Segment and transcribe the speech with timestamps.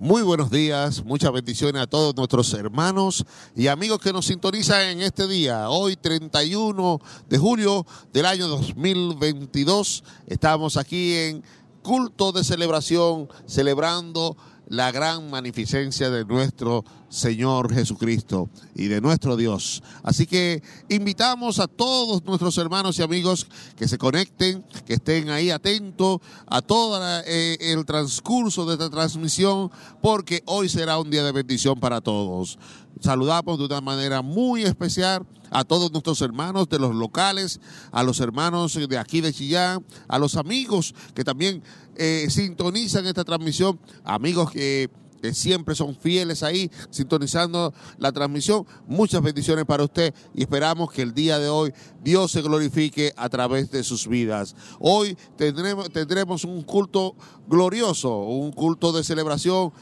[0.00, 5.02] Muy buenos días, muchas bendiciones a todos nuestros hermanos y amigos que nos sintonizan en
[5.02, 5.70] este día.
[5.70, 11.44] Hoy 31 de julio del año 2022 estamos aquí en
[11.82, 14.36] culto de celebración, celebrando
[14.68, 19.82] la gran magnificencia de nuestro Señor Jesucristo y de nuestro Dios.
[20.02, 23.46] Así que invitamos a todos nuestros hermanos y amigos
[23.76, 29.70] que se conecten, que estén ahí atentos a todo eh, el transcurso de esta transmisión,
[30.02, 32.58] porque hoy será un día de bendición para todos.
[33.00, 37.60] Saludamos de una manera muy especial a todos nuestros hermanos de los locales,
[37.92, 41.62] a los hermanos de aquí de Chillán, a los amigos que también
[41.96, 44.90] eh, sintonizan esta transmisión, amigos que
[45.32, 48.66] siempre son fieles ahí, sintonizando la transmisión.
[48.86, 51.72] Muchas bendiciones para usted y esperamos que el día de hoy
[52.02, 54.54] Dios se glorifique a través de sus vidas.
[54.80, 57.14] Hoy tendremos, tendremos un culto
[57.46, 59.72] glorioso, un culto de celebración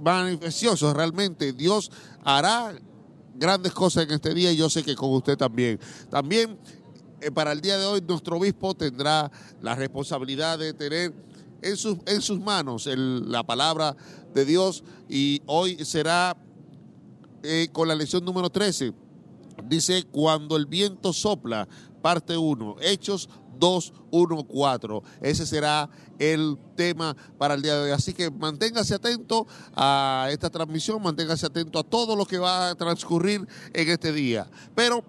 [0.00, 0.92] manifestioso.
[0.94, 1.90] Realmente Dios
[2.24, 2.74] hará
[3.34, 5.78] grandes cosas en este día y yo sé que con usted también.
[6.10, 6.58] También
[7.20, 9.30] eh, para el día de hoy nuestro obispo tendrá
[9.62, 11.12] la responsabilidad de tener
[11.62, 13.96] en sus, en sus manos la palabra
[14.32, 16.36] de Dios y hoy será
[17.42, 18.92] eh, con la lección número 13.
[19.64, 21.68] Dice, cuando el viento sopla,
[22.00, 25.02] parte 1, Hechos 2, 1, 4.
[25.20, 27.90] Ese será el tema para el día de hoy.
[27.90, 32.74] Así que manténgase atento a esta transmisión, manténgase atento a todo lo que va a
[32.74, 34.48] transcurrir en este día.
[34.74, 35.04] Pero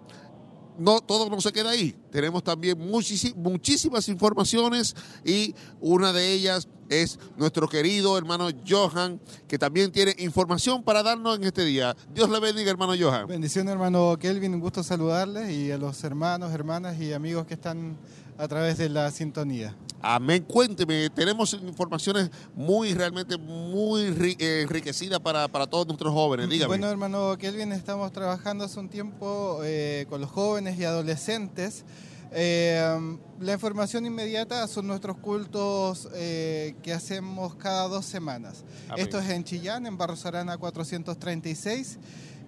[0.79, 1.93] no, todo no se queda ahí.
[2.11, 4.95] Tenemos también muchísimas informaciones
[5.25, 11.37] y una de ellas es nuestro querido hermano Johan, que también tiene información para darnos
[11.37, 11.95] en este día.
[12.13, 13.27] Dios le bendiga, hermano Johan.
[13.27, 14.53] Bendición, hermano Kelvin.
[14.55, 17.97] Un gusto saludarles y a los hermanos, hermanas y amigos que están
[18.39, 19.75] a través de la sintonía.
[20.01, 20.45] Amén.
[20.47, 24.03] Cuénteme, tenemos informaciones muy, realmente muy
[24.39, 26.47] eh, enriquecidas para, todos nuestros jóvenes.
[26.47, 26.69] Dígame.
[26.69, 31.83] Bueno, hermano Kelvin, estamos trabajando hace un tiempo eh, con los jóvenes y adolescentes.
[32.31, 38.63] Eh, la información inmediata son nuestros cultos que hacemos cada dos semanas.
[38.95, 41.99] Esto es en Chillán, en Barros Arana 436.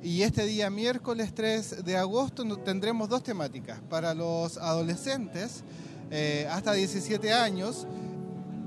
[0.03, 3.79] Y este día miércoles 3 de agosto tendremos dos temáticas.
[3.89, 5.63] Para los adolescentes,
[6.09, 7.85] eh, hasta 17 años,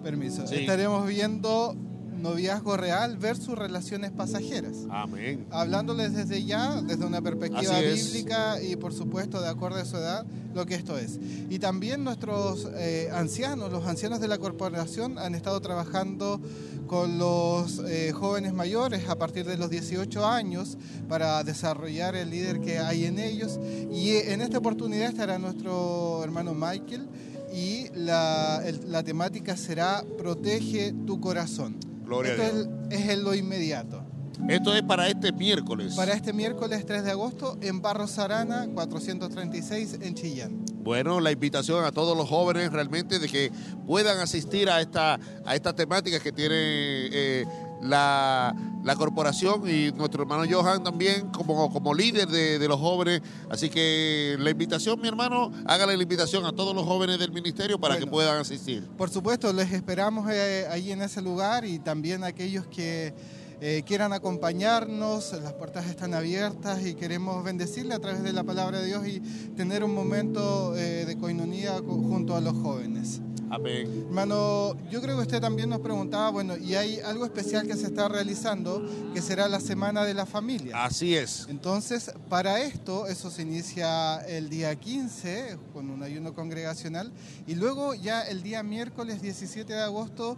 [0.02, 1.74] permiso, estaremos viendo
[2.24, 4.78] noviazgo real versus relaciones pasajeras.
[4.90, 5.46] Amén.
[5.50, 10.26] Hablándoles desde ya, desde una perspectiva bíblica y por supuesto de acuerdo a su edad,
[10.54, 11.20] lo que esto es.
[11.50, 16.40] Y también nuestros eh, ancianos, los ancianos de la corporación han estado trabajando
[16.86, 22.60] con los eh, jóvenes mayores a partir de los 18 años para desarrollar el líder
[22.60, 23.60] que hay en ellos.
[23.92, 27.06] Y en esta oportunidad estará nuestro hermano Michael
[27.54, 28.62] y la,
[29.04, 31.93] temática será Protege tu corazón.
[32.04, 34.02] Gloria Esto Es, es lo inmediato.
[34.48, 35.94] Esto es para este miércoles.
[35.94, 40.64] Para este miércoles 3 de agosto en Barros Arana 436 en Chillán.
[40.74, 43.50] Bueno, la invitación a todos los jóvenes realmente de que
[43.86, 47.46] puedan asistir a esta, a esta temática que tiene eh,
[47.84, 48.54] la,
[48.96, 53.22] corporación y nuestro hermano Johan también como, como líder de, los jóvenes.
[53.50, 57.78] Así que la invitación, mi hermano, hágale la invitación a todos los jóvenes del ministerio
[57.78, 58.86] para que puedan asistir.
[58.96, 63.14] Por supuesto, les esperamos eh, ahí en ese lugar y también aquellos que
[63.60, 68.80] eh, quieran acompañarnos, las puertas están abiertas y queremos bendecirle a través de la palabra
[68.80, 69.20] de Dios y
[69.56, 73.20] tener un momento eh, de coinonía junto a los jóvenes.
[73.50, 74.04] Amén.
[74.06, 77.86] Hermano, yo creo que usted también nos preguntaba, bueno, y hay algo especial que se
[77.86, 78.82] está realizando,
[79.12, 80.84] que será la Semana de la Familia.
[80.84, 81.46] Así es.
[81.48, 87.12] Entonces, para esto, eso se inicia el día 15 con un ayuno congregacional
[87.46, 90.36] y luego ya el día miércoles 17 de agosto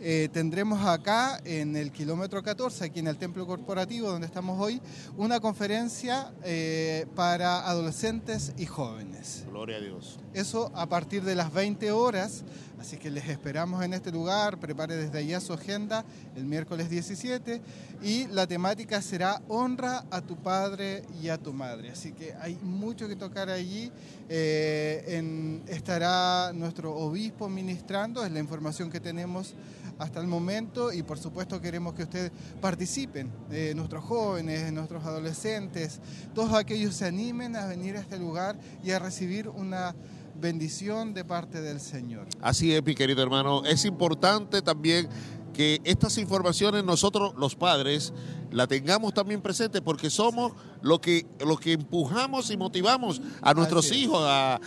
[0.00, 4.80] eh, tendremos acá en el kilómetro 14, aquí en el Templo Corporativo donde estamos hoy,
[5.16, 9.44] una conferencia eh, para adolescentes y jóvenes.
[9.50, 10.18] Gloria a Dios.
[10.34, 12.44] Eso a partir de las 20 horas
[12.80, 16.04] Así que les esperamos en este lugar, prepare desde allá su agenda
[16.36, 17.60] el miércoles 17
[18.02, 21.90] y la temática será honra a tu padre y a tu madre.
[21.90, 23.90] Así que hay mucho que tocar allí.
[24.28, 29.54] Eh, estará nuestro obispo ministrando, es la información que tenemos
[29.98, 32.30] hasta el momento y por supuesto queremos que ustedes
[32.60, 36.00] participen, eh, nuestros jóvenes, nuestros adolescentes,
[36.34, 39.94] todos aquellos se animen a venir a este lugar y a recibir una
[40.38, 42.28] bendición de parte del Señor.
[42.40, 43.64] Así es, mi querido hermano.
[43.64, 45.08] Es importante también
[45.52, 48.12] que estas informaciones nosotros los padres
[48.50, 50.52] la tengamos también presente porque somos
[50.82, 51.26] lo que,
[51.60, 54.58] que empujamos y motivamos a nuestros Así hijos a, a-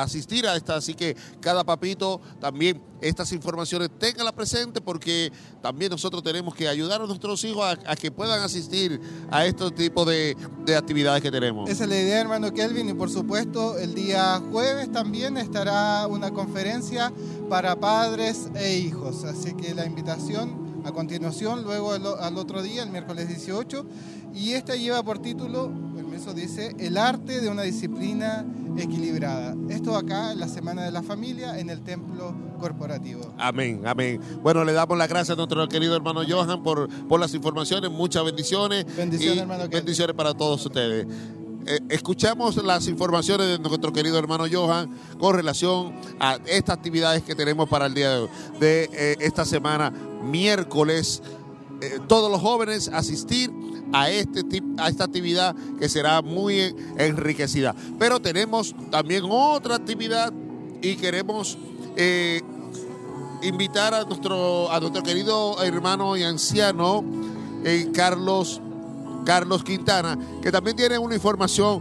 [0.00, 0.76] a asistir a esta.
[0.76, 5.32] Así que cada papito también estas informaciones ténganlas presente porque
[5.62, 9.00] también nosotros tenemos que ayudar a nuestros hijos a, a que puedan asistir
[9.30, 11.68] a estos tipos de, de actividades que tenemos.
[11.68, 16.30] Esa es la idea, hermano Kelvin, y por supuesto el día jueves también estará una
[16.30, 17.12] conferencia
[17.48, 19.24] para padres e hijos.
[19.24, 23.86] Así que la invitación a continuación, luego al, al otro día, el miércoles 18,
[24.34, 28.44] y esta lleva por título, permiso, dice, El arte de una disciplina
[28.76, 29.56] equilibrada.
[29.68, 33.34] Esto acá en la Semana de la Familia en el Templo Corporativo.
[33.38, 34.20] Amén, amén.
[34.42, 38.24] Bueno, le damos las gracias a nuestro querido hermano Johan por, por las informaciones, muchas
[38.24, 38.84] bendiciones.
[38.96, 39.68] Bendiciones, y hermano.
[39.68, 41.06] Bendiciones para todos ustedes.
[41.66, 47.34] Eh, escuchamos las informaciones de nuestro querido hermano Johan con relación a estas actividades que
[47.34, 48.28] tenemos para el día de,
[48.60, 51.22] de eh, esta semana, miércoles.
[51.82, 53.50] Eh, todos los jóvenes asistir
[53.92, 57.74] a, este tip- a esta actividad que será muy en- enriquecida.
[57.98, 60.32] Pero tenemos también otra actividad
[60.82, 61.58] y queremos
[63.42, 67.04] invitar a nuestro, a nuestro querido hermano y anciano
[67.64, 68.60] eh, Carlos,
[69.24, 71.80] Carlos Quintana, que también tiene una información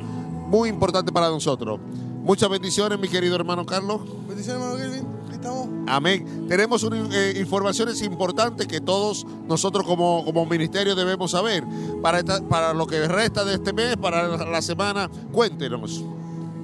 [0.50, 1.80] muy importante para nosotros.
[2.24, 4.02] Muchas bendiciones, mi querido hermano Carlos.
[4.28, 5.08] Bendiciones, hermano Kelvin.
[5.28, 5.68] Aquí estamos.
[5.88, 6.46] Amén.
[6.48, 11.64] Tenemos una, eh, informaciones importantes que todos nosotros como, como ministerio debemos saber
[12.02, 15.10] para, esta- para lo que resta de este mes, para la, la semana.
[15.32, 16.04] Cuéntenos.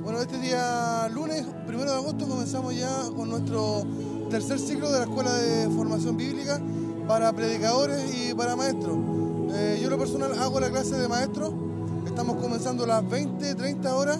[0.03, 3.83] Bueno, este día lunes, primero de agosto, comenzamos ya con nuestro
[4.29, 6.61] tercer ciclo de la Escuela de Formación Bíblica
[7.07, 8.97] para predicadores y para maestros.
[9.55, 11.53] Eh, yo, en lo personal, hago la clase de maestro.
[12.05, 14.19] Estamos comenzando a las 20, 30 horas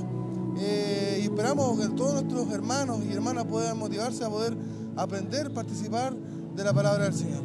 [0.60, 4.56] eh, y esperamos que todos nuestros hermanos y hermanas puedan motivarse a poder
[4.96, 7.44] aprender, participar de la palabra del Señor.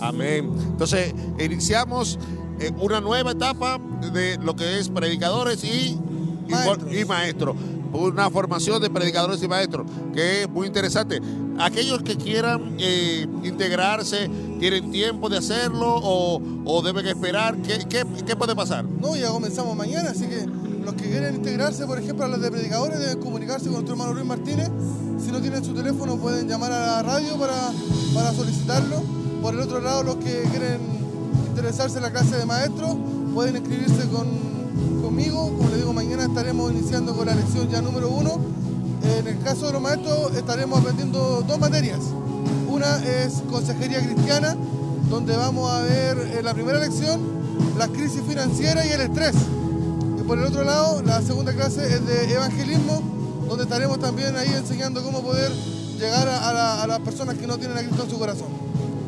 [0.00, 0.52] Amén.
[0.70, 2.18] Entonces, iniciamos
[2.60, 3.78] eh, una nueva etapa
[4.12, 5.98] de lo que es predicadores y,
[6.48, 6.94] y, Maestros.
[6.94, 7.56] y maestros.
[7.92, 11.20] Una formación de predicadores y maestros, que es muy interesante.
[11.58, 17.56] Aquellos que quieran eh, integrarse, ¿tienen tiempo de hacerlo o, o deben esperar?
[17.58, 18.84] ¿Qué, qué, qué puede pasar?
[18.84, 20.46] No, ya comenzamos mañana, así que
[20.82, 24.14] los que quieren integrarse, por ejemplo, a las de predicadores, deben comunicarse con nuestro hermano
[24.14, 24.70] Luis Martínez.
[25.22, 27.70] Si no tienen su teléfono, pueden llamar a la radio para,
[28.14, 29.02] para solicitarlo.
[29.42, 30.80] Por el otro lado, los que quieren
[31.48, 32.96] interesarse en la clase de maestros,
[33.34, 34.26] pueden inscribirse con,
[35.02, 35.52] conmigo.
[35.56, 38.38] Como les digo, mañana estaremos iniciando con la lección ya número uno.
[39.18, 41.98] En el caso de los maestros, estaremos aprendiendo dos materias.
[42.68, 44.56] Una es consejería cristiana,
[45.10, 47.20] donde vamos a ver en la primera lección
[47.78, 49.34] la crisis financiera y el estrés.
[50.18, 53.02] Y por el otro lado, la segunda clase es de evangelismo,
[53.48, 55.50] donde estaremos también ahí enseñando cómo poder
[55.98, 58.46] llegar a, la- las personas que no tienen a Cristo en su corazón.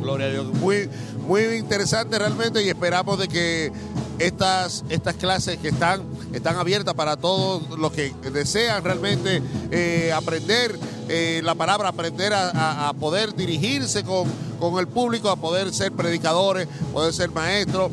[0.02, 0.52] Gloria a Dios.
[0.60, 0.90] Muy,
[1.26, 3.72] muy interesante realmente y esperamos de que
[4.18, 6.02] estas, estas clases que están,
[6.32, 10.78] están abiertas para todos los que desean realmente eh, aprender
[11.08, 14.28] eh, la palabra, aprender a, a- a poder dirigirse con,
[14.60, 17.90] con el público, a poder ser predicadores, poder ser maestros.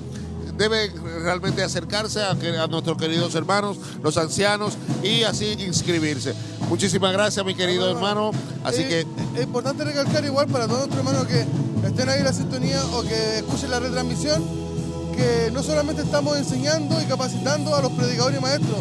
[0.57, 0.91] Deben
[1.23, 2.35] realmente acercarse a,
[2.67, 6.35] nuestros queridos hermanos, los ancianos, y así inscribirse.
[6.69, 8.29] Muchísimas gracias, mi querido hermano.
[8.63, 8.99] Así que
[9.35, 13.01] Es importante recalcar igual para todos nuestros hermanos que estén ahí en la sintonía o
[13.01, 14.43] que escuchen la retransmisión,
[15.21, 18.79] que no solamente estamos enseñando y capacitando a los predicadores y maestros,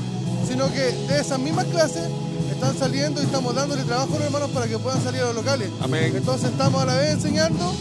[0.49, 2.09] sino que de esas mismas clases
[2.51, 5.35] están saliendo y estamos dándole trabajo a los hermanos para que puedan salir a los
[5.35, 5.69] locales.
[5.83, 6.13] Amén.
[6.17, 7.75] Entonces estamos a la vez enseñando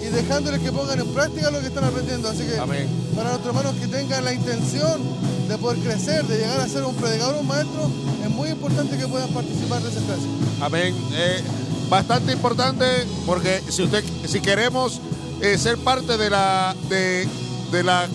[0.00, 2.28] y dejándoles que pongan en práctica lo que están aprendiendo.
[2.28, 2.88] Así que Amén.
[3.16, 5.02] para nuestros hermanos que tengan la intención
[5.48, 7.90] de poder crecer, de llegar a ser un predicador o un maestro,
[8.24, 10.26] es muy importante que puedan participar de esas clases.
[10.60, 10.94] Amén.
[11.12, 11.42] Eh,
[11.88, 12.84] bastante importante
[13.26, 15.00] porque si usted, si queremos
[15.40, 17.28] eh, ser parte de la de,
[17.74, 18.08] de la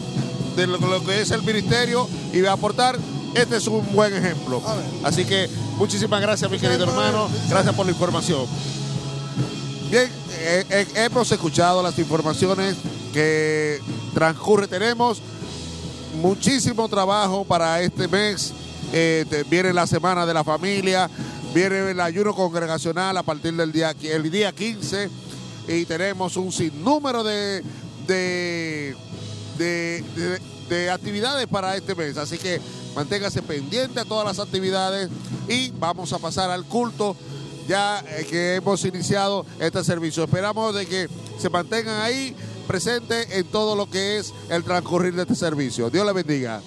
[0.55, 2.97] de lo, lo que es el ministerio y aportar,
[3.35, 4.61] este es un buen ejemplo.
[5.03, 5.47] Así que
[5.77, 7.29] muchísimas gracias, mi querido hermano.
[7.49, 8.45] Gracias por la información.
[9.91, 12.75] Bien, eh, eh, hemos escuchado las informaciones
[13.13, 13.79] que
[14.13, 14.67] transcurre.
[14.67, 15.21] Tenemos
[16.21, 18.53] muchísimo trabajo para este mes.
[18.93, 21.09] Eh, te- viene la semana de la familia,
[21.53, 25.09] viene el ayuno congregacional a partir del día, el día 15
[25.67, 27.63] y tenemos un sinnúmero de,
[28.07, 28.95] de,
[29.59, 30.39] de, de-
[30.75, 32.17] de actividades para este mes.
[32.17, 32.59] Así que
[32.95, 35.09] manténgase pendiente a todas las actividades
[35.47, 37.15] y vamos a pasar al culto
[37.67, 40.23] ya eh, que hemos iniciado este servicio.
[40.23, 41.07] Esperamos de que
[41.39, 42.35] se mantengan ahí
[42.67, 45.89] presentes en todo lo que es el transcurrir de este servicio.
[45.89, 46.61] Dios le bendiga.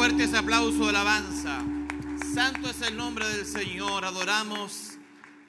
[0.00, 1.62] Fuerte ese aplauso de alabanza.
[2.32, 4.02] Santo es el nombre del Señor.
[4.06, 4.92] Adoramos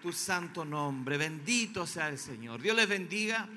[0.02, 1.18] tu santo nombre.
[1.18, 2.62] Bendito sea el Señor.
[2.62, 3.48] Dios les bendiga.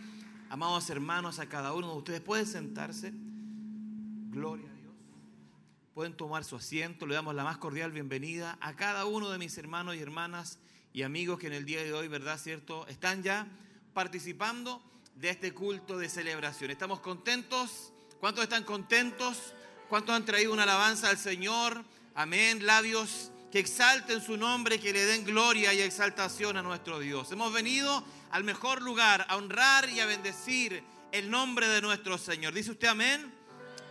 [0.51, 2.21] Amados hermanos, a cada uno de ustedes.
[2.21, 3.13] Pueden sentarse.
[4.31, 4.95] Gloria a Dios.
[5.95, 7.07] Pueden tomar su asiento.
[7.07, 10.61] Le damos la más cordial bienvenida a cada uno de mis hermanos y hermanas
[10.93, 12.39] y amigos que en el día de hoy, ¿verdad?
[12.39, 12.87] ¿Cierto?
[12.87, 13.49] Están ya
[13.95, 14.81] participando
[15.17, 16.71] de este culto de celebración.
[16.71, 17.93] Estamos contentos.
[18.21, 19.55] ¿Cuántos están contentos?
[19.95, 21.85] ¿Cuántos han traído una alabanza al Señor?
[22.17, 22.67] Amén.
[22.67, 27.31] Labios que exalten su nombre, que le den gloria y exaltación a nuestro Dios.
[27.31, 30.83] Hemos venido al mejor lugar a honrar y a bendecir
[31.13, 32.53] el nombre de nuestro Señor.
[32.53, 33.33] ¿Dice usted amén?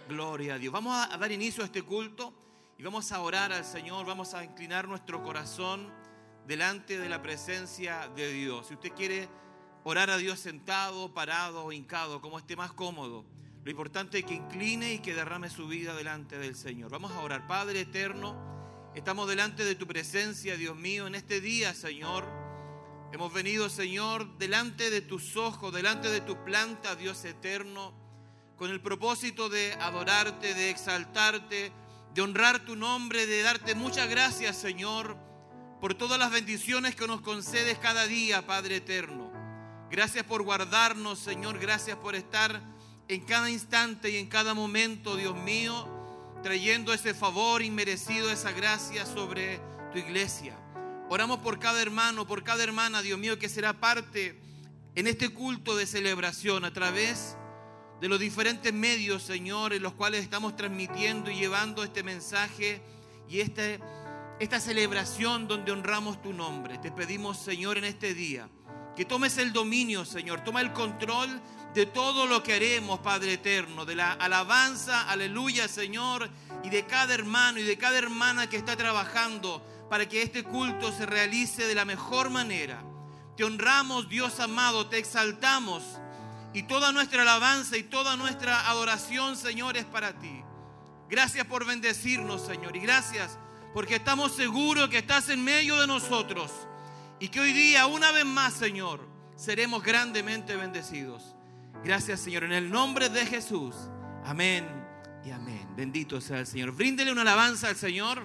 [0.10, 0.74] Gloria a Dios.
[0.74, 2.34] Vamos a dar inicio a este culto
[2.78, 5.90] y vamos a orar al Señor, vamos a inclinar nuestro corazón
[6.46, 8.68] delante de la presencia de Dios.
[8.68, 9.30] Si usted quiere
[9.86, 13.24] orar a Dios sentado, parado hincado, como esté más cómodo,
[13.64, 16.92] lo importante es que incline y que derrame su vida delante del Señor.
[16.92, 17.48] Vamos a orar.
[17.48, 18.36] Padre eterno,
[18.94, 22.26] estamos delante de tu presencia, Dios mío, en este día, Señor.
[23.14, 27.94] Hemos venido, Señor, delante de tus ojos, delante de tu planta, Dios eterno,
[28.58, 31.72] con el propósito de adorarte, de exaltarte,
[32.14, 35.16] de honrar tu nombre, de darte muchas gracias, Señor,
[35.80, 39.32] por todas las bendiciones que nos concedes cada día, Padre eterno.
[39.90, 41.60] Gracias por guardarnos, Señor.
[41.60, 42.73] Gracias por estar
[43.08, 45.88] en cada instante y en cada momento, Dios mío,
[46.42, 49.60] trayendo ese favor inmerecido, esa gracia sobre
[49.92, 50.58] tu iglesia.
[51.10, 54.40] Oramos por cada hermano, por cada hermana, Dios mío, que será parte
[54.96, 57.38] en este culto de celebración a través
[58.00, 62.82] de los diferentes medios, Señor, en los cuales estamos transmitiendo y llevando este mensaje
[63.30, 63.80] y este,
[64.40, 66.78] esta celebración donde honramos tu nombre.
[66.80, 68.50] Te pedimos, Señor, en este día,
[68.96, 71.42] que tomes el dominio, Señor, toma el control
[71.74, 76.30] de todo lo que haremos, Padre eterno, de la alabanza, aleluya, Señor,
[76.64, 80.92] y de cada hermano y de cada hermana que está trabajando para que este culto
[80.92, 82.84] se realice de la mejor manera.
[83.36, 85.84] Te honramos, Dios amado, te exaltamos
[86.54, 90.44] y toda nuestra alabanza y toda nuestra adoración, Señor, es para ti.
[91.10, 93.40] Gracias por bendecirnos, Señor, y gracias
[93.74, 96.52] porque estamos seguros que estás en medio de nosotros
[97.20, 101.36] y que hoy día, una vez más, Señor, seremos grandemente bendecidos.
[101.84, 103.76] Gracias, Señor, en el nombre de Jesús.
[104.26, 104.66] Amén
[105.26, 105.68] y amén.
[105.76, 106.72] Bendito sea el Señor.
[106.72, 108.24] Bríndele una alabanza al Señor.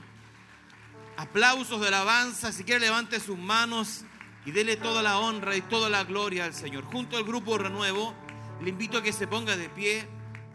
[1.16, 2.52] Aplausos de alabanza.
[2.52, 4.04] Si quiere, levante sus manos
[4.44, 6.84] y dele toda la honra y toda la gloria al Señor.
[6.84, 8.14] Junto al grupo Renuevo,
[8.62, 10.08] le invito a que se ponga de pie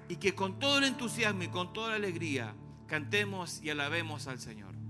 [0.10, 2.56] y que con todo el entusiasmo y con toda la alegría
[2.88, 4.83] cantemos y alabemos al Señor.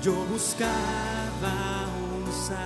[0.00, 2.62] Yo buscaba un salvador,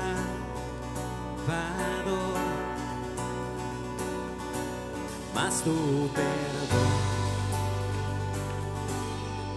[5.34, 6.92] mas tu perdón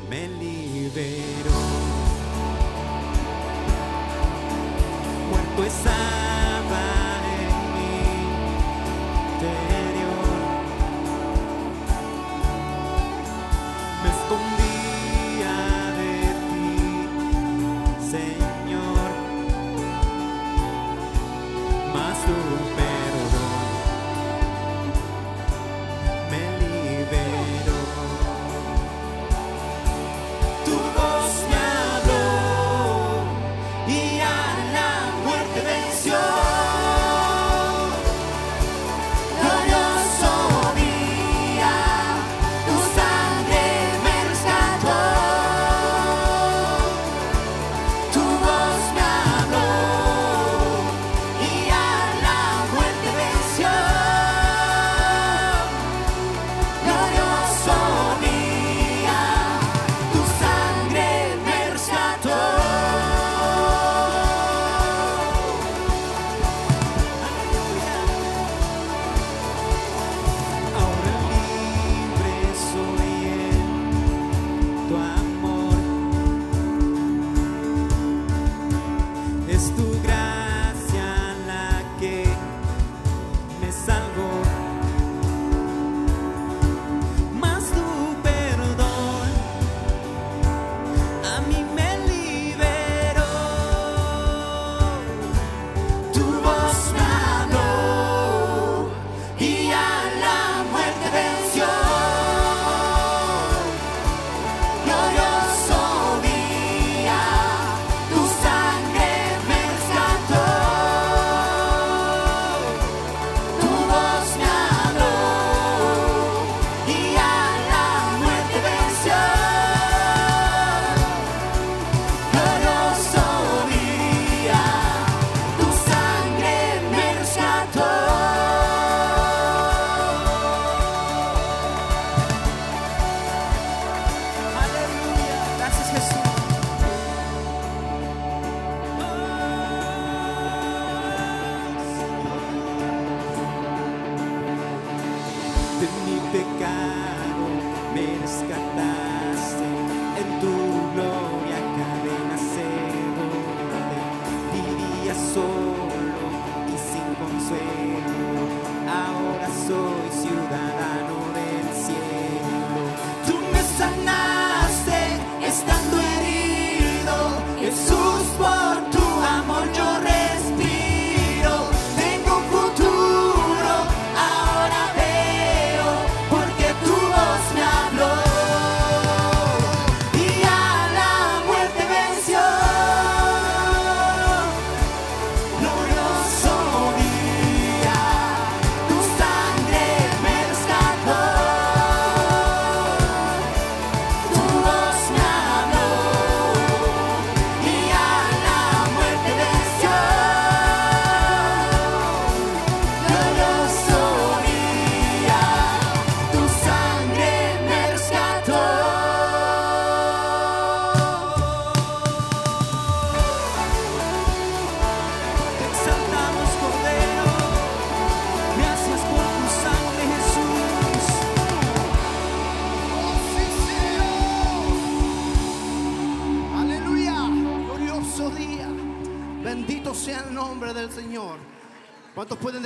[0.10, 1.62] me liberó.
[5.30, 5.64] Muerto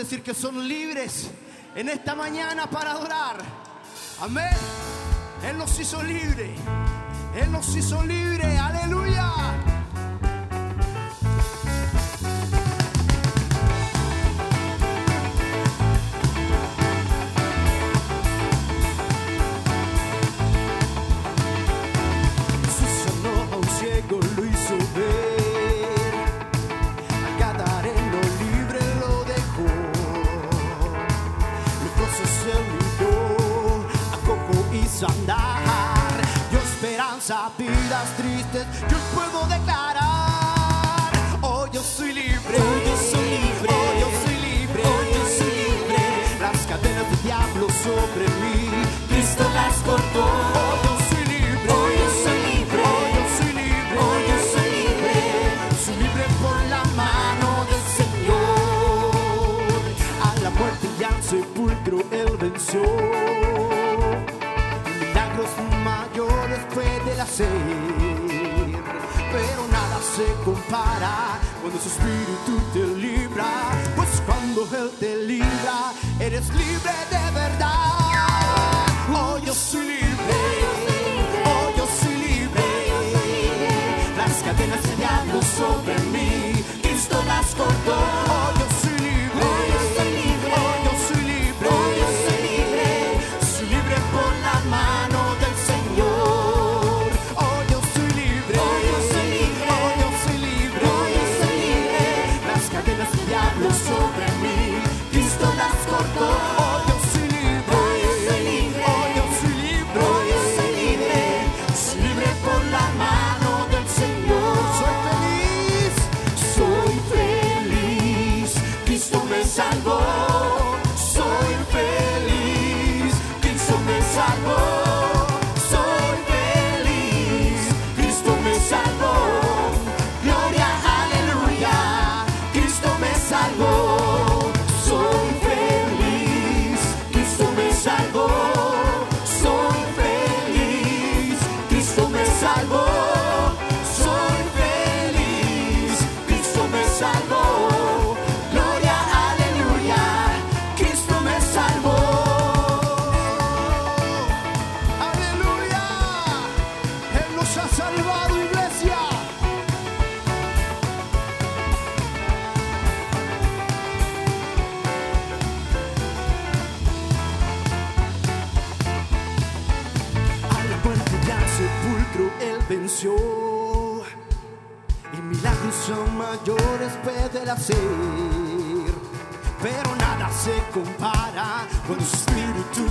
[0.10, 1.30] decir que son libres
[1.76, 3.38] en esta mañana para adorar.
[4.20, 4.50] Amén.
[5.48, 6.56] Él nos hizo libre.
[7.36, 8.58] Él nos hizo libre.
[8.58, 9.69] Aleluya.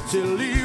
[0.08, 0.57] to leave.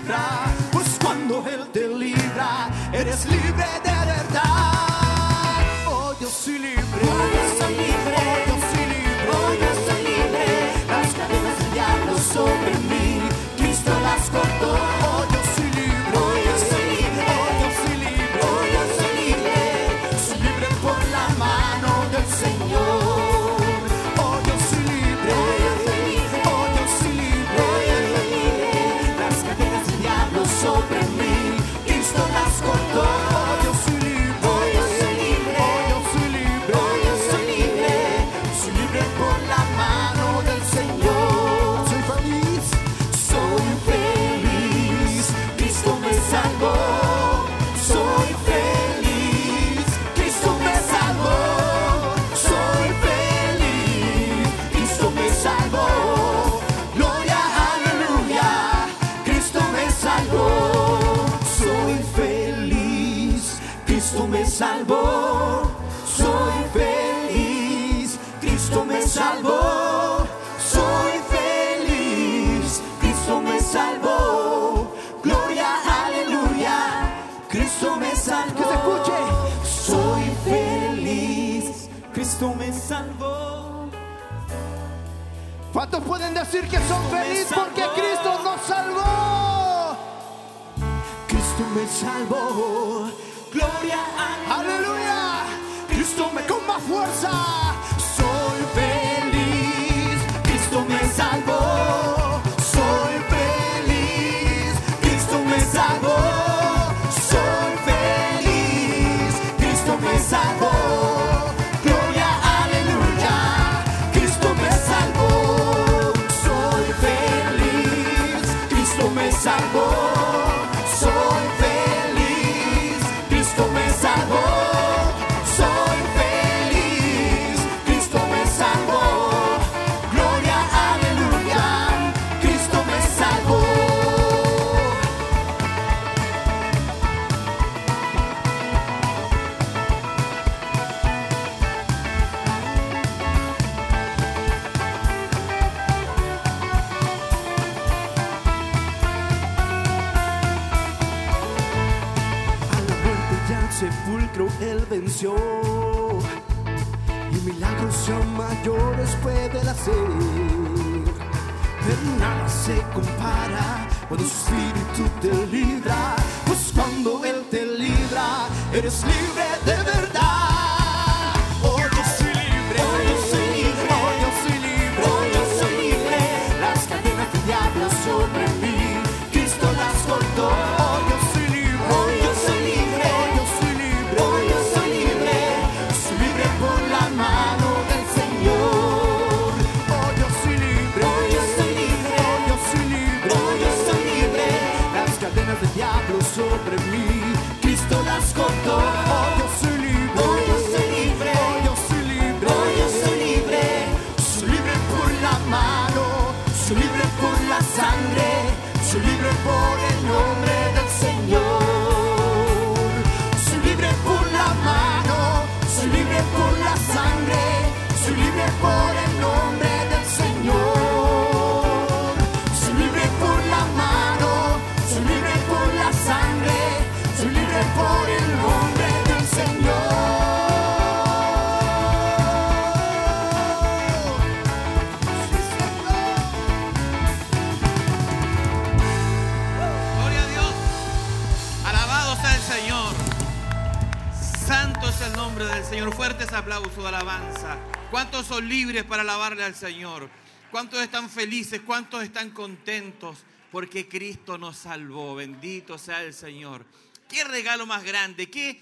[248.54, 250.12] Libres para alabarle al Señor?
[250.52, 251.62] ¿Cuántos están felices?
[251.62, 253.18] ¿Cuántos están contentos?
[253.52, 255.16] Porque Cristo nos salvó.
[255.16, 256.64] Bendito sea el Señor.
[257.10, 258.30] Qué regalo más grande.
[258.30, 258.60] Qué,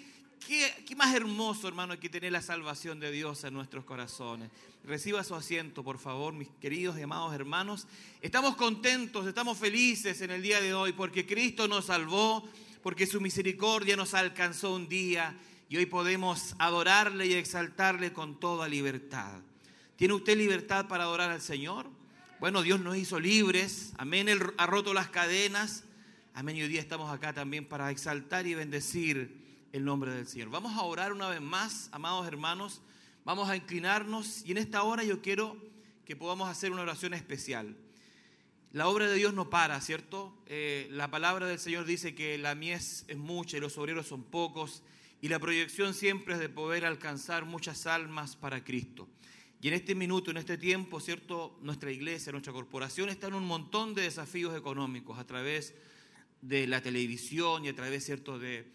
[0.47, 4.49] qué, qué más hermoso, hermano, que tener la salvación de Dios en nuestros corazones.
[4.85, 7.85] Reciba su asiento, por favor, mis queridos y amados hermanos.
[8.21, 12.47] Estamos contentos, estamos felices en el día de hoy porque Cristo nos salvó,
[12.81, 15.35] porque su misericordia nos alcanzó un día
[15.67, 19.41] y hoy podemos adorarle y exaltarle con toda libertad.
[20.01, 21.85] ¿Tiene usted libertad para adorar al Señor?
[22.39, 23.93] Bueno, Dios nos hizo libres.
[23.99, 24.29] Amén.
[24.29, 25.83] Él ha roto las cadenas.
[26.33, 26.57] Amén.
[26.57, 30.49] Y hoy día estamos acá también para exaltar y bendecir el nombre del Señor.
[30.49, 32.81] Vamos a orar una vez más, amados hermanos.
[33.25, 35.55] Vamos a inclinarnos y en esta hora yo quiero
[36.03, 37.77] que podamos hacer una oración especial.
[38.71, 40.35] La obra de Dios no para, ¿cierto?
[40.47, 44.23] Eh, la palabra del Señor dice que la mies es mucha y los obreros son
[44.23, 44.81] pocos
[45.21, 49.07] y la proyección siempre es de poder alcanzar muchas almas para Cristo.
[49.61, 51.59] Y en este minuto, en este tiempo, ¿cierto?
[51.61, 55.75] Nuestra iglesia, nuestra corporación está en un montón de desafíos económicos a través
[56.41, 58.65] de la televisión y a través, ¿cierto?, de,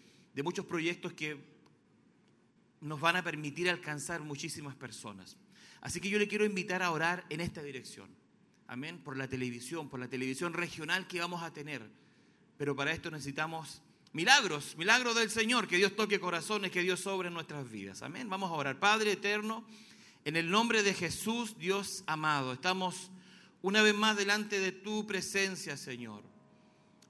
[0.43, 1.35] muchos proyectos que
[2.79, 5.35] nos van a permitir alcanzar muchísimas personas.
[5.81, 8.07] Así que yo le quiero invitar a orar en esta dirección.
[8.67, 8.99] Amén.
[9.03, 11.81] Por la televisión, por la televisión regional que vamos a tener.
[12.57, 13.81] pero para esto necesitamos
[14.13, 18.03] milagros, milagros del Señor, que Dios toque corazones, que Dios sobre nuestras vidas.
[18.03, 18.29] Amén.
[18.29, 18.79] Vamos a orar.
[18.79, 19.65] Padre eterno,
[20.27, 23.11] en el nombre de Jesús, Dios amado, estamos
[23.61, 26.21] una vez más delante de tu presencia, Señor.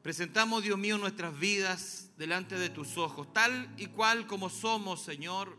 [0.04, 5.58] Presentamos, Dios mío, nuestras vidas delante de tus ojos, tal y cual como somos, Señor.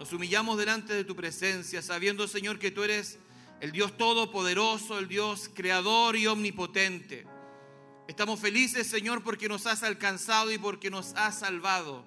[0.00, 3.20] Nos humillamos delante de tu presencia, sabiendo, Señor, que tú eres
[3.60, 7.28] el Dios todopoderoso, el Dios creador y omnipotente.
[8.08, 12.04] Estamos felices, Señor, porque nos has alcanzado y porque nos has salvado.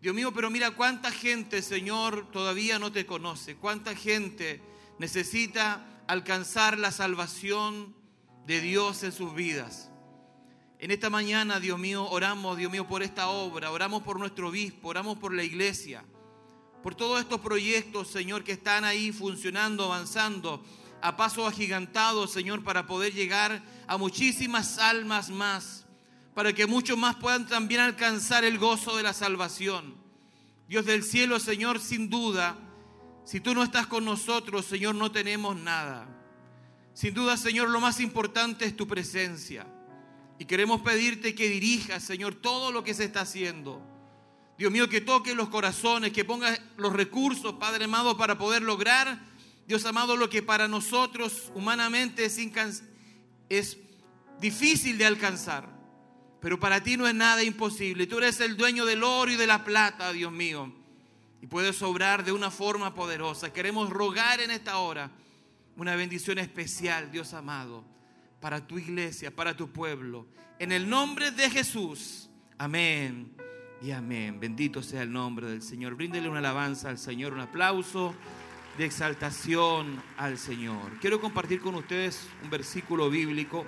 [0.00, 3.56] Dios mío, pero mira cuánta gente, Señor, todavía no te conoce.
[3.56, 4.62] Cuánta gente
[4.98, 7.94] necesita alcanzar la salvación
[8.46, 9.90] de Dios en sus vidas.
[10.78, 14.88] En esta mañana, Dios mío, oramos, Dios mío, por esta obra, oramos por nuestro obispo,
[14.88, 16.02] oramos por la iglesia,
[16.82, 20.64] por todos estos proyectos, Señor, que están ahí funcionando, avanzando
[21.02, 25.86] a paso agigantado, Señor, para poder llegar a muchísimas almas más,
[26.34, 29.94] para que muchos más puedan también alcanzar el gozo de la salvación.
[30.68, 32.56] Dios del cielo, Señor, sin duda,
[33.24, 36.08] si tú no estás con nosotros, Señor, no tenemos nada.
[36.94, 39.66] Sin duda, Señor, lo más importante es tu presencia.
[40.38, 43.82] Y queremos pedirte que dirijas, Señor, todo lo que se está haciendo.
[44.58, 49.30] Dios mío, que toque los corazones, que ponga los recursos, Padre amado, para poder lograr
[49.70, 52.36] Dios amado, lo que para nosotros humanamente es,
[53.48, 53.78] es
[54.40, 55.68] difícil de alcanzar,
[56.40, 58.06] pero para ti no es nada imposible.
[58.06, 60.72] Tú eres el dueño del oro y de la plata, Dios mío,
[61.42, 63.52] y puedes obrar de una forma poderosa.
[63.52, 65.10] Queremos rogar en esta hora
[65.76, 67.84] una bendición especial, Dios amado,
[68.40, 70.26] para tu iglesia, para tu pueblo.
[70.58, 72.28] En el nombre de Jesús.
[72.58, 73.32] Amén
[73.82, 74.38] y amén.
[74.38, 75.94] Bendito sea el nombre del Señor.
[75.94, 78.14] Bríndele una alabanza al Señor, un aplauso
[78.76, 80.98] de exaltación al Señor.
[81.00, 83.66] Quiero compartir con ustedes un versículo bíblico,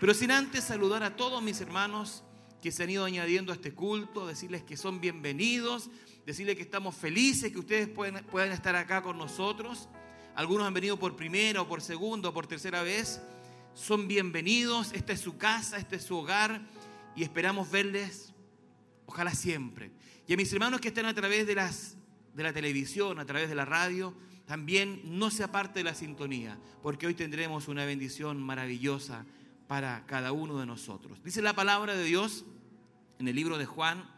[0.00, 2.22] pero sin antes saludar a todos mis hermanos
[2.60, 5.88] que se han ido añadiendo a este culto, decirles que son bienvenidos,
[6.26, 9.88] decirles que estamos felices que ustedes pueden, puedan estar acá con nosotros.
[10.34, 13.22] Algunos han venido por primera o por segunda o por tercera vez.
[13.74, 16.60] Son bienvenidos, esta es su casa, este es su hogar
[17.14, 18.34] y esperamos verles,
[19.06, 19.92] ojalá siempre.
[20.26, 21.96] Y a mis hermanos que están a través de, las,
[22.34, 26.58] de la televisión, a través de la radio, también no se aparte de la sintonía,
[26.82, 29.24] porque hoy tendremos una bendición maravillosa
[29.68, 31.22] para cada uno de nosotros.
[31.24, 32.44] Dice la palabra de Dios
[33.18, 34.08] en el libro de Juan,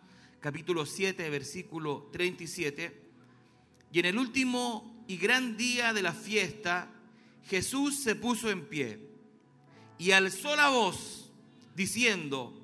[0.40, 3.08] capítulo 7, versículo 37,
[3.92, 6.90] y en el último y gran día de la fiesta,
[7.48, 9.00] Jesús se puso en pie
[9.96, 11.30] y alzó la voz
[11.74, 12.54] diciendo,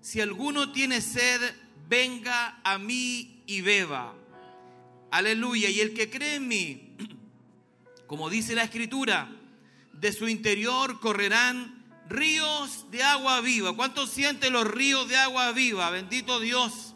[0.00, 1.40] si alguno tiene sed,
[1.88, 4.14] venga a mí y beba.
[5.12, 5.70] Aleluya.
[5.70, 6.96] Y el que cree en mí,
[8.08, 9.30] como dice la escritura,
[9.92, 11.81] de su interior correrán
[12.12, 13.74] ríos de agua viva.
[13.74, 15.90] ¿Cuántos sienten los ríos de agua viva?
[15.90, 16.94] Bendito Dios.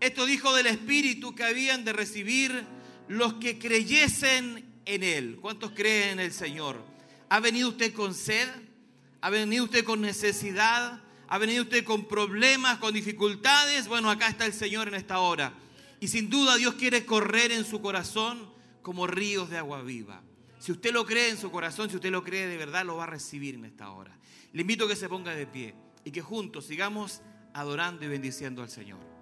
[0.00, 2.64] Esto dijo del Espíritu que habían de recibir
[3.08, 5.38] los que creyesen en Él.
[5.40, 6.84] ¿Cuántos creen en el Señor?
[7.28, 8.48] ¿Ha venido usted con sed?
[9.20, 11.00] ¿Ha venido usted con necesidad?
[11.28, 13.88] ¿Ha venido usted con problemas, con dificultades?
[13.88, 15.52] Bueno, acá está el Señor en esta hora.
[16.00, 20.22] Y sin duda Dios quiere correr en su corazón como ríos de agua viva.
[20.58, 23.04] Si usted lo cree en su corazón, si usted lo cree de verdad, lo va
[23.04, 24.16] a recibir en esta hora.
[24.54, 25.74] Le invito a que se ponga de pie
[26.04, 27.22] y que juntos sigamos
[27.54, 29.13] adorando y bendiciendo al Señor.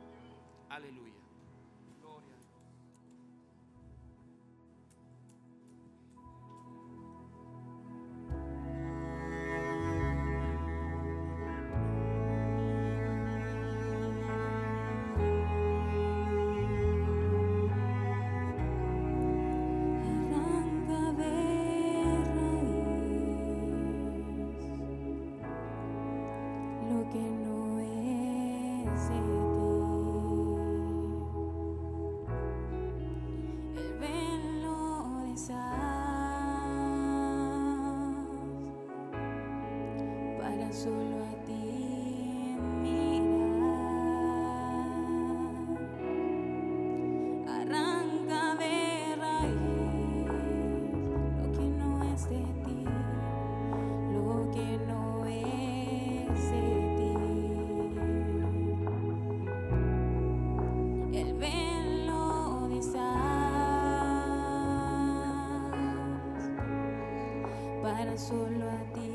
[68.33, 69.12] solo a ti.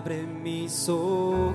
[0.00, 1.54] Abre mis ojos,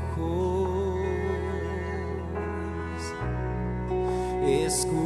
[4.46, 5.05] escudriñame.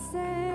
[0.00, 0.49] Estar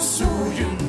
[0.00, 0.79] so you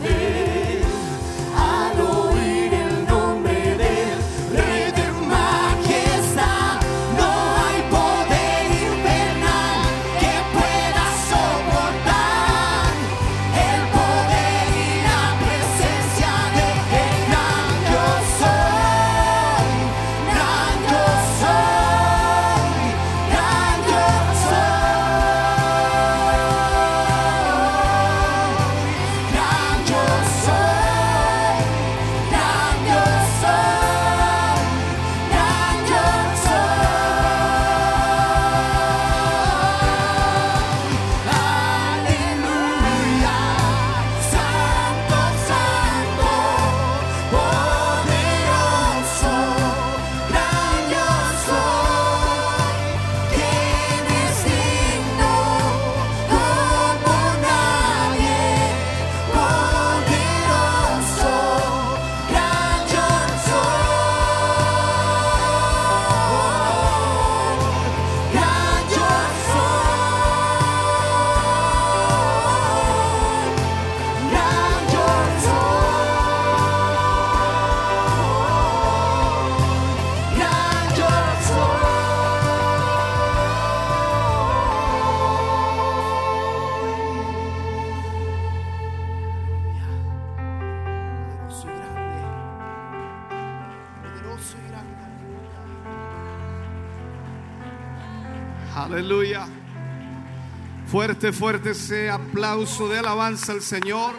[101.02, 104.14] Fuerte, fuerte ese aplauso de alabanza al Señor.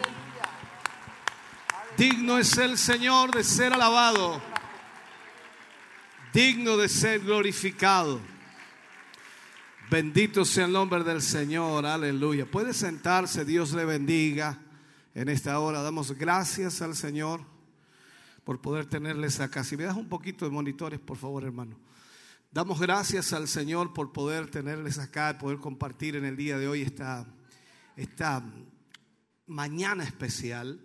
[1.97, 4.41] Digno es el Señor de ser alabado.
[6.33, 8.19] Digno de ser glorificado.
[9.89, 11.85] Bendito sea el nombre del Señor.
[11.85, 12.45] Aleluya.
[12.45, 13.45] Puede sentarse.
[13.45, 14.59] Dios le bendiga.
[15.15, 17.45] En esta hora damos gracias al Señor
[18.43, 19.63] por poder tenerles acá.
[19.63, 21.77] Si me das un poquito de monitores, por favor, hermano.
[22.53, 26.83] Damos gracias al Señor por poder tenerles acá, poder compartir en el día de hoy
[26.83, 27.25] esta,
[27.97, 28.43] esta
[29.47, 30.79] mañana especial,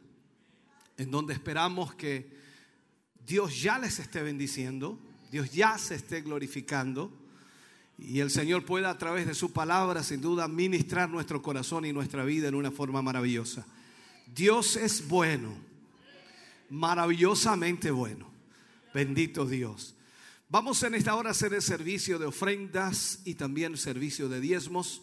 [0.97, 2.35] en donde esperamos que
[3.27, 4.99] Dios ya les esté bendiciendo,
[5.31, 7.13] Dios ya se esté glorificando
[7.99, 11.93] y el Señor pueda a través de su palabra, sin duda, ministrar nuestro corazón y
[11.93, 13.67] nuestra vida en una forma maravillosa.
[14.35, 15.55] Dios es bueno,
[16.71, 18.27] maravillosamente bueno.
[18.95, 19.98] Bendito Dios.
[20.51, 25.03] Vamos en esta hora a hacer el servicio de ofrendas y también servicio de diezmos.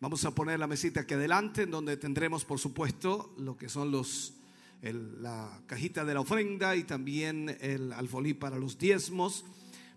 [0.00, 3.90] Vamos a poner la mesita aquí adelante, en donde tendremos, por supuesto, lo que son
[3.90, 4.34] los,
[4.82, 9.46] la cajita de la ofrenda y también el alfolí para los diezmos.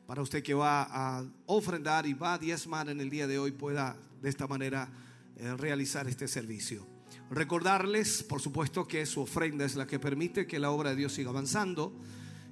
[0.07, 3.51] Para usted que va a ofrendar y va a diezmar en el día de hoy,
[3.51, 4.89] pueda de esta manera
[5.35, 6.87] eh, realizar este servicio.
[7.29, 11.11] Recordarles, por supuesto, que su ofrenda es la que permite que la obra de Dios
[11.11, 11.93] siga avanzando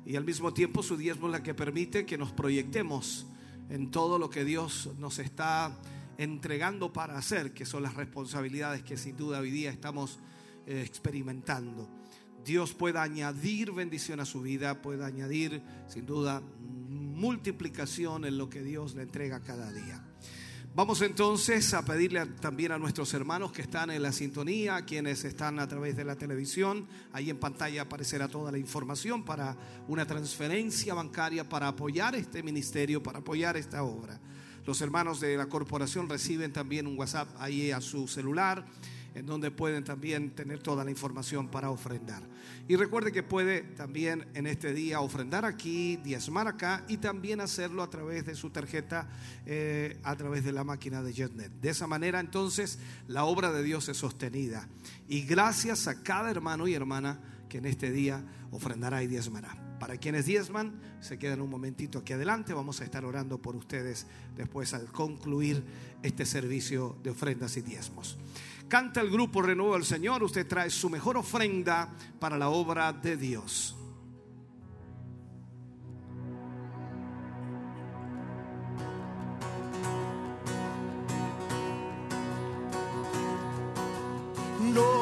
[0.05, 3.27] y al mismo tiempo su diezmo es la que permite que nos proyectemos
[3.69, 5.77] en todo lo que Dios nos está
[6.17, 10.19] entregando para hacer, que son las responsabilidades que sin duda hoy día estamos
[10.67, 11.89] eh, experimentando.
[12.43, 16.41] Dios pueda añadir bendición a su vida, pueda añadir sin duda
[16.89, 20.00] multiplicación en lo que Dios le entrega cada día.
[20.73, 25.59] Vamos entonces a pedirle también a nuestros hermanos que están en la sintonía, quienes están
[25.59, 29.57] a través de la televisión, ahí en pantalla aparecerá toda la información para
[29.89, 34.21] una transferencia bancaria para apoyar este ministerio, para apoyar esta obra.
[34.65, 38.65] Los hermanos de la corporación reciben también un WhatsApp ahí a su celular,
[39.15, 42.23] en donde pueden también tener toda la información para ofrendar.
[42.67, 47.83] Y recuerde que puede también en este día ofrendar aquí, diezmar acá y también hacerlo
[47.83, 49.09] a través de su tarjeta,
[49.45, 51.51] eh, a través de la máquina de JetNet.
[51.61, 54.67] De esa manera entonces la obra de Dios es sostenida.
[55.07, 59.57] Y gracias a cada hermano y hermana que en este día ofrendará y diezmará.
[59.81, 62.53] Para quienes diezman, se quedan un momentito aquí adelante.
[62.53, 64.05] Vamos a estar orando por ustedes
[64.37, 65.63] después al concluir
[66.03, 68.17] este servicio de ofrendas y diezmos.
[68.71, 70.23] Canta el grupo Renuevo al Señor.
[70.23, 71.89] Usted trae su mejor ofrenda
[72.21, 73.75] para la obra de Dios.
[84.57, 85.00] glorioso.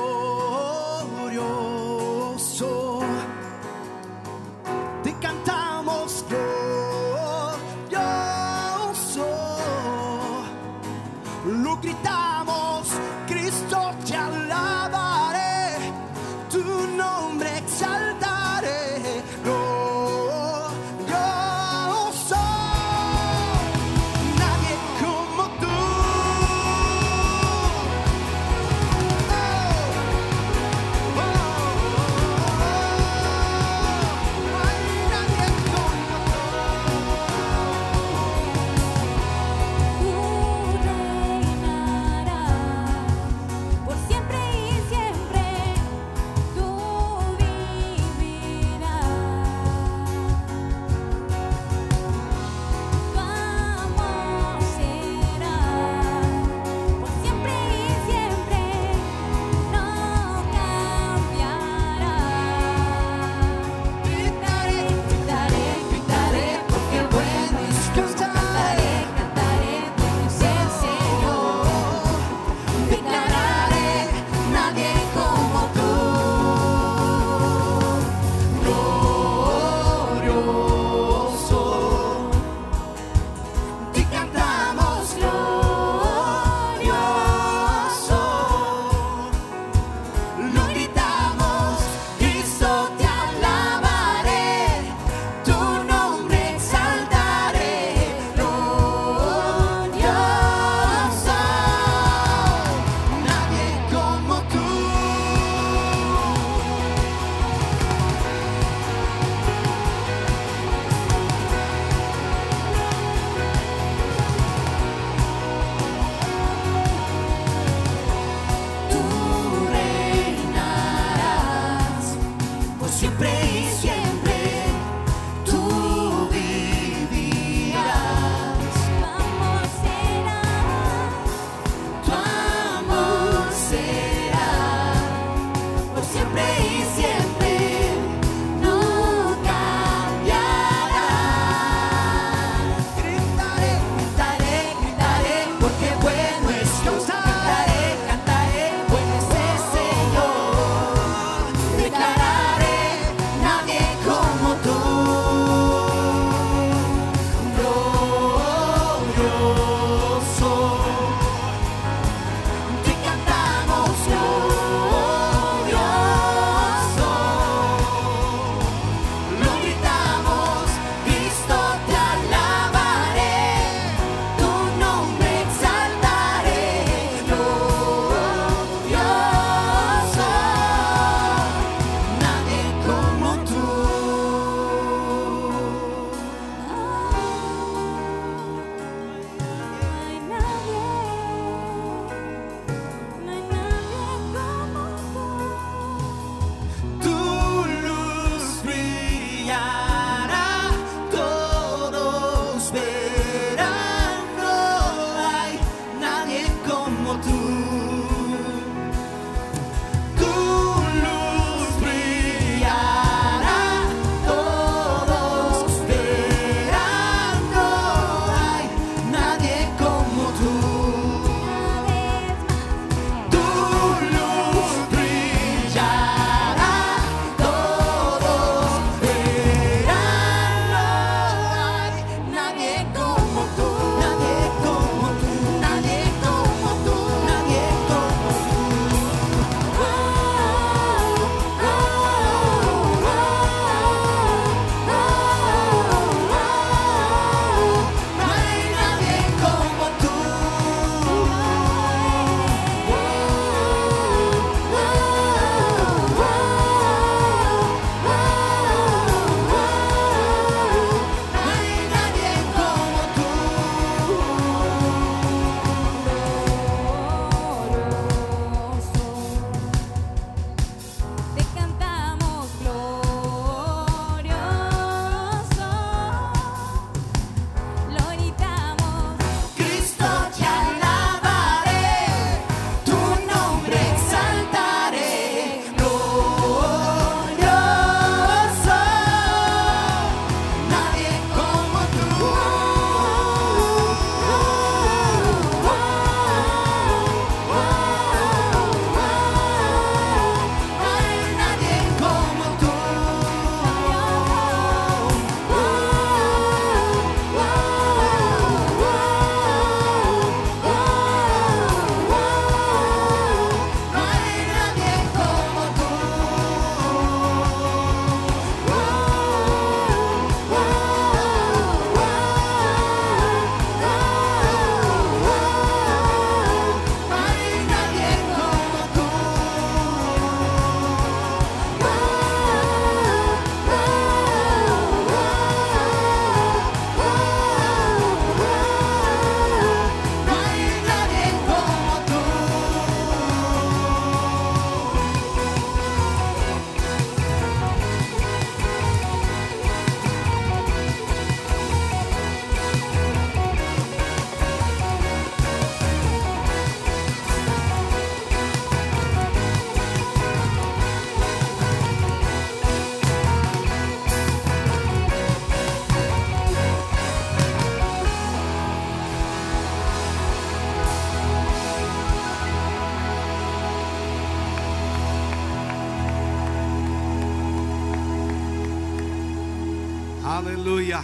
[380.40, 381.04] Aleluya.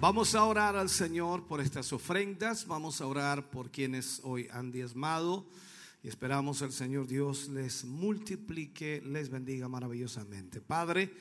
[0.00, 2.66] Vamos a orar al Señor por estas ofrendas.
[2.66, 5.46] Vamos a orar por quienes hoy han diezmado.
[6.02, 10.62] Y esperamos el Señor Dios les multiplique, les bendiga maravillosamente.
[10.62, 11.12] Padre,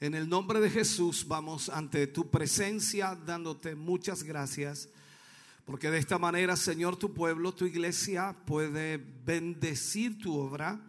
[0.00, 4.88] en el nombre de Jesús vamos ante tu presencia dándote muchas gracias.
[5.64, 10.80] Porque de esta manera, Señor, tu pueblo, tu iglesia puede bendecir tu obra.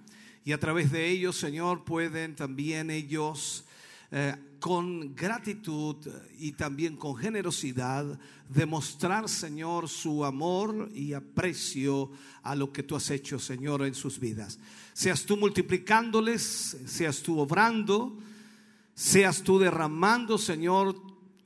[0.43, 3.66] Y a través de ellos, Señor, pueden también ellos
[4.11, 5.97] eh, con gratitud
[6.39, 13.09] y también con generosidad demostrar, Señor, su amor y aprecio a lo que tú has
[13.11, 14.59] hecho, Señor, en sus vidas.
[14.93, 18.17] Seas tú multiplicándoles, seas tú obrando,
[18.95, 20.95] seas tú derramando, Señor,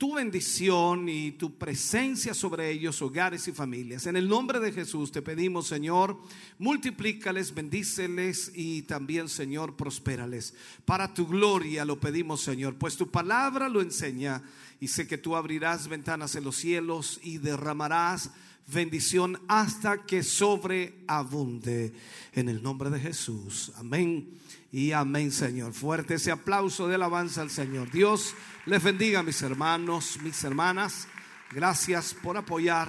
[0.02, 4.04] tu bendición y tu presencia sobre ellos, hogares y familias.
[4.06, 6.18] En el nombre de Jesús te pedimos, Señor,
[6.58, 10.54] multiplícales, bendíceles y también, Señor, prospérales.
[10.84, 14.42] Para tu gloria lo pedimos, Señor, pues tu palabra lo enseña
[14.80, 18.32] y sé que tú abrirás ventanas en los cielos y derramarás
[18.66, 21.92] bendición hasta que sobreabunde.
[22.32, 23.70] En el nombre de Jesús.
[23.76, 24.42] Amén
[24.72, 25.74] y amén, Señor.
[25.74, 27.90] Fuerte ese aplauso de alabanza al Señor.
[27.90, 31.06] Dios les bendiga, mis hermanos, mis hermanas.
[31.50, 32.88] Gracias por apoyar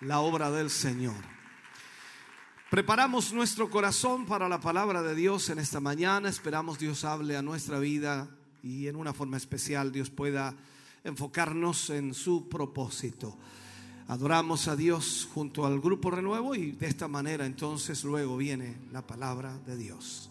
[0.00, 1.16] la obra del Señor.
[2.70, 6.28] Preparamos nuestro corazón para la palabra de Dios en esta mañana.
[6.28, 8.28] Esperamos Dios hable a nuestra vida
[8.62, 10.54] y en una forma especial Dios pueda
[11.02, 13.36] enfocarnos en su propósito.
[14.06, 19.04] Adoramos a Dios junto al grupo renuevo y de esta manera entonces luego viene la
[19.04, 20.30] palabra de Dios.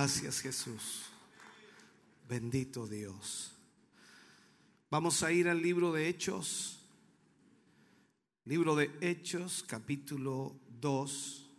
[0.00, 1.10] Gracias Jesús.
[2.26, 3.52] Bendito Dios.
[4.88, 6.80] Vamos a ir al libro de Hechos.
[8.46, 11.50] Libro de Hechos, capítulo 2.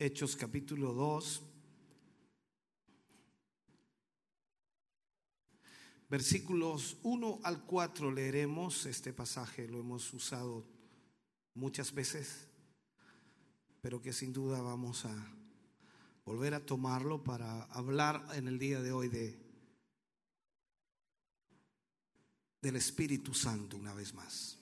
[0.00, 1.42] Hechos, capítulo 2.
[6.08, 10.66] Versículos 1 al 4 leeremos este pasaje, lo hemos usado
[11.54, 12.47] muchas veces,
[13.80, 15.32] pero que sin duda vamos a
[16.24, 19.48] volver a tomarlo para hablar en el día de hoy de
[22.60, 24.58] del Espíritu Santo una vez más.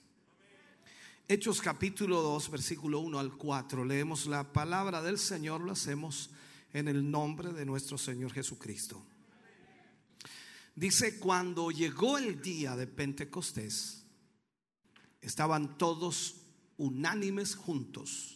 [1.28, 6.30] Hechos capítulo 2, versículo 1 al 4, leemos la palabra del Señor, lo hacemos
[6.72, 9.04] en el nombre de nuestro Señor Jesucristo.
[10.74, 14.04] Dice, cuando llegó el día de Pentecostés,
[15.20, 16.42] estaban todos
[16.76, 18.35] unánimes juntos.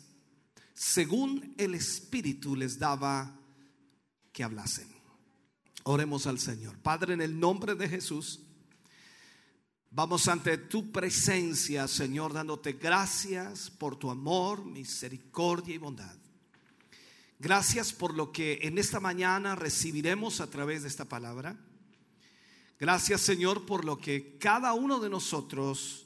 [0.73, 3.39] según el Espíritu les daba
[4.31, 4.87] que hablasen.
[5.83, 6.77] Oremos al Señor.
[6.79, 8.39] Padre, en el nombre de Jesús,
[9.89, 16.15] vamos ante tu presencia, Señor, dándote gracias por tu amor, misericordia y bondad.
[17.39, 21.57] Gracias por lo que en esta mañana recibiremos a través de esta palabra.
[22.79, 26.05] Gracias, Señor, por lo que cada uno de nosotros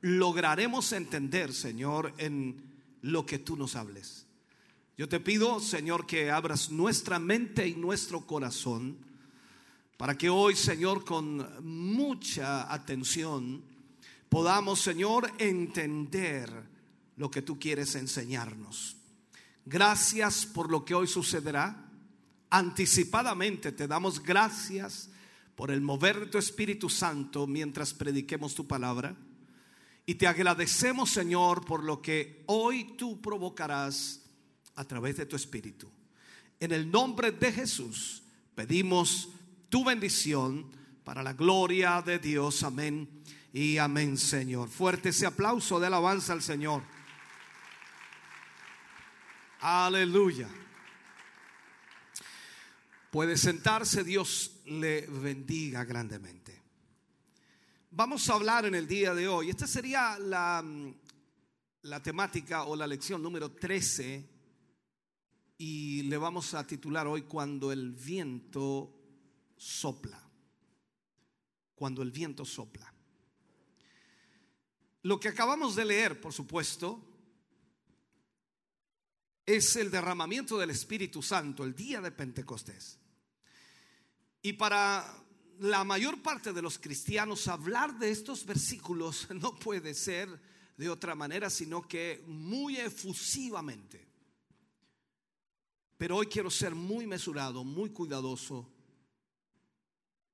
[0.00, 2.69] lograremos entender, Señor, en
[3.02, 4.26] lo que tú nos hables.
[4.96, 8.98] Yo te pido, Señor, que abras nuestra mente y nuestro corazón
[9.96, 13.62] para que hoy, Señor, con mucha atención
[14.28, 16.50] podamos, Señor, entender
[17.16, 18.96] lo que tú quieres enseñarnos.
[19.66, 21.86] Gracias por lo que hoy sucederá.
[22.48, 25.10] Anticipadamente te damos gracias
[25.54, 29.14] por el mover de tu Espíritu Santo mientras prediquemos tu palabra.
[30.10, 34.20] Y te agradecemos, Señor, por lo que hoy tú provocarás
[34.74, 35.88] a través de tu Espíritu.
[36.58, 38.24] En el nombre de Jesús
[38.56, 39.28] pedimos
[39.68, 40.68] tu bendición
[41.04, 42.64] para la gloria de Dios.
[42.64, 43.08] Amén
[43.52, 44.68] y amén, Señor.
[44.68, 46.82] Fuerte ese aplauso de alabanza al Señor.
[49.60, 50.48] Aleluya.
[53.12, 56.39] Puede sentarse, Dios le bendiga grandemente.
[57.92, 59.50] Vamos a hablar en el día de hoy.
[59.50, 60.64] Esta sería la,
[61.82, 64.30] la temática o la lección número 13
[65.58, 68.96] y le vamos a titular hoy Cuando el viento
[69.56, 70.22] sopla.
[71.74, 72.94] Cuando el viento sopla.
[75.02, 77.04] Lo que acabamos de leer, por supuesto,
[79.44, 83.00] es el derramamiento del Espíritu Santo el día de Pentecostés.
[84.42, 85.12] Y para
[85.60, 90.40] la mayor parte de los cristianos hablar de estos versículos no puede ser
[90.76, 94.08] de otra manera, sino que muy efusivamente.
[95.98, 98.66] Pero hoy quiero ser muy mesurado, muy cuidadoso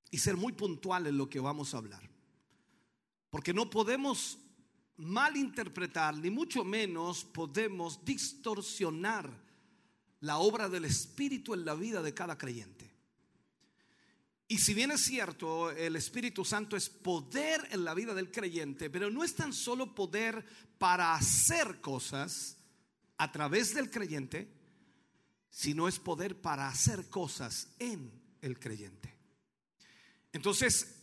[0.09, 2.09] y ser muy puntual en lo que vamos a hablar.
[3.29, 4.37] Porque no podemos
[4.95, 9.29] malinterpretar, ni mucho menos podemos distorsionar
[10.21, 12.86] la obra del Espíritu en la vida de cada creyente.
[14.49, 18.89] Y si bien es cierto, el Espíritu Santo es poder en la vida del creyente,
[18.89, 20.45] pero no es tan solo poder
[20.77, 22.57] para hacer cosas
[23.17, 24.47] a través del creyente,
[25.49, 28.11] sino es poder para hacer cosas en
[28.41, 29.13] el creyente.
[30.31, 30.95] Entonces,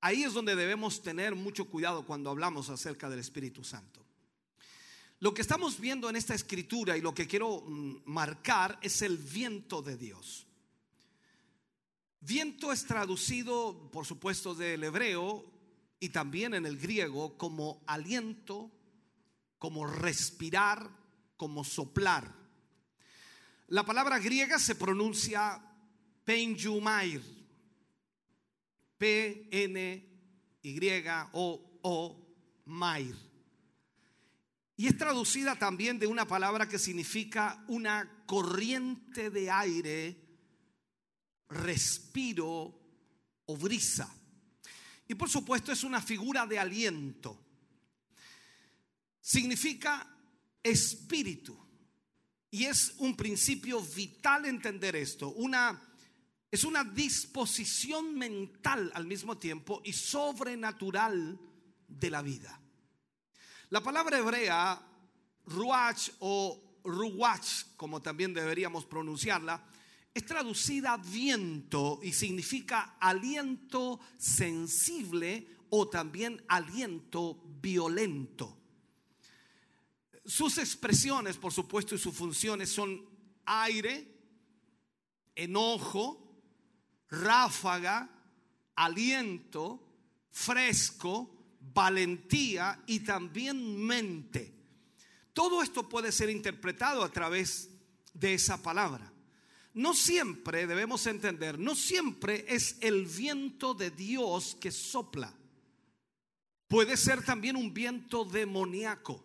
[0.00, 4.04] ahí es donde debemos tener mucho cuidado cuando hablamos acerca del Espíritu Santo.
[5.20, 9.16] Lo que estamos viendo en esta escritura y lo que quiero mm, marcar es el
[9.16, 10.45] viento de Dios.
[12.20, 15.44] Viento es traducido, por supuesto, del hebreo
[16.00, 18.72] y también en el griego como aliento,
[19.58, 20.90] como respirar,
[21.36, 22.34] como soplar.
[23.68, 25.60] La palabra griega se pronuncia
[26.24, 27.22] penjumair,
[28.98, 30.80] P N Y
[31.32, 32.26] O O
[32.64, 33.14] mair.
[34.76, 40.25] Y es traducida también de una palabra que significa una corriente de aire
[41.48, 42.78] respiro
[43.46, 44.12] o brisa.
[45.08, 47.38] Y por supuesto es una figura de aliento.
[49.20, 50.06] Significa
[50.62, 51.56] espíritu.
[52.50, 55.28] Y es un principio vital entender esto.
[55.30, 55.80] Una,
[56.50, 61.38] es una disposición mental al mismo tiempo y sobrenatural
[61.86, 62.60] de la vida.
[63.70, 64.80] La palabra hebrea,
[65.46, 69.62] ruach o ruach, como también deberíamos pronunciarla,
[70.16, 78.56] es traducida viento y significa aliento sensible o también aliento violento.
[80.24, 83.04] Sus expresiones, por supuesto, y sus funciones son
[83.44, 84.10] aire,
[85.34, 86.40] enojo,
[87.10, 88.08] ráfaga,
[88.74, 89.86] aliento,
[90.30, 91.30] fresco,
[91.60, 94.54] valentía y también mente.
[95.34, 97.68] Todo esto puede ser interpretado a través
[98.14, 99.12] de esa palabra
[99.76, 105.34] no siempre debemos entender, no siempre es el viento de Dios que sopla.
[106.66, 109.22] Puede ser también un viento demoníaco.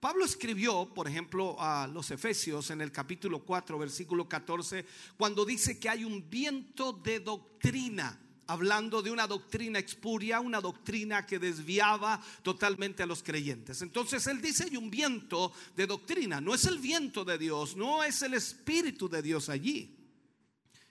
[0.00, 4.86] Pablo escribió, por ejemplo, a los Efesios en el capítulo 4, versículo 14,
[5.18, 8.18] cuando dice que hay un viento de doctrina,
[8.48, 13.82] hablando de una doctrina expuria, una doctrina que desviaba totalmente a los creyentes.
[13.82, 18.02] Entonces él dice, hay un viento de doctrina, no es el viento de Dios, no
[18.02, 19.94] es el Espíritu de Dios allí.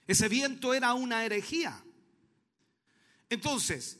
[0.06, 1.84] Ese viento era una herejía.
[3.28, 3.98] Entonces,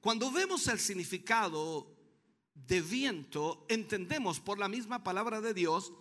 [0.00, 1.94] cuando vemos el significado
[2.54, 5.92] de viento, entendemos por la misma palabra de Dios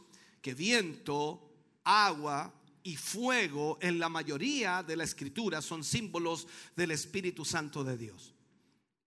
[0.42, 1.54] que viento,
[1.84, 2.54] agua
[2.90, 8.34] y fuego en la mayoría de la escritura son símbolos del Espíritu Santo de Dios.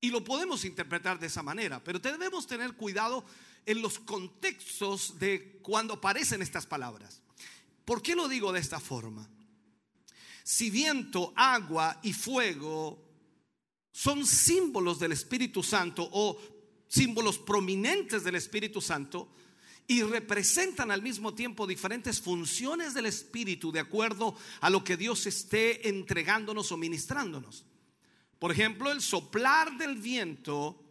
[0.00, 3.24] Y lo podemos interpretar de esa manera, pero debemos tener cuidado
[3.66, 7.22] en los contextos de cuando aparecen estas palabras.
[7.84, 9.28] ¿Por qué lo digo de esta forma?
[10.44, 13.02] Si viento, agua y fuego
[13.90, 16.38] son símbolos del Espíritu Santo o
[16.86, 19.34] símbolos prominentes del Espíritu Santo
[19.86, 25.26] y representan al mismo tiempo diferentes funciones del Espíritu de acuerdo a lo que Dios
[25.26, 27.64] esté entregándonos o ministrándonos.
[28.38, 30.82] Por ejemplo, el soplar del viento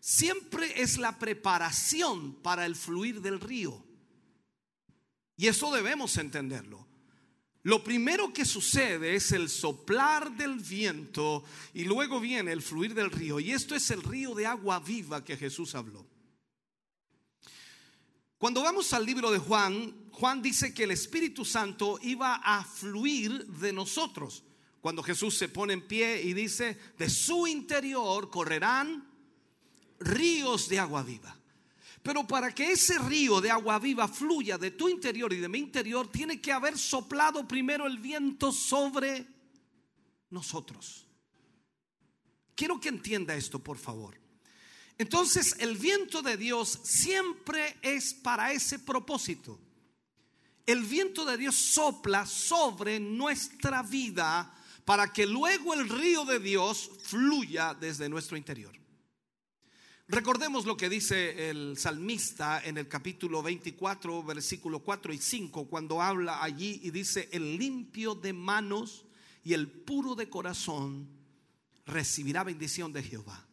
[0.00, 3.84] siempre es la preparación para el fluir del río.
[5.36, 6.86] Y eso debemos entenderlo.
[7.62, 11.44] Lo primero que sucede es el soplar del viento
[11.74, 13.38] y luego viene el fluir del río.
[13.40, 16.06] Y esto es el río de agua viva que Jesús habló.
[18.38, 23.46] Cuando vamos al libro de Juan, Juan dice que el Espíritu Santo iba a fluir
[23.46, 24.44] de nosotros.
[24.80, 29.08] Cuando Jesús se pone en pie y dice, de su interior correrán
[29.98, 31.36] ríos de agua viva.
[32.00, 35.58] Pero para que ese río de agua viva fluya de tu interior y de mi
[35.58, 39.26] interior, tiene que haber soplado primero el viento sobre
[40.30, 41.08] nosotros.
[42.54, 44.27] Quiero que entienda esto, por favor.
[44.98, 49.60] Entonces, el viento de Dios siempre es para ese propósito.
[50.66, 54.54] El viento de Dios sopla sobre nuestra vida
[54.84, 58.78] para que luego el río de Dios fluya desde nuestro interior.
[60.08, 66.02] Recordemos lo que dice el salmista en el capítulo 24, versículo 4 y 5, cuando
[66.02, 69.04] habla allí y dice, el limpio de manos
[69.44, 71.08] y el puro de corazón
[71.86, 73.47] recibirá bendición de Jehová.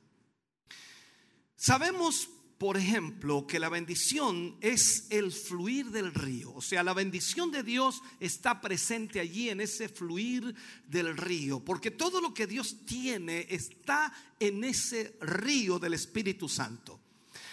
[1.66, 2.30] Sabemos,
[2.60, 6.54] por ejemplo, que la bendición es el fluir del río.
[6.54, 10.54] O sea, la bendición de Dios está presente allí en ese fluir
[10.88, 11.60] del río.
[11.66, 17.00] Porque todo lo que Dios tiene está en ese río del Espíritu Santo.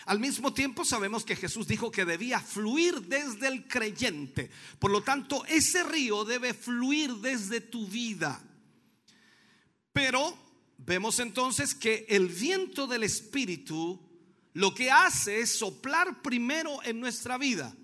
[0.04, 4.50] Al mismo tiempo sabemos que Jesús dijo que debía fluir desde el creyente.
[4.78, 8.44] Por lo tanto, ese río debe fluir desde tu vida.
[9.90, 10.51] Pero
[10.84, 14.00] vemos entonces que el viento del Espíritu
[14.54, 17.74] lo que hace es soplar primero en nuestra vida.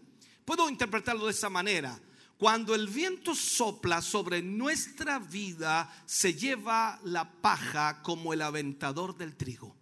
[0.45, 2.01] Puedo interpretarlo de esa manera.
[2.37, 9.37] Cuando el viento sopla sobre nuestra vida, se lleva la paja como el aventador del
[9.37, 9.75] trigo.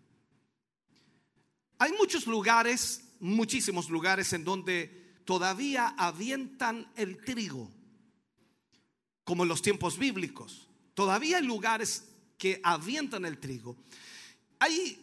[1.79, 7.71] Hay muchos lugares, muchísimos lugares en donde todavía avientan el trigo,
[9.25, 10.69] como en los tiempos bíblicos.
[10.95, 13.77] Todavía hay lugares que avientan el trigo.
[14.59, 15.03] Hay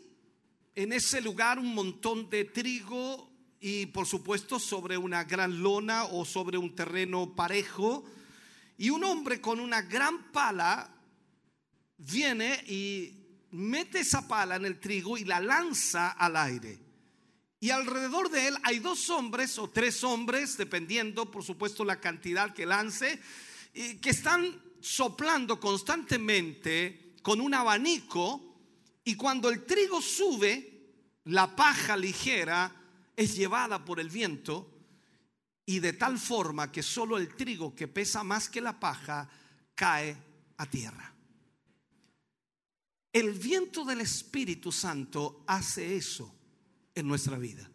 [0.75, 3.29] en ese lugar un montón de trigo
[3.59, 8.03] y por supuesto sobre una gran lona o sobre un terreno parejo.
[8.77, 10.89] Y un hombre con una gran pala
[11.97, 16.79] viene y mete esa pala en el trigo y la lanza al aire.
[17.59, 22.53] Y alrededor de él hay dos hombres o tres hombres, dependiendo por supuesto la cantidad
[22.53, 23.21] que lance,
[23.73, 28.53] que están soplando constantemente con un abanico
[29.03, 30.69] y cuando el trigo sube,
[31.25, 32.75] la paja ligera
[33.15, 34.69] es llevada por el viento
[35.65, 39.29] y de tal forma que solo el trigo que pesa más que la paja
[39.73, 40.15] cae
[40.57, 41.13] a tierra.
[43.13, 46.35] El viento del Espíritu Santo hace eso
[46.93, 47.69] en nuestra vida,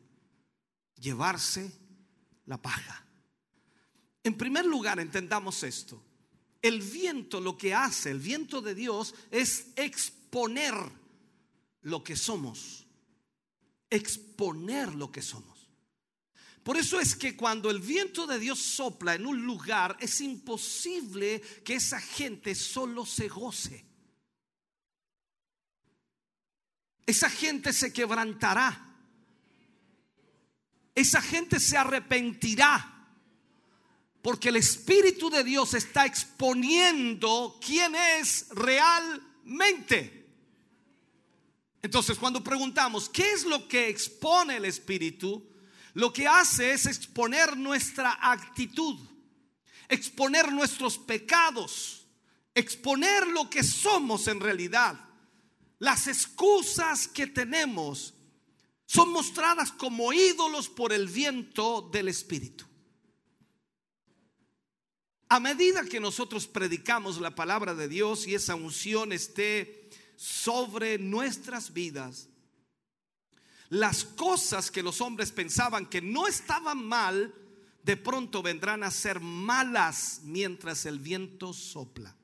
[0.97, 1.73] llevarse
[2.45, 3.05] la paja.
[4.23, 6.03] En primer lugar, entendamos esto.
[6.60, 10.74] El viento lo que hace, el viento de Dios, es exponer
[11.82, 12.86] lo que somos,
[13.90, 15.59] exponer lo que somos.
[16.62, 21.40] Por eso es que cuando el viento de Dios sopla en un lugar, es imposible
[21.64, 23.86] que esa gente solo se goce.
[27.06, 28.85] Esa gente se quebrantará.
[30.94, 32.98] Esa gente se arrepentirá.
[34.23, 40.27] Porque el Espíritu de Dios está exponiendo quién es realmente.
[41.82, 45.49] Entonces, cuando preguntamos, ¿qué es lo que expone el Espíritu?
[45.99, 48.97] lo que hace es exponer nuestra actitud,
[49.89, 52.07] exponer nuestros pecados,
[52.55, 54.97] exponer lo que somos en realidad.
[55.81, 58.15] Las excusas que tenemos
[58.86, 62.65] son mostradas como ídolos por el viento del Espíritu.
[65.28, 71.72] A medida que nosotros predicamos la palabra de Dios y esa unción esté sobre nuestras
[71.72, 72.28] vidas,
[73.68, 77.34] las cosas que los hombres pensaban que no estaban mal,
[77.82, 82.18] de pronto vendrán a ser malas mientras el viento sopla.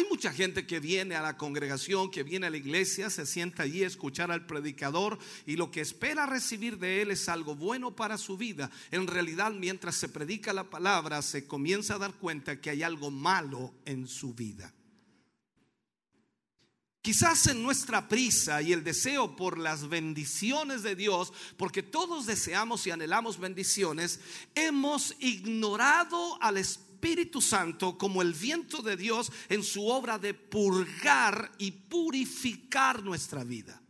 [0.00, 3.64] Hay mucha gente que viene a la congregación, que viene a la iglesia, se sienta
[3.64, 7.94] allí a escuchar al predicador y lo que espera recibir de él es algo bueno
[7.94, 8.70] para su vida.
[8.90, 13.10] En realidad, mientras se predica la palabra, se comienza a dar cuenta que hay algo
[13.10, 14.72] malo en su vida.
[17.02, 22.86] Quizás en nuestra prisa y el deseo por las bendiciones de Dios, porque todos deseamos
[22.86, 24.20] y anhelamos bendiciones,
[24.54, 26.89] hemos ignorado al Espíritu
[27.40, 33.80] Santo como el viento de Dios en su obra de purgar y purificar nuestra vida.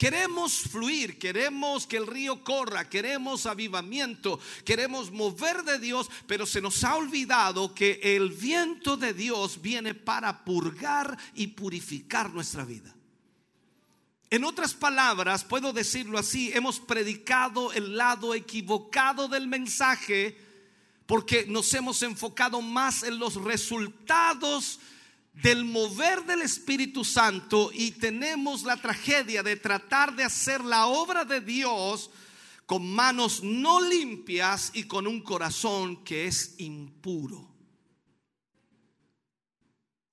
[0.00, 6.62] Queremos fluir, queremos que el río corra, queremos avivamiento, queremos mover de Dios, pero se
[6.62, 12.96] nos ha olvidado que el viento de Dios viene para purgar y purificar nuestra vida.
[14.30, 20.49] En otras palabras, puedo decirlo así, hemos predicado el lado equivocado del mensaje
[21.10, 24.78] porque nos hemos enfocado más en los resultados
[25.32, 31.24] del mover del Espíritu Santo y tenemos la tragedia de tratar de hacer la obra
[31.24, 32.10] de Dios
[32.64, 37.44] con manos no limpias y con un corazón que es impuro.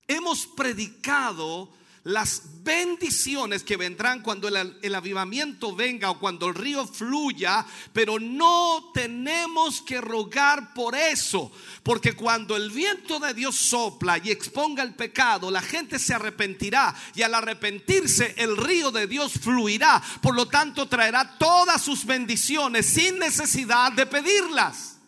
[0.08, 1.72] Hemos predicado
[2.04, 8.90] las bendiciones que vendrán cuando el, avivamiento venga o cuando el río fluya, pero no
[8.94, 11.50] tenemos que rogar por eso,
[11.82, 16.94] porque cuando el viento de Dios sopla y exponga el pecado, la gente se arrepentirá
[17.14, 22.86] y al arrepentirse el río de Dios fluirá, por lo tanto traerá todas sus bendiciones
[22.86, 24.98] sin necesidad de pedirlas.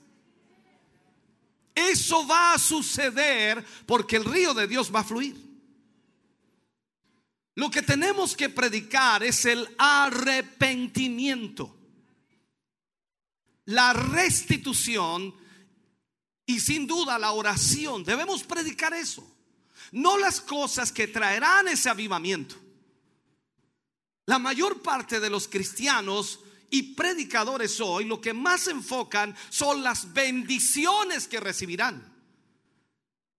[1.75, 5.50] Eso va a suceder porque el río de Dios va a fluir.
[7.55, 11.77] Lo que tenemos que predicar es el arrepentimiento,
[13.67, 15.35] la restitución
[16.47, 18.05] y sin duda la oración.
[18.05, 19.27] Debemos predicar eso,
[19.93, 22.57] no las cosas que traerán ese avivamiento.
[24.27, 26.39] La mayor parte de los cristianos
[26.71, 32.10] y predicadores hoy lo que más enfocan son las bendiciones que recibirán.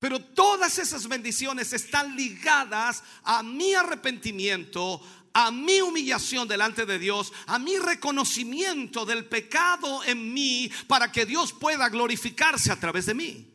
[0.01, 4.99] Pero todas esas bendiciones están ligadas a mi arrepentimiento,
[5.31, 11.27] a mi humillación delante de Dios, a mi reconocimiento del pecado en mí para que
[11.27, 13.47] Dios pueda glorificarse a través de mí.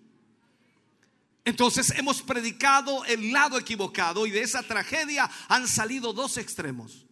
[1.45, 7.07] Entonces hemos predicado el lado equivocado y de esa tragedia han salido dos extremos.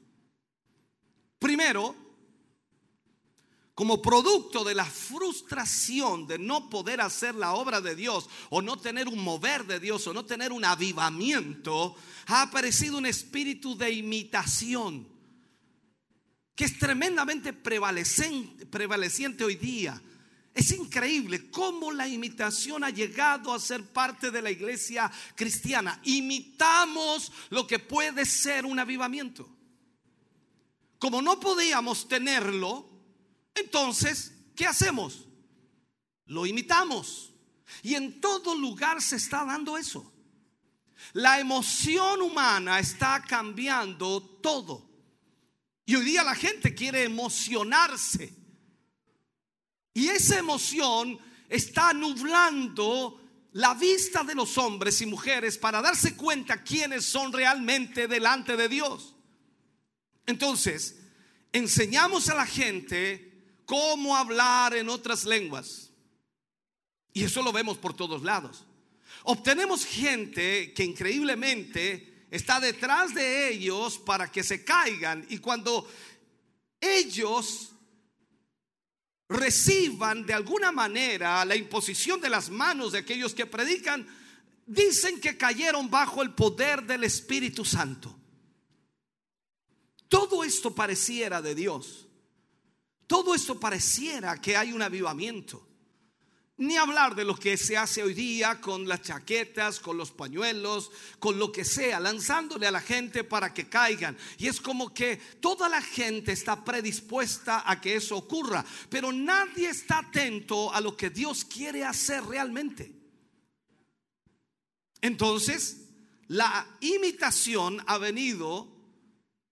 [1.41, 2.04] Primero,
[3.75, 8.77] como producto de la frustración de no poder hacer la obra de Dios o no
[8.77, 11.97] tener un mover de Dios o no tener un avivamiento,
[12.27, 15.09] ha aparecido un espíritu de imitación
[16.55, 20.01] que es tremendamente prevaleciente, prevaleciente hoy día.
[20.55, 26.01] Es increíble cómo la imitación ha llegado a ser parte de la iglesia cristiana.
[26.05, 29.49] Imitamos lo que puede ser un avivamiento.
[31.01, 32.94] Como no podíamos tenerlo,
[33.55, 35.27] entonces, ¿qué hacemos?
[36.27, 37.33] Lo imitamos.
[37.83, 40.13] Y en todo lugar se está dando eso.
[41.13, 44.91] La emoción humana está cambiando todo.
[45.87, 48.35] Y hoy día la gente quiere emocionarse.
[49.93, 51.19] Y esa emoción
[51.49, 53.21] está nublando
[53.53, 58.69] la vista de los hombres y mujeres para darse cuenta quiénes son realmente delante de
[58.69, 59.15] Dios.
[60.27, 60.99] Entonces,
[61.53, 63.34] enseñamos a la gente
[63.67, 65.91] cómo hablar en otras lenguas.
[67.13, 68.65] Y eso lo vemos por todos lados.
[69.25, 75.25] Obtenemos gente que increíblemente está detrás de ellos para que se caigan.
[75.29, 75.89] Y cuando
[76.81, 77.71] ellos
[79.29, 84.07] reciban de alguna manera la imposición de las manos de aquellos que predican,
[84.67, 88.19] dicen que cayeron bajo el poder del Espíritu Santo.
[90.09, 92.07] Todo esto pareciera de Dios.
[93.07, 95.69] Todo esto pareciera que hay un avivamiento.
[96.57, 100.93] Ni hablar de lo que se hace hoy día con las chaquetas, con los pañuelos,
[101.19, 104.17] con lo que sea, lanzándole a la gente para que caigan.
[104.39, 109.69] Y es como que toda la gente está predispuesta a que eso ocurra, pero nadie
[109.69, 112.95] está atento a lo que Dios quiere hacer realmente.
[115.01, 115.89] Entonces,
[116.29, 118.74] la imitación ha venido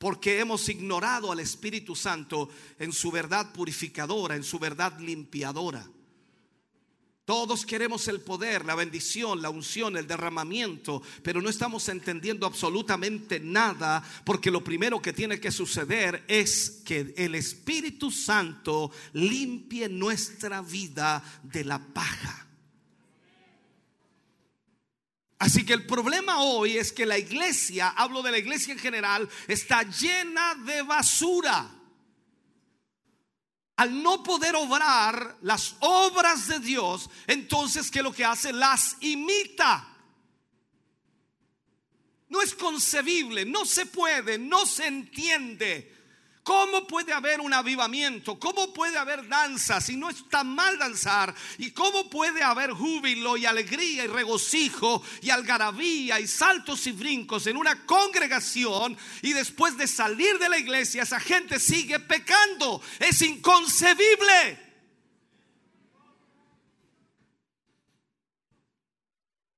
[0.03, 2.51] porque hemos ignorado al Espíritu Santo
[2.81, 5.89] en su verdad purificadora, en su verdad limpiadora.
[7.25, 13.39] Todos queremos el poder, la bendición, la unción, el derramamiento, pero no estamos entendiendo absolutamente
[13.39, 20.63] nada porque lo primero que tiene que suceder es que el Espíritu Santo limpie nuestra
[20.63, 22.49] vida de la paja.
[25.43, 29.29] Así que el problema hoy es que la iglesia, hablo de la iglesia en general,
[29.49, 31.69] está llena de basura
[33.75, 39.97] al no poder obrar las obras de Dios, entonces que lo que hace las imita.
[42.29, 45.92] No es concebible, no se puede, no se entiende.
[46.43, 48.37] ¿Cómo puede haber un avivamiento?
[48.37, 51.33] ¿Cómo puede haber danza si no está mal danzar?
[51.59, 57.47] ¿Y cómo puede haber júbilo y alegría y regocijo y algarabía y saltos y brincos
[57.47, 62.83] en una congregación y después de salir de la iglesia esa gente sigue pecando?
[62.99, 64.59] Es inconcebible.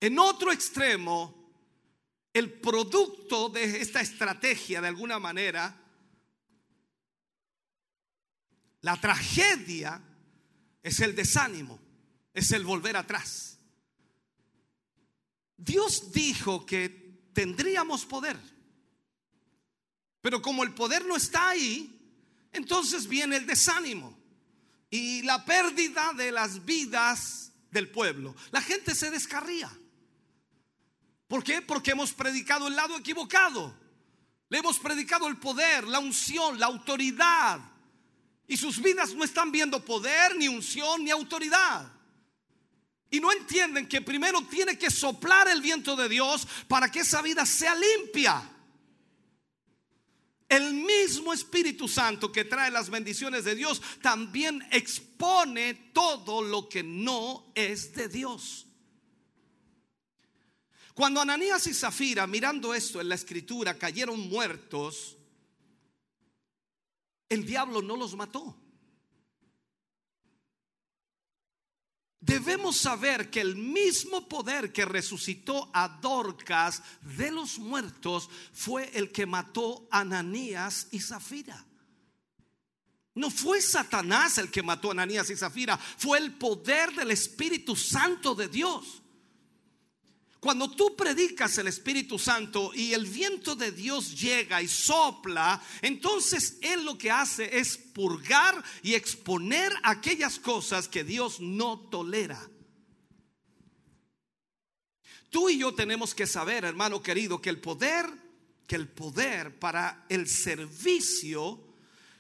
[0.01, 1.51] En otro extremo,
[2.35, 5.81] el producto de esta estrategia de alguna manera
[8.85, 9.99] La tragedia
[10.83, 11.81] es el desánimo,
[12.35, 13.59] es el volver atrás.
[15.57, 18.39] Dios dijo que tendríamos poder,
[20.21, 21.99] pero como el poder no está ahí,
[22.53, 24.19] entonces viene el desánimo
[24.91, 28.37] y la pérdida de las vidas del pueblo.
[28.51, 29.73] La gente se descarría.
[31.27, 31.63] ¿Por qué?
[31.63, 33.75] Porque hemos predicado el lado equivocado.
[34.51, 37.74] Le hemos predicado el poder, la unción, la autoridad,
[38.47, 41.91] y sus vidas no están viendo poder, ni unción, ni autoridad.
[43.11, 47.23] Y no entienden que primero tiene que soplar el viento de Dios para que esa
[47.23, 48.51] vida sea limpia.
[50.49, 56.83] El mismo Espíritu Santo que trae las bendiciones de Dios también expone todo lo que
[56.83, 58.67] no es de Dios.
[60.93, 65.17] Cuando Ananías y Zafira, mirando esto en la escritura, cayeron muertos,
[67.35, 68.57] el diablo no los mató.
[72.21, 79.13] Debemos saber que el mismo poder que resucitó a Dorcas de los muertos fue el
[79.13, 81.67] que mató a Ananías y Zafira.
[83.15, 87.77] No fue Satanás el que mató a Ananías y Zafira, fue el poder del Espíritu
[87.77, 89.04] Santo de Dios.
[90.45, 96.59] Cuando tú predicas el Espíritu Santo y el viento de Dios llega y sopla, entonces
[96.61, 102.47] Él lo que hace es purgar y exponer aquellas cosas que Dios no tolera.
[105.31, 108.05] Tú y yo tenemos que saber, hermano querido, que el poder,
[108.67, 111.59] que el poder para el servicio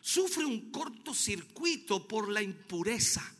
[0.01, 3.34] sufre un cortocircuito por la impureza.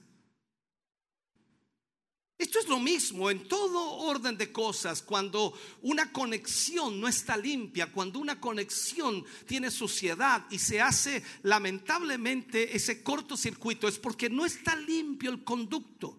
[2.37, 7.93] Esto es lo mismo en todo orden de cosas, cuando una conexión no está limpia,
[7.93, 14.75] cuando una conexión tiene suciedad y se hace lamentablemente ese cortocircuito, es porque no está
[14.75, 16.19] limpio el conducto.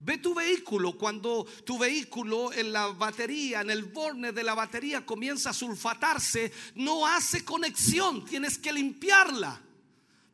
[0.00, 5.06] Ve tu vehículo, cuando tu vehículo en la batería, en el borne de la batería
[5.06, 9.63] comienza a sulfatarse, no hace conexión, tienes que limpiarla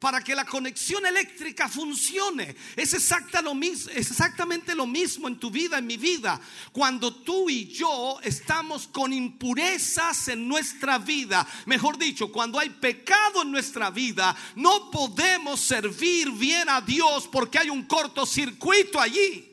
[0.01, 2.57] para que la conexión eléctrica funcione.
[2.75, 6.41] Es, exactamente lo mismo en tu vida, en mi vida.
[6.73, 13.43] Cuando tú y yo estamos con impurezas en nuestra vida, mejor dicho, cuando hay pecado
[13.43, 19.47] en nuestra vida, no podemos servir bien a Dios porque hay un cortocircuito allí.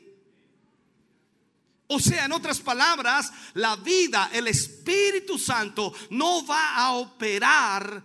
[1.88, 8.02] O sea, en otras palabras, la vida, el Espíritu Santo no va a operar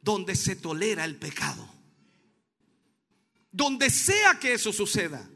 [0.00, 1.73] donde se tolera el pecado.
[3.54, 5.30] Donde sea que eso suceda,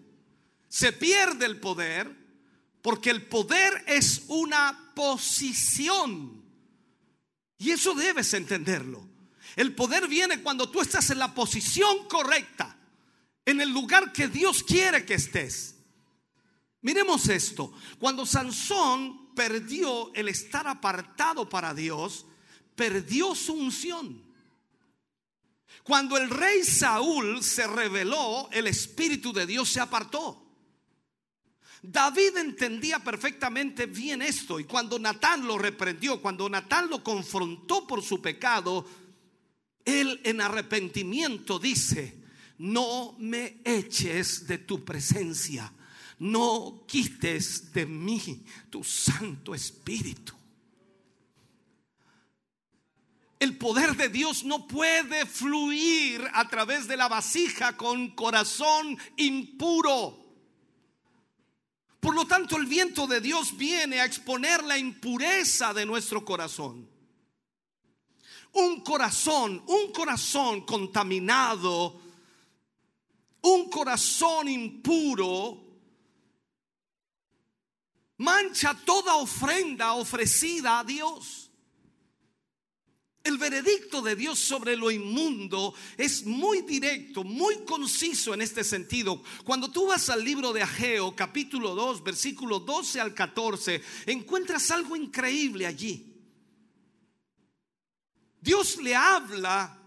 [0.69, 2.12] se pierde el poder
[2.82, 6.43] porque el poder es una posición.
[7.59, 9.07] Y eso debes entenderlo.
[9.55, 12.77] El poder viene cuando tú estás en la posición correcta,
[13.45, 15.77] en el lugar que Dios quiere que estés.
[16.81, 17.73] Miremos esto.
[18.01, 22.27] Cuando Sansón perdió el estar apartado para Dios,
[22.74, 24.28] perdió su unción.
[25.89, 30.44] Cuando el rey Saúl se rebeló, el Espíritu de Dios se apartó.
[31.81, 38.02] David entendía perfectamente bien esto y cuando Natán lo reprendió, cuando Natán lo confrontó por
[38.02, 38.85] su pecado,
[39.82, 42.23] él en arrepentimiento dice,
[42.59, 45.73] no me eches de tu presencia,
[46.19, 50.38] no quites de mí tu Santo Espíritu.
[53.39, 60.27] El poder de Dios no puede fluir a través de la vasija con corazón impuro.
[62.01, 66.89] Por lo tanto, el viento de Dios viene a exponer la impureza de nuestro corazón.
[68.52, 72.01] Un corazón, un corazón contaminado,
[73.43, 75.65] un corazón impuro,
[78.16, 81.48] mancha toda ofrenda ofrecida a Dios.
[83.29, 89.23] El veredicto de Dios sobre lo inmundo es muy directo, muy conciso en este sentido.
[89.45, 94.97] Cuando tú vas al libro de Ageo, capítulo 2, versículo 12 al 14, encuentras algo
[94.97, 96.11] increíble allí.
[98.41, 99.79] Dios le habla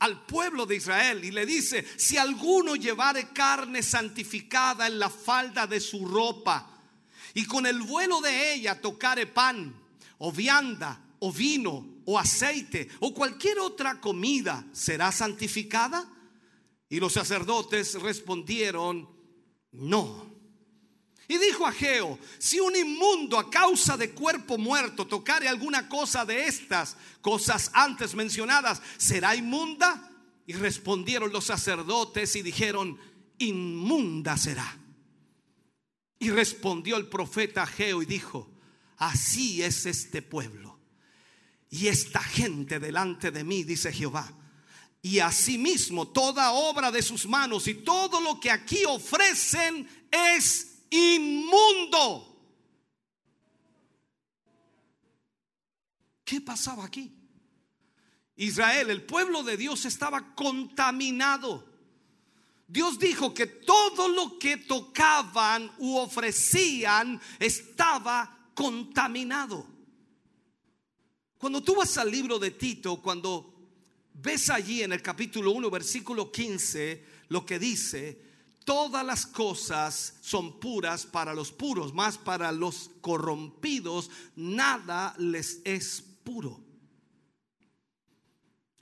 [0.00, 5.68] al pueblo de Israel y le dice, si alguno llevare carne santificada en la falda
[5.68, 6.68] de su ropa
[7.32, 9.72] y con el vuelo de ella tocare pan
[10.18, 16.08] o vianda o vino o aceite o cualquier otra comida, ¿será santificada?
[16.88, 19.08] Y los sacerdotes respondieron,
[19.72, 20.32] no.
[21.28, 26.46] Y dijo Ageo, si un inmundo a causa de cuerpo muerto tocare alguna cosa de
[26.46, 30.10] estas cosas antes mencionadas, ¿será inmunda?
[30.46, 32.98] Y respondieron los sacerdotes y dijeron,
[33.38, 34.78] inmunda será.
[36.18, 38.50] Y respondió el profeta Ageo y dijo,
[38.98, 40.71] así es este pueblo.
[41.72, 44.30] Y esta gente delante de mí, dice Jehová.
[45.00, 52.28] Y asimismo toda obra de sus manos y todo lo que aquí ofrecen es inmundo.
[56.22, 57.10] ¿Qué pasaba aquí?
[58.36, 61.66] Israel, el pueblo de Dios estaba contaminado.
[62.68, 69.72] Dios dijo que todo lo que tocaban u ofrecían estaba contaminado.
[71.42, 73.52] Cuando tú vas al libro de Tito, cuando
[74.14, 78.16] ves allí en el capítulo 1, versículo 15, lo que dice,
[78.64, 86.04] todas las cosas son puras para los puros, más para los corrompidos nada les es
[86.22, 86.60] puro.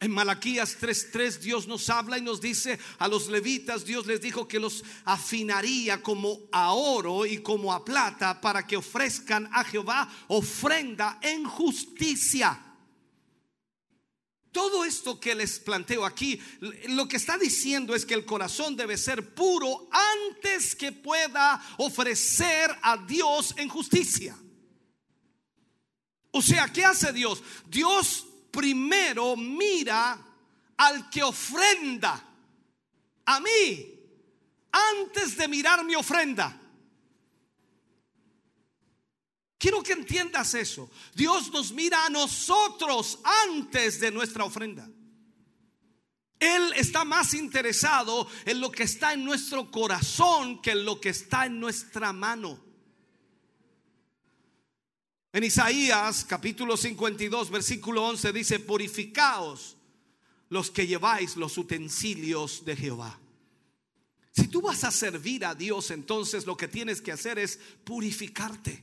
[0.03, 4.49] En Malaquías 3:3 Dios nos habla y nos dice a los levitas, Dios les dijo
[4.49, 10.11] que los afinaría como a oro y como a plata para que ofrezcan a Jehová
[10.29, 12.59] ofrenda en justicia.
[14.51, 16.41] Todo esto que les planteo aquí,
[16.89, 22.75] lo que está diciendo es que el corazón debe ser puro antes que pueda ofrecer
[22.83, 24.37] a Dios en justicia.
[26.33, 27.43] O sea, ¿qué hace Dios?
[27.69, 30.19] Dios primero mira
[30.77, 32.25] al que ofrenda
[33.27, 34.01] a mí
[34.73, 36.57] antes de mirar mi ofrenda.
[39.59, 40.91] Quiero que entiendas eso.
[41.15, 44.89] Dios nos mira a nosotros antes de nuestra ofrenda.
[46.39, 51.11] Él está más interesado en lo que está en nuestro corazón que en lo que
[51.11, 52.70] está en nuestra mano.
[55.33, 59.77] En Isaías capítulo 52 versículo 11 dice, purificaos
[60.49, 63.21] los que lleváis los utensilios de Jehová.
[64.33, 68.83] Si tú vas a servir a Dios, entonces lo que tienes que hacer es purificarte.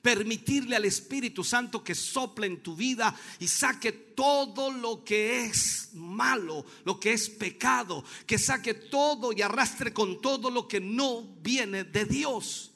[0.00, 5.90] Permitirle al Espíritu Santo que sople en tu vida y saque todo lo que es
[5.94, 11.22] malo, lo que es pecado, que saque todo y arrastre con todo lo que no
[11.40, 12.75] viene de Dios.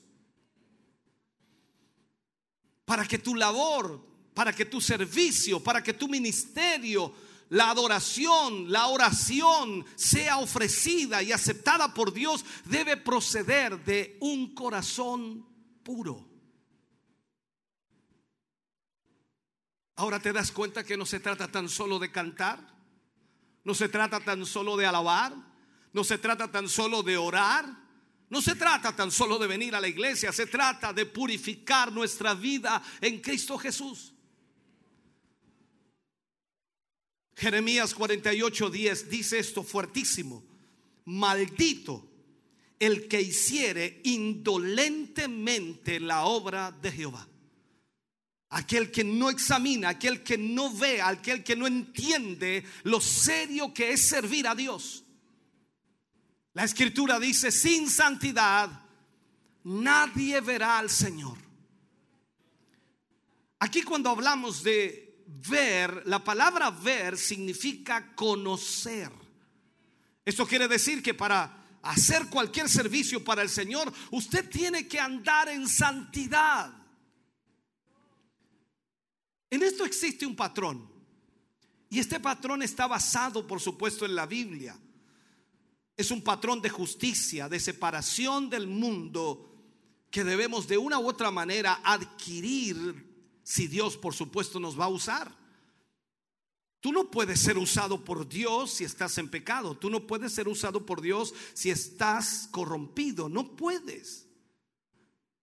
[2.90, 4.04] Para que tu labor,
[4.34, 7.14] para que tu servicio, para que tu ministerio,
[7.50, 15.46] la adoración, la oración sea ofrecida y aceptada por Dios, debe proceder de un corazón
[15.84, 16.28] puro.
[19.94, 22.74] Ahora te das cuenta que no se trata tan solo de cantar,
[23.62, 25.32] no se trata tan solo de alabar,
[25.92, 27.66] no se trata tan solo de orar,
[28.30, 32.32] no se trata tan solo de venir a la iglesia, se trata de purificar nuestra
[32.32, 34.14] vida en Cristo Jesús.
[37.34, 40.44] Jeremías 48, 10 dice esto fuertísimo.
[41.06, 42.08] Maldito
[42.78, 47.26] el que hiciere indolentemente la obra de Jehová.
[48.52, 53.92] aquel que no examina, aquel que no ve, aquel que no entiende lo serio que
[53.92, 55.04] es servir a Dios.
[56.54, 58.70] La escritura dice, sin santidad
[59.64, 61.38] nadie verá al Señor.
[63.60, 69.12] Aquí cuando hablamos de ver, la palabra ver significa conocer.
[70.24, 75.48] Esto quiere decir que para hacer cualquier servicio para el Señor, usted tiene que andar
[75.48, 76.72] en santidad.
[79.50, 80.88] En esto existe un patrón.
[81.88, 84.78] Y este patrón está basado, por supuesto, en la Biblia.
[85.96, 89.50] Es un patrón de justicia, de separación del mundo
[90.10, 93.08] que debemos de una u otra manera adquirir
[93.42, 95.40] si Dios, por supuesto, nos va a usar.
[96.80, 99.76] Tú no puedes ser usado por Dios si estás en pecado.
[99.76, 103.28] Tú no puedes ser usado por Dios si estás corrompido.
[103.28, 104.26] No puedes.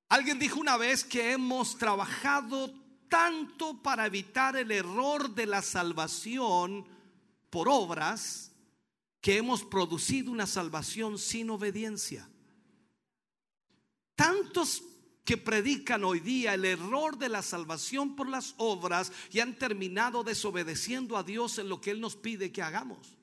[0.09, 2.73] Alguien dijo una vez que hemos trabajado
[3.07, 6.87] tanto para evitar el error de la salvación
[7.49, 8.46] por obras
[9.27, 12.29] que hemos producido una salvación sin obediencia.
[14.15, 14.81] Tantos
[15.25, 20.23] que predican hoy día el error de la salvación por las obras y han terminado
[20.23, 23.17] desobedeciendo a Dios en lo que Él nos pide que hagamos.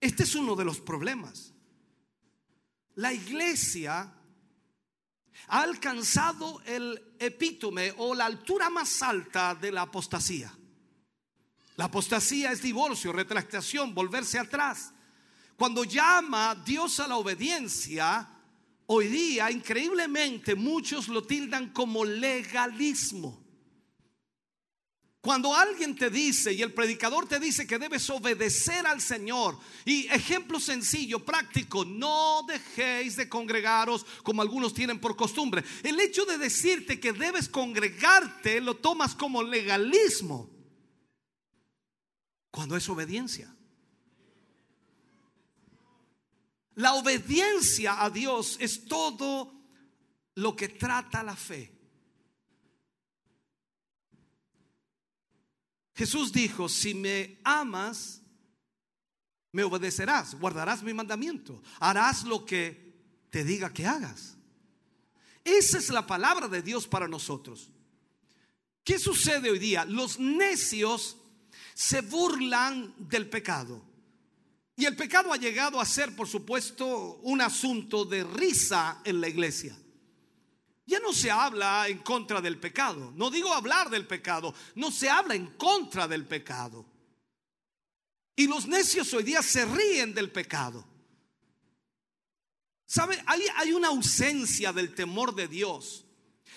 [0.00, 1.54] Este es uno de los problemas.
[2.96, 4.12] La iglesia
[5.46, 10.52] ha alcanzado el epítome o la altura más alta de la apostasía.
[11.76, 14.92] La apostasía es divorcio, retractación, volverse atrás.
[15.56, 18.28] Cuando llama Dios a la obediencia,
[18.86, 23.44] hoy día increíblemente muchos lo tildan como legalismo.
[25.24, 30.06] Cuando alguien te dice y el predicador te dice que debes obedecer al Señor, y
[30.08, 35.64] ejemplo sencillo, práctico, no dejéis de congregaros como algunos tienen por costumbre.
[35.82, 40.50] El hecho de decirte que debes congregarte lo tomas como legalismo,
[42.54, 43.52] cuando es obediencia.
[46.76, 49.52] La obediencia a Dios es todo
[50.36, 51.76] lo que trata la fe.
[55.96, 58.22] Jesús dijo, si me amas,
[59.50, 62.94] me obedecerás, guardarás mi mandamiento, harás lo que
[63.30, 64.36] te diga que hagas.
[65.42, 67.68] Esa es la palabra de Dios para nosotros.
[68.84, 69.84] ¿Qué sucede hoy día?
[69.84, 71.16] Los necios
[71.74, 73.82] se burlan del pecado.
[74.76, 79.28] Y el pecado ha llegado a ser, por supuesto, un asunto de risa en la
[79.28, 79.76] iglesia.
[80.86, 83.12] Ya no se habla en contra del pecado.
[83.14, 86.84] No digo hablar del pecado, no se habla en contra del pecado.
[88.36, 90.84] Y los necios hoy día se ríen del pecado.
[92.86, 93.22] ¿Sabe?
[93.26, 96.03] Hay, hay una ausencia del temor de Dios.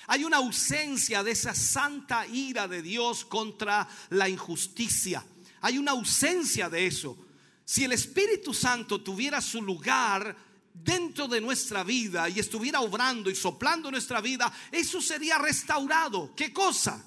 [0.07, 5.23] Hay una ausencia de esa santa ira de Dios contra la injusticia.
[5.61, 7.17] Hay una ausencia de eso.
[7.65, 10.35] Si el Espíritu Santo tuviera su lugar
[10.73, 16.33] dentro de nuestra vida y estuviera obrando y soplando nuestra vida, eso sería restaurado.
[16.35, 17.03] ¿Qué cosa?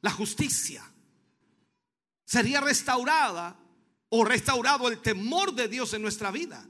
[0.00, 0.82] La justicia.
[2.24, 3.58] Sería restaurada
[4.08, 6.66] o restaurado el temor de Dios en nuestra vida.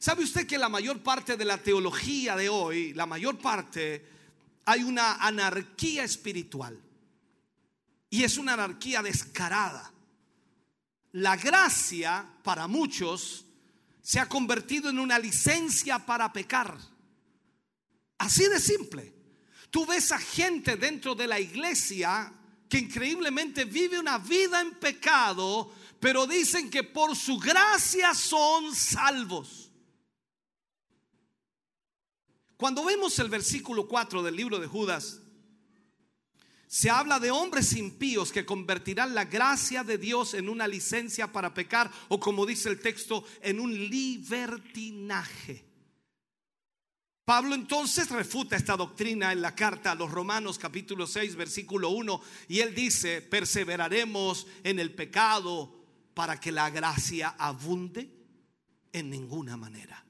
[0.00, 4.13] ¿Sabe usted que la mayor parte de la teología de hoy, la mayor parte,
[4.64, 6.80] hay una anarquía espiritual?
[8.10, 9.92] Y es una anarquía descarada.
[11.12, 13.44] La gracia para muchos
[14.02, 16.78] se ha convertido en una licencia para pecar.
[18.18, 19.14] Así de simple.
[19.70, 22.32] Tú ves a gente dentro de la iglesia
[22.68, 29.63] que increíblemente vive una vida en pecado, pero dicen que por su gracia son salvos.
[32.56, 35.20] Cuando vemos el versículo 4 del libro de Judas,
[36.66, 41.54] se habla de hombres impíos que convertirán la gracia de Dios en una licencia para
[41.54, 45.64] pecar o como dice el texto, en un libertinaje.
[47.24, 52.20] Pablo entonces refuta esta doctrina en la carta a los Romanos capítulo 6 versículo 1
[52.48, 55.74] y él dice, perseveraremos en el pecado
[56.12, 58.10] para que la gracia abunde
[58.92, 60.03] en ninguna manera.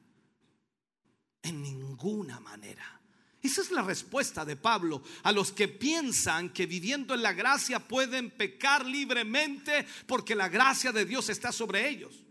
[1.45, 3.01] En ninguna manera.
[3.43, 7.79] Esa es la respuesta de Pablo a los que piensan que viviendo en la gracia
[7.79, 12.25] pueden pecar libremente porque la gracia de Dios está sobre ellos.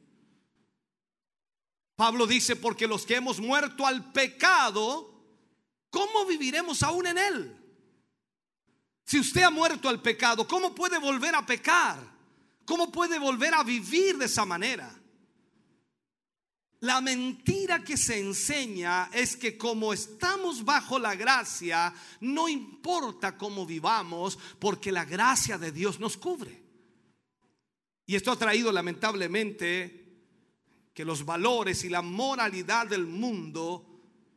[1.95, 5.13] Pablo dice, porque los que hemos muerto al pecado,
[5.91, 7.57] ¿cómo viviremos aún en él?
[9.05, 11.99] Si usted ha muerto al pecado, ¿cómo puede volver a pecar?
[12.65, 14.99] ¿Cómo puede volver a vivir de esa manera?
[16.83, 23.65] La mentira que se enseña es que como estamos bajo la gracia, no importa cómo
[23.65, 26.61] vivamos, porque la gracia de Dios nos cubre.
[28.05, 30.19] Y esto ha traído lamentablemente
[30.93, 33.87] que los valores y la moralidad del mundo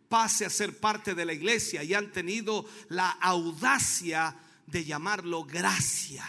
[0.08, 6.24] pase a ser parte de la iglesia y han tenido la audacia de llamarlo gracia.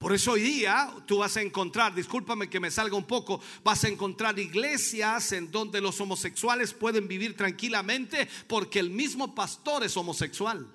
[0.00, 3.84] Por eso hoy día tú vas a encontrar, discúlpame que me salga un poco, vas
[3.84, 9.94] a encontrar iglesias en donde los homosexuales pueden vivir tranquilamente porque el mismo pastor es
[9.98, 10.66] homosexual.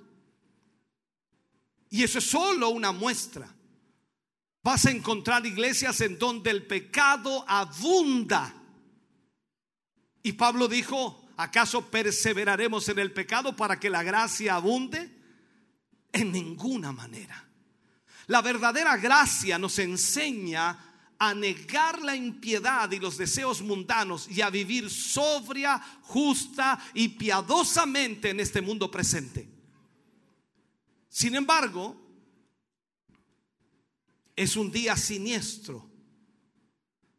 [1.90, 3.52] Y eso es solo una muestra.
[4.62, 8.54] Vas a encontrar iglesias en donde el pecado abunda.
[10.22, 15.10] Y Pablo dijo, ¿acaso perseveraremos en el pecado para que la gracia abunde?
[16.14, 17.45] En ninguna manera.
[18.28, 20.78] La verdadera gracia nos enseña
[21.18, 28.32] a negar la impiedad y los deseos mundanos y a vivir sobria, justa y piadosamente
[28.32, 29.48] en este mundo presente.
[31.10, 31.96] Sin embargo,
[34.36, 35.90] es un día siniestro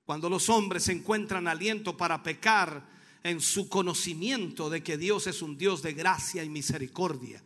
[0.05, 2.87] cuando los hombres encuentran aliento para pecar
[3.23, 7.43] en su conocimiento de que Dios es un Dios de gracia y misericordia.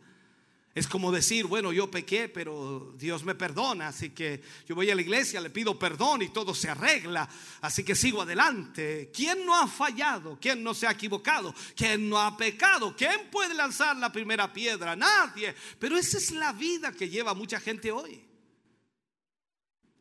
[0.73, 4.95] Es como decir, bueno, yo pequé, pero Dios me perdona, así que yo voy a
[4.95, 7.27] la iglesia, le pido perdón y todo se arregla,
[7.59, 9.11] así que sigo adelante.
[9.13, 10.37] ¿Quién no ha fallado?
[10.39, 11.53] ¿Quién no se ha equivocado?
[11.75, 12.95] ¿Quién no ha pecado?
[12.95, 14.95] ¿Quién puede lanzar la primera piedra?
[14.95, 15.53] Nadie.
[15.77, 18.23] Pero esa es la vida que lleva mucha gente hoy.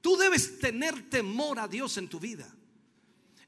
[0.01, 2.49] Tú debes tener temor a Dios en tu vida.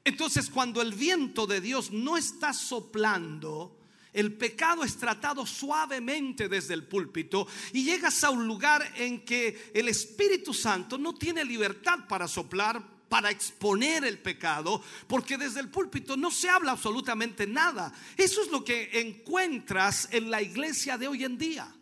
[0.03, 3.79] Entonces, cuando el viento de Dios no está soplando,
[4.13, 9.71] el pecado es tratado suavemente desde el púlpito y llegas a un lugar en que
[9.73, 15.69] el Espíritu Santo no tiene libertad para soplar, para exponer el pecado, porque desde el
[15.69, 17.91] púlpito no se habla absolutamente nada.
[18.15, 21.75] Eso es lo que encuentras en la iglesia de hoy en día.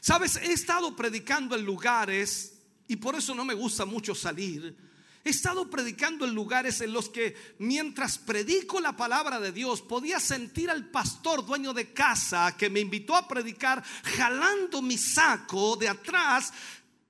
[0.00, 2.58] Sabes, he estado predicando en lugares
[2.88, 4.89] y por eso no me gusta mucho salir
[5.22, 10.18] He estado predicando en lugares en los que mientras predico la palabra de Dios podía
[10.18, 13.84] sentir al pastor dueño de casa que me invitó a predicar
[14.16, 16.54] jalando mi saco de atrás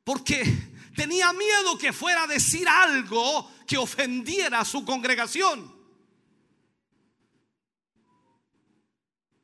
[0.02, 0.42] porque
[0.96, 5.78] tenía miedo que fuera a decir algo que ofendiera a su congregación.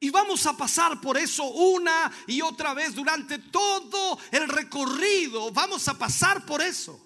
[0.01, 5.52] Y vamos a pasar por eso una y otra vez durante todo el recorrido.
[5.52, 7.05] Vamos a pasar por eso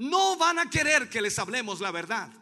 [0.00, 2.32] no van a querer que les hablemos la verdad.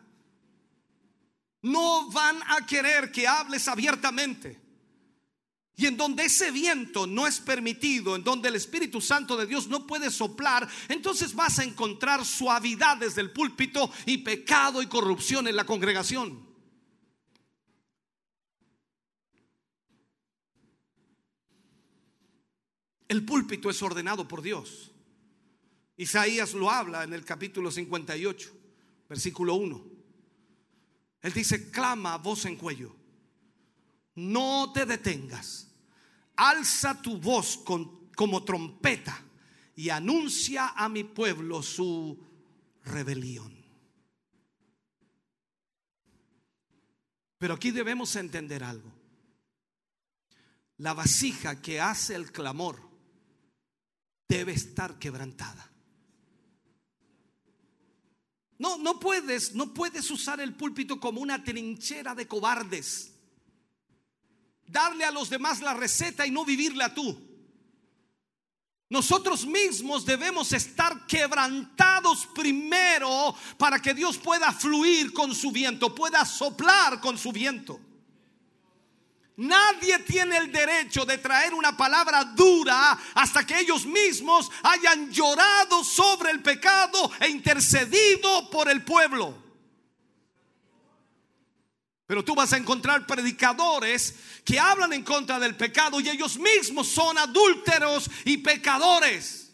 [1.61, 4.61] No van a querer que hables abiertamente.
[5.75, 9.67] Y en donde ese viento no es permitido, en donde el Espíritu Santo de Dios
[9.67, 15.49] no puede soplar, entonces vas a encontrar suavidad desde el púlpito y pecado y corrupción
[15.49, 16.47] en la congregación.
[23.09, 24.88] El púlpito es ordenado por Dios.
[25.99, 28.53] Isaías lo habla en el capítulo 58,
[29.09, 29.85] versículo 1.
[31.23, 32.95] Él dice, clama a voz en cuello,
[34.15, 35.69] no te detengas,
[36.37, 37.65] alza tu voz
[38.15, 39.25] como trompeta
[39.75, 42.25] y anuncia a mi pueblo su
[42.85, 43.59] rebelión.
[47.39, 48.93] Pero aquí debemos entender algo.
[50.77, 52.89] La vasija que hace el clamor
[54.29, 55.73] debe estar quebrantada.
[58.59, 63.13] No, no puedes, no puedes usar el púlpito como una trinchera de cobardes.
[64.67, 67.29] Darle a los demás la receta y no vivirla tú.
[68.91, 76.25] Nosotros mismos debemos estar quebrantados primero para que Dios pueda fluir con su viento, pueda
[76.25, 77.79] soplar con su viento.
[79.39, 85.85] Nadie tiene el derecho de traer una palabra dura hasta que ellos mismos hayan llorado
[85.85, 89.41] sobre el pecado e intercedido por el pueblo.
[92.05, 96.89] Pero tú vas a encontrar predicadores que hablan en contra del pecado y ellos mismos
[96.89, 99.53] son adúlteros y pecadores.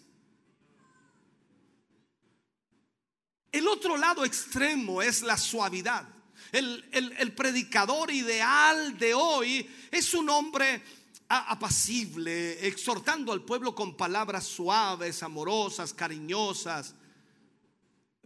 [3.53, 6.14] El otro lado extremo es la suavidad
[6.59, 10.83] el, predicador ideal de hoy es un hombre
[11.29, 16.95] apacible, exhortando al pueblo con palabras suaves, amorosas, cariñosas.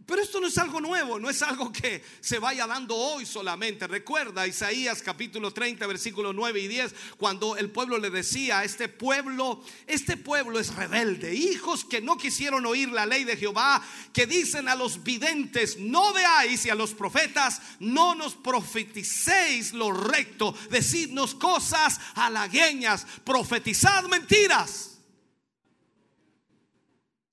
[0.09, 3.85] Pero esto no es algo nuevo, no es algo que se vaya dando hoy solamente.
[3.85, 9.63] Recuerda Isaías capítulo 30, versículos 9 y 10, cuando el pueblo le decía este pueblo,
[9.85, 14.67] este pueblo es rebelde, hijos que no quisieron oír la ley de Jehová, que dicen
[14.67, 21.35] a los videntes, no veáis y a los profetas, no nos profeticéis lo recto, decidnos
[21.35, 24.88] cosas halagueñas, profetizad mentiras.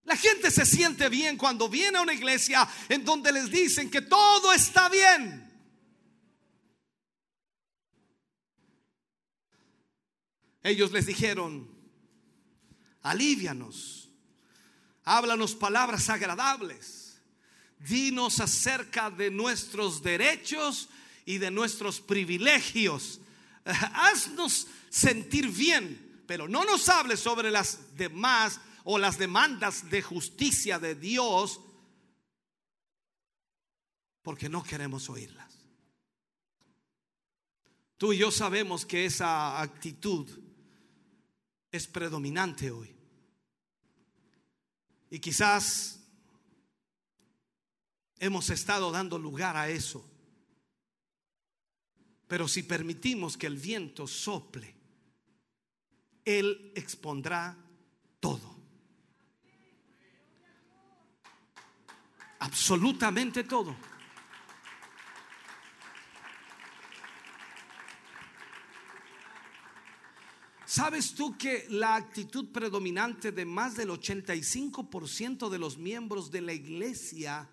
[0.06, 4.02] La gente se siente bien cuando viene a una iglesia en donde les dicen que
[4.02, 5.44] todo está bien.
[10.62, 11.68] Ellos les dijeron,
[13.02, 14.08] alivianos,
[15.02, 17.20] háblanos palabras agradables,
[17.78, 20.88] dinos acerca de nuestros derechos
[21.24, 23.20] y de nuestros privilegios,
[23.64, 30.78] haznos sentir bien, pero no nos hables sobre las demás o las demandas de justicia
[30.78, 31.60] de Dios
[34.22, 35.52] porque no queremos oírlas.
[37.96, 40.28] Tú y yo sabemos que esa actitud
[41.72, 42.94] es predominante hoy.
[45.10, 45.98] Y quizás
[48.20, 50.08] hemos estado dando lugar a eso.
[52.28, 54.76] Pero si permitimos que el viento sople,
[56.24, 57.56] Él expondrá
[58.20, 58.55] todo.
[62.38, 63.74] Absolutamente todo.
[70.66, 76.52] ¿Sabes tú que la actitud predominante de más del 85% de los miembros de la
[76.52, 77.48] iglesia,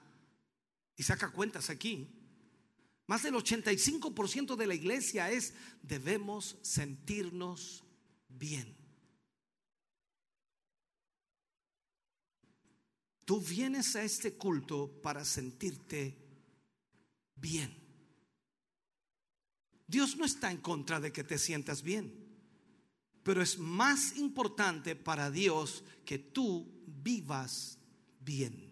[0.98, 2.10] y saca cuentas aquí,
[3.08, 7.86] más del 85% de la iglesia es debemos sentirnos
[8.28, 8.83] bien?
[13.26, 16.18] Tú vienes a este culto para sentirte
[17.36, 17.74] bien.
[19.88, 22.14] Dios no está en contra de que te sientas bien,
[23.22, 27.78] pero es más importante para Dios que tú vivas
[28.20, 28.72] bien.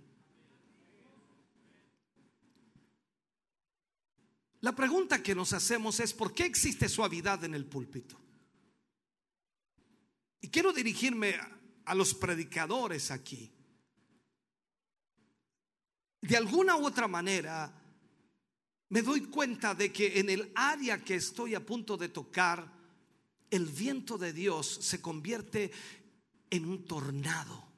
[4.60, 8.19] La pregunta que nos hacemos es, ¿por qué existe suavidad en el púlpito?
[10.41, 11.36] Y quiero dirigirme
[11.86, 13.52] a los predicadores aquí
[16.22, 17.72] de alguna u otra manera,
[18.89, 22.72] me doy cuenta de que en el área que estoy a punto de tocar,
[23.49, 25.72] el viento de Dios se convierte
[26.49, 27.72] en un tornado.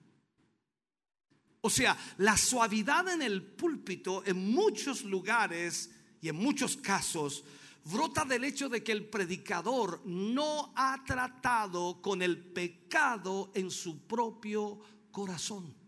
[1.61, 7.43] O sea, la suavidad en el púlpito en muchos lugares y en muchos casos
[7.85, 14.07] brota del hecho de que el predicador no ha tratado con el pecado en su
[14.07, 14.79] propio
[15.11, 15.82] corazón.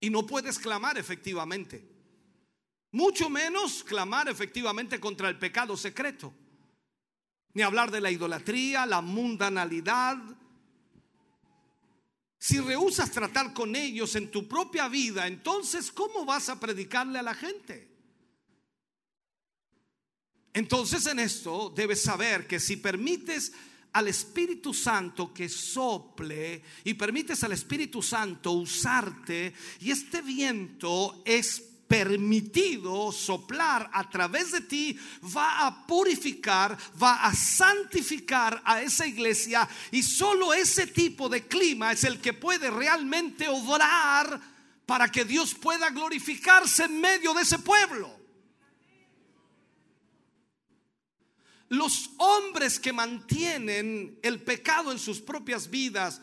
[0.00, 1.86] Y no puedes clamar efectivamente.
[2.92, 6.32] Mucho menos clamar efectivamente contra el pecado secreto.
[7.54, 10.16] Ni hablar de la idolatría, la mundanalidad.
[12.38, 17.22] Si rehusas tratar con ellos en tu propia vida, entonces ¿cómo vas a predicarle a
[17.22, 17.88] la gente?
[20.54, 23.52] Entonces en esto debes saber que si permites
[23.92, 31.62] al Espíritu Santo que sople y permites al Espíritu Santo usarte y este viento es
[31.88, 34.98] permitido soplar a través de ti,
[35.34, 41.92] va a purificar, va a santificar a esa iglesia y solo ese tipo de clima
[41.92, 44.38] es el que puede realmente obrar
[44.84, 48.17] para que Dios pueda glorificarse en medio de ese pueblo.
[51.68, 56.20] Los hombres que mantienen el pecado en sus propias vidas,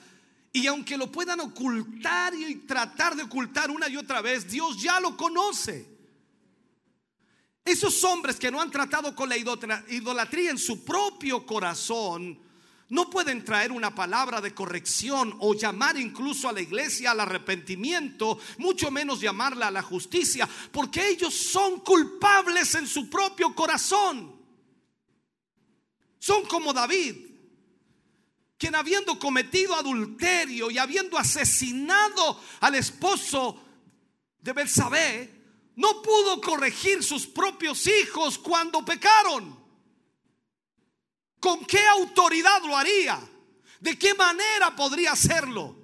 [0.52, 5.00] y aunque lo puedan ocultar y tratar de ocultar una y otra vez, Dios ya
[5.00, 5.86] lo conoce.
[7.66, 12.40] Esos hombres que no han tratado con la idolatría en su propio corazón,
[12.90, 18.38] no pueden traer una palabra de corrección o llamar incluso a la iglesia al arrepentimiento,
[18.60, 24.35] mucho menos llamarla a la justicia, porque ellos son culpables en su propio corazón.
[26.26, 27.18] Son como David,
[28.57, 33.61] quien habiendo cometido adulterio y habiendo asesinado al esposo
[34.39, 35.30] de Belsabé,
[35.76, 39.56] no pudo corregir sus propios hijos cuando pecaron.
[41.39, 43.19] ¿Con qué autoridad lo haría?
[43.80, 45.76] ¿De qué manera podría hacerlo?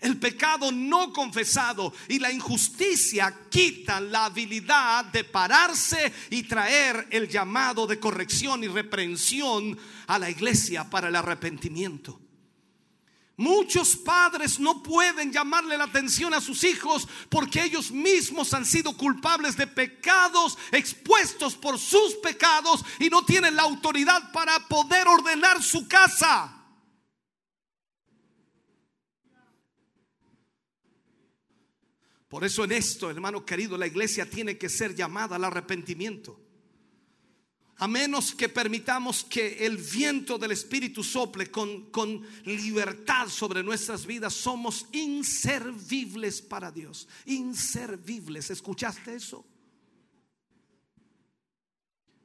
[0.00, 7.28] El pecado no confesado y la injusticia quitan la habilidad de pararse y traer el
[7.28, 12.18] llamado de corrección y reprensión a la iglesia para el arrepentimiento.
[13.36, 18.94] Muchos padres no pueden llamarle la atención a sus hijos porque ellos mismos han sido
[18.94, 25.62] culpables de pecados, expuestos por sus pecados y no tienen la autoridad para poder ordenar
[25.62, 26.59] su casa.
[32.30, 36.40] Por eso en esto, hermano querido, la iglesia tiene que ser llamada al arrepentimiento.
[37.78, 44.06] A menos que permitamos que el viento del Espíritu sople con, con libertad sobre nuestras
[44.06, 47.08] vidas, somos inservibles para Dios.
[47.26, 48.50] Inservibles.
[48.50, 49.44] ¿Escuchaste eso?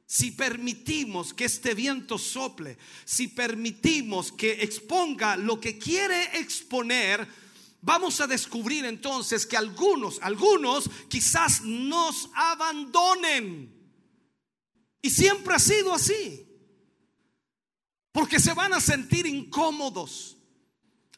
[0.06, 7.26] Si permitimos que este viento sople, si permitimos que exponga lo que quiere exponer,
[7.86, 13.72] vamos a descubrir entonces que algunos, algunos quizás nos abandonen.
[15.00, 16.44] Y siempre ha sido así.
[18.10, 20.36] Porque se van a sentir incómodos.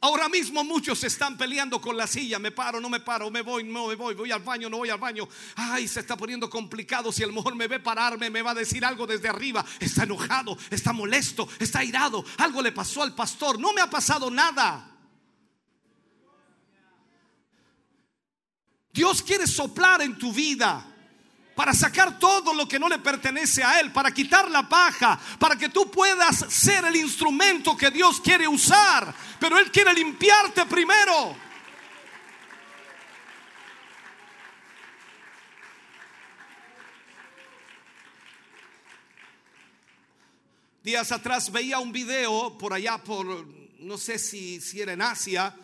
[0.01, 2.39] Ahora mismo muchos están peleando con la silla.
[2.39, 4.91] Me paro, no me paro, me voy, no me voy, voy al baño, no voy
[4.91, 5.27] al baño.
[5.57, 7.11] Ay, se está poniendo complicado.
[7.11, 9.65] Si lo mejor me ve pararme, me va a decir algo desde arriba.
[9.81, 12.27] Está enojado, está molesto, está irado.
[12.37, 13.59] Algo le pasó al pastor.
[13.59, 14.98] No me ha pasado nada.
[18.99, 20.85] Dios quiere soplar en tu vida
[21.55, 25.55] para sacar todo lo que no le pertenece a Él, para quitar la paja, para
[25.55, 29.15] que tú puedas ser el instrumento que Dios quiere usar.
[29.39, 31.37] Pero Él quiere limpiarte primero.
[40.83, 43.47] Días atrás veía un video por allá, por
[43.79, 45.55] no sé si, si era en Asia,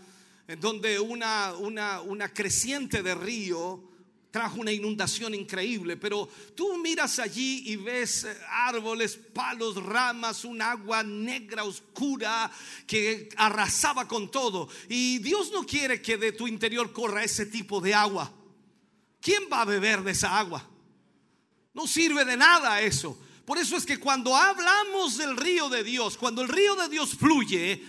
[0.46, 3.94] en donde una, una, una creciente de río
[4.34, 10.60] trajo una inundación increíble, pero tú miras allí y ves eh, árboles, palos, ramas, un
[10.60, 12.50] agua negra, oscura,
[12.84, 14.68] que arrasaba con todo.
[14.88, 18.32] Y Dios no quiere que de tu interior corra ese tipo de agua.
[19.20, 20.68] ¿Quién va a beber de esa agua?
[21.72, 23.16] No sirve de nada eso.
[23.44, 27.14] Por eso es que cuando hablamos del río de Dios, cuando el río de Dios
[27.14, 27.84] fluye,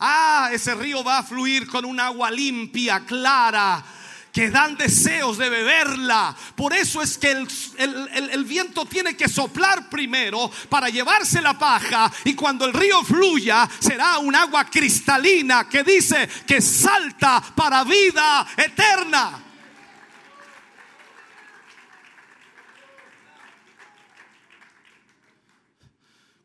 [0.00, 3.84] ah, ese río va a fluir con un agua limpia, clara,
[4.32, 6.34] que dan deseos de beberla.
[6.54, 12.34] Por eso es que el, viento tiene que soplar primero para llevarse la paja y
[12.34, 19.49] cuando el río fluya será un agua cristalina que dice que salta para vida eterna.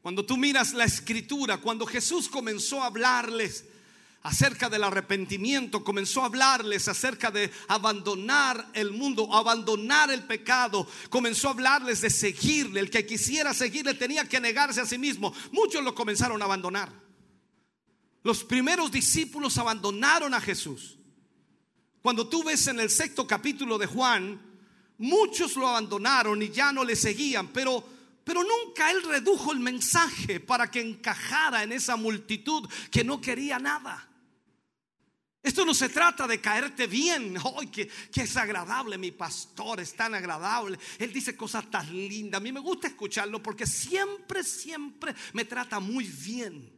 [0.05, 3.65] Cuando tú miras la escritura, cuando Jesús comenzó a hablarles
[4.21, 11.47] acerca del arrepentimiento, comenzó a hablarles acerca de abandonar el mundo, abandonar el pecado, comenzó
[11.47, 12.81] a hablarles de seguirle.
[12.81, 15.33] El que quisiera seguirle tenía que negarse a sí mismo.
[15.51, 16.93] Muchos lo comenzaron a abandonar.
[18.21, 20.99] Los primeros discípulos abandonaron a Jesús.
[22.03, 24.39] Cuando tú ves en el sexto capítulo de Juan,
[24.99, 27.94] muchos lo abandonaron y ya no le seguían, pero
[28.25, 33.59] pero nunca él redujo el mensaje para que encajara en esa multitud que no quería
[33.59, 34.09] nada.
[35.43, 37.37] Esto no se trata de caerte bien.
[37.59, 38.97] ¡Ay, que, que es agradable!
[38.97, 40.79] Mi pastor es tan agradable.
[40.97, 42.41] Él dice cosas tan lindas.
[42.41, 46.73] A mí me gusta escucharlo porque siempre, siempre me trata muy bien.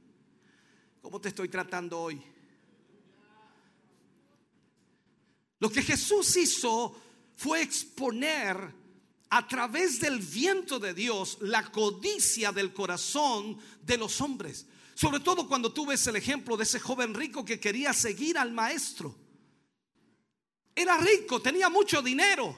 [1.01, 2.21] ¿Cómo te estoy tratando hoy?
[5.59, 7.01] Lo que Jesús hizo
[7.37, 8.86] fue exponer
[9.29, 14.65] a través del viento de Dios la codicia del corazón de los hombres.
[14.95, 18.51] Sobre todo cuando tú ves el ejemplo de ese joven rico que quería seguir al
[18.51, 19.15] maestro.
[20.75, 22.57] Era rico, tenía mucho dinero.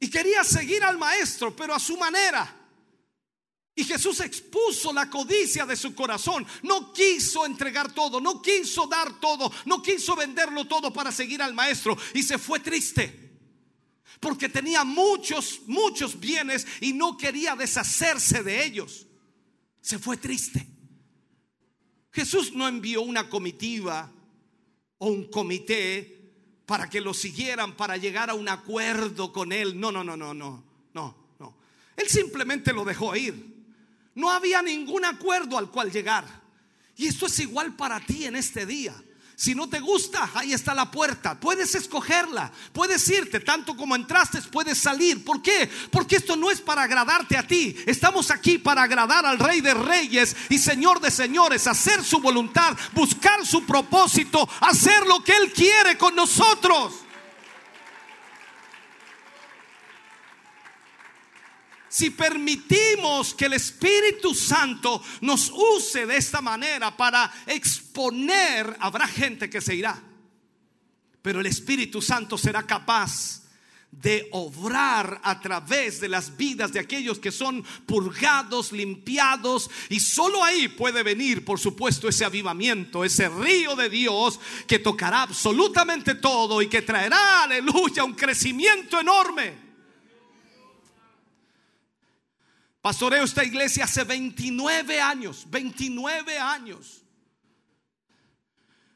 [0.00, 2.54] Y quería seguir al maestro, pero a su manera.
[3.74, 6.46] Y Jesús expuso la codicia de su corazón.
[6.62, 11.54] No quiso entregar todo, no quiso dar todo, no quiso venderlo todo para seguir al
[11.54, 11.96] maestro.
[12.14, 13.27] Y se fue triste.
[14.20, 19.06] Porque tenía muchos, muchos bienes y no quería deshacerse de ellos.
[19.80, 20.66] Se fue triste.
[22.10, 24.12] Jesús no envió una comitiva
[24.98, 26.18] o un comité
[26.66, 29.78] para que lo siguieran, para llegar a un acuerdo con él.
[29.78, 31.58] No, no, no, no, no, no, no.
[31.96, 33.56] Él simplemente lo dejó ir.
[34.14, 36.42] No había ningún acuerdo al cual llegar.
[36.96, 38.94] Y esto es igual para ti en este día.
[39.40, 41.38] Si no te gusta, ahí está la puerta.
[41.38, 42.50] Puedes escogerla.
[42.72, 43.38] Puedes irte.
[43.38, 45.24] Tanto como entraste, puedes salir.
[45.24, 45.70] ¿Por qué?
[45.92, 47.76] Porque esto no es para agradarte a ti.
[47.86, 51.68] Estamos aquí para agradar al Rey de Reyes y Señor de Señores.
[51.68, 56.94] Hacer su voluntad, buscar su propósito, hacer lo que Él quiere con nosotros.
[61.88, 69.48] Si permitimos que el Espíritu Santo nos use de esta manera para exponer, habrá gente
[69.48, 70.00] que se irá.
[71.22, 73.42] Pero el Espíritu Santo será capaz
[73.90, 79.70] de obrar a través de las vidas de aquellos que son purgados, limpiados.
[79.88, 85.22] Y solo ahí puede venir, por supuesto, ese avivamiento, ese río de Dios que tocará
[85.22, 89.67] absolutamente todo y que traerá, aleluya, un crecimiento enorme.
[92.80, 97.02] Pastoreo esta iglesia hace 29 años, 29 años.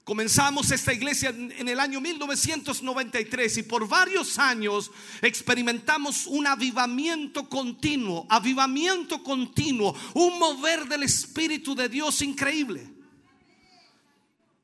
[0.05, 4.91] Comenzamos esta iglesia en el año 1993 y por varios años
[5.21, 12.93] experimentamos un avivamiento continuo, avivamiento continuo, un mover del Espíritu de Dios increíble.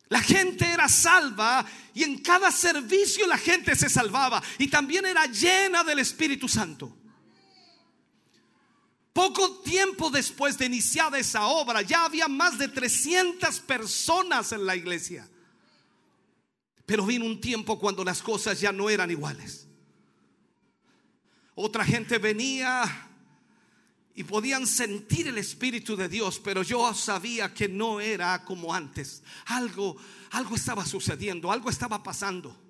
[0.09, 1.65] La gente era salva
[1.95, 6.97] y en cada servicio la gente se salvaba y también era llena del Espíritu Santo.
[9.19, 14.77] Poco tiempo después de iniciada esa obra, ya había más de 300 personas en la
[14.77, 15.29] iglesia.
[16.87, 19.67] Pero vino un tiempo cuando las cosas ya no eran iguales.
[21.57, 22.85] Otra gente venía
[24.15, 29.25] y podían sentir el espíritu de Dios, pero yo sabía que no era como antes.
[29.47, 29.97] Algo
[30.31, 32.68] algo estaba sucediendo, algo estaba pasando.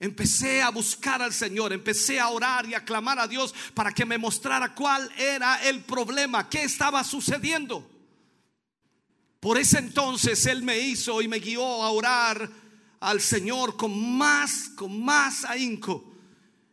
[0.00, 4.06] Empecé a buscar al Señor, empecé a orar y a clamar a Dios para que
[4.06, 7.88] me mostrara cuál era el problema, qué estaba sucediendo.
[9.40, 12.48] Por ese entonces Él me hizo y me guió a orar
[13.00, 16.12] al Señor con más, con más ahínco.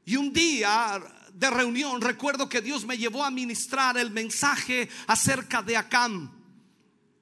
[0.06, 1.02] Y un día
[1.34, 6.32] de reunión recuerdo que Dios me llevó a ministrar el mensaje acerca de Acán,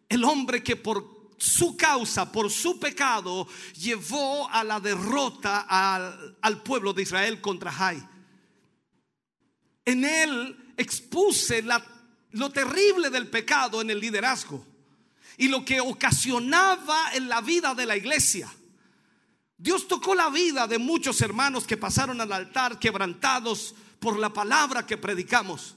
[0.09, 1.12] el hombre que por
[1.43, 3.45] su causa, por su pecado,
[3.77, 8.01] llevó a la derrota al, pueblo de Israel contra Jai.
[9.83, 11.85] En él expuse la-
[12.31, 14.65] lo terrible del pecado en el liderazgo
[15.37, 18.49] y lo que ocasionaba en la vida de la iglesia.
[19.57, 24.85] Dios tocó la vida de muchos hermanos que pasaron al altar quebrantados por la palabra
[24.85, 25.75] que predicamos.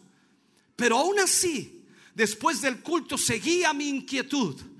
[0.76, 1.84] Pero aún así,
[2.14, 4.75] después del culto seguía mi inquietud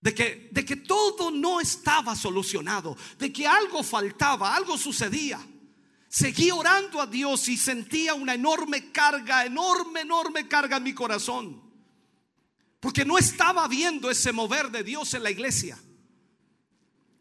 [0.00, 5.40] de que, de que todo no estaba solucionado, de que algo faltaba, algo sucedía.
[6.08, 11.62] Seguí orando a Dios y sentía una enorme carga, enorme, enorme carga en mi corazón.
[12.80, 15.78] Porque no estaba viendo ese mover de Dios en la iglesia.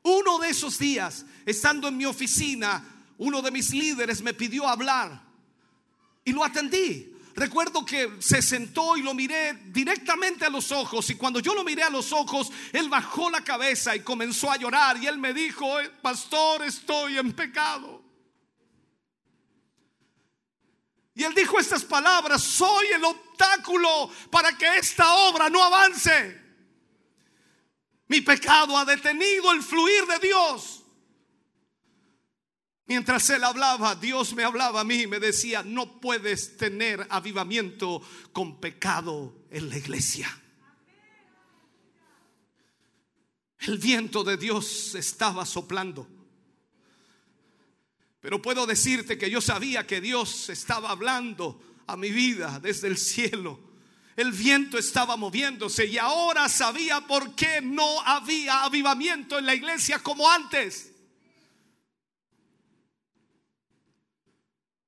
[0.04, 5.22] Uno de esos días, estando en mi oficina, uno de mis líderes me pidió hablar
[6.24, 7.17] y lo atendí.
[7.38, 11.64] Recuerdo que se sentó y lo miré directamente a los ojos y cuando yo lo
[11.64, 15.36] miré a los ojos, él bajó la cabeza y comenzó a llorar y él me
[15.36, 18.04] dijo, "Eh, pastor, estoy en pecado.
[21.14, 26.42] Y él dijo estas palabras, soy el obstáculo para que esta obra no avance.
[28.08, 30.77] Mi pecado ha detenido el fluir de Dios.
[32.88, 38.02] Mientras él hablaba, Dios me hablaba a mí y me decía, no puedes tener avivamiento
[38.32, 40.42] con pecado en la iglesia.
[43.60, 46.08] El viento de Dios estaba soplando.
[48.22, 52.98] Pero puedo decirte que yo sabía que Dios estaba hablando a mi vida desde el
[52.98, 53.60] cielo.
[54.16, 60.00] El viento estaba moviéndose y ahora sabía por qué no había avivamiento en la iglesia
[60.00, 60.94] como antes.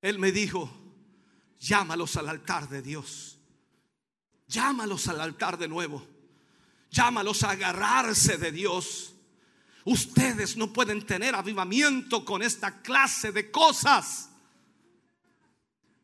[0.01, 0.71] Él me dijo,
[1.59, 3.37] llámalos al altar de Dios.
[4.47, 6.05] Llámalos al altar de nuevo.
[6.89, 9.13] Llámalos a agarrarse de Dios.
[9.85, 14.29] Ustedes no pueden tener avivamiento con esta clase de cosas.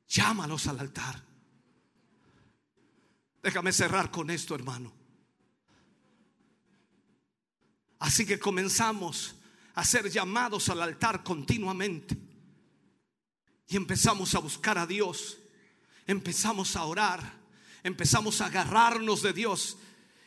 [0.08, 1.24] Llámalos al altar.
[3.42, 4.92] Déjame cerrar con esto, hermano.
[8.00, 9.36] Así que comenzamos
[9.74, 12.25] a ser llamados al altar continuamente.
[13.68, 15.38] Y empezamos a buscar a Dios.
[16.06, 17.34] Empezamos a orar.
[17.84, 19.78] Empezamos a agarrarnos de Dios.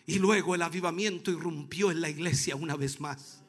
[0.07, 3.43] Y luego el avivamiento irrumpió en la iglesia una vez más.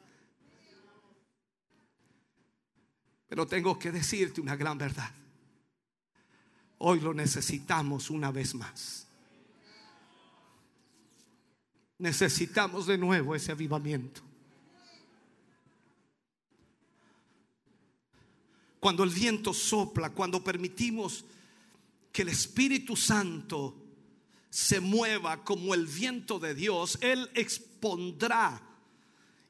[3.28, 5.10] Pero tengo que decirte una gran verdad.
[6.78, 9.06] Hoy lo necesitamos una vez más.
[11.98, 14.22] Necesitamos de nuevo ese avivamiento.
[18.80, 21.24] Cuando el viento sopla, cuando permitimos
[22.10, 23.76] que el Espíritu Santo
[24.48, 28.60] se mueva como el viento de Dios, Él expondrá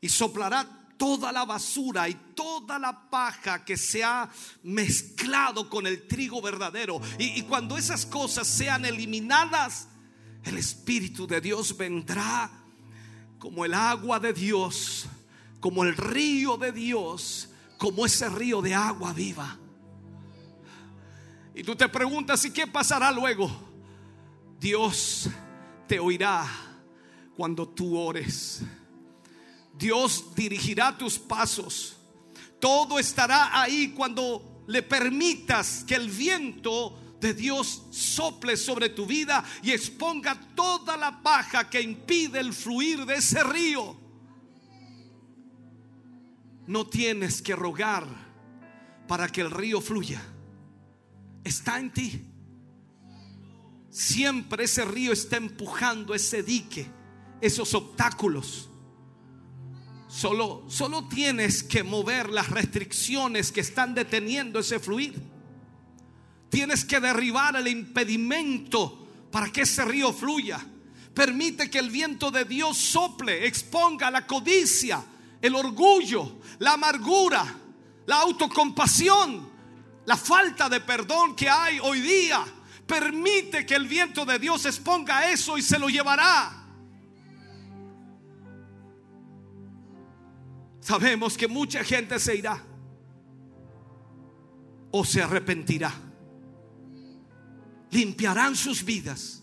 [0.01, 4.29] y soplará toda la basura y toda la paja que se ha
[4.65, 7.01] mezclado con el trigo verdadero.
[7.19, 9.89] Y, y cuando esas cosas sean eliminadas,
[10.45, 12.51] el Espíritu de Dios vendrá
[13.39, 15.07] como el agua de Dios,
[15.61, 17.50] como el río de Dios,
[17.81, 19.59] como ese río de agua viva.
[21.55, 23.51] Y tú te preguntas, ¿y qué pasará luego?
[24.59, 25.31] Dios
[25.89, 26.47] te oirá
[27.35, 28.61] cuando tú ores.
[29.73, 31.97] Dios dirigirá tus pasos.
[32.61, 39.43] Todo estará ahí cuando le permitas que el viento de Dios sople sobre tu vida
[39.63, 43.97] y exponga toda la paja que impide el fluir de ese río.
[46.71, 48.07] No tienes que rogar
[49.09, 50.23] para que el río fluya.
[51.43, 52.25] Está en ti.
[53.91, 56.87] Siempre ese río está empujando ese dique,
[57.41, 58.71] esos obstáculos.
[60.07, 65.21] Solo, solo tienes que mover las restricciones que están deteniendo ese fluir.
[66.51, 70.65] Tienes que derribar el impedimento para que ese río fluya.
[71.15, 75.05] Permite que el viento de Dios sople, exponga la codicia,
[75.41, 77.45] el orgullo, la amargura,
[78.07, 79.49] la autocompasión,
[80.05, 82.45] la falta de perdón que hay hoy día.
[82.87, 86.57] Permite que el viento de Dios exponga eso y se lo llevará.
[90.81, 92.63] Sabemos que mucha gente se irá
[94.91, 95.93] o se arrepentirá.
[97.91, 99.43] Limpiarán sus vidas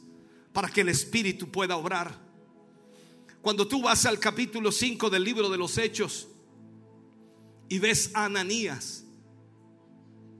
[0.52, 2.27] para que el Espíritu pueda obrar.
[3.42, 6.28] Cuando tú vas al capítulo 5 del libro de los Hechos
[7.70, 9.06] y ves a Ananías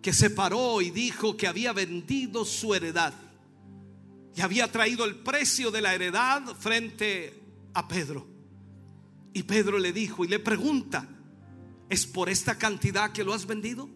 [0.02, 3.14] que se paró y dijo que había vendido su heredad
[4.38, 7.42] y había traído el precio de la heredad frente
[7.74, 8.28] a Pedro.
[9.34, 11.10] Y Pedro le dijo y le pregunta,
[11.90, 13.90] ¿es por esta cantidad que lo has vendido?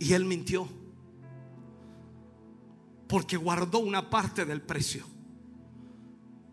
[0.00, 0.68] Y él mintió.
[3.06, 5.13] Porque guardó una parte del precio.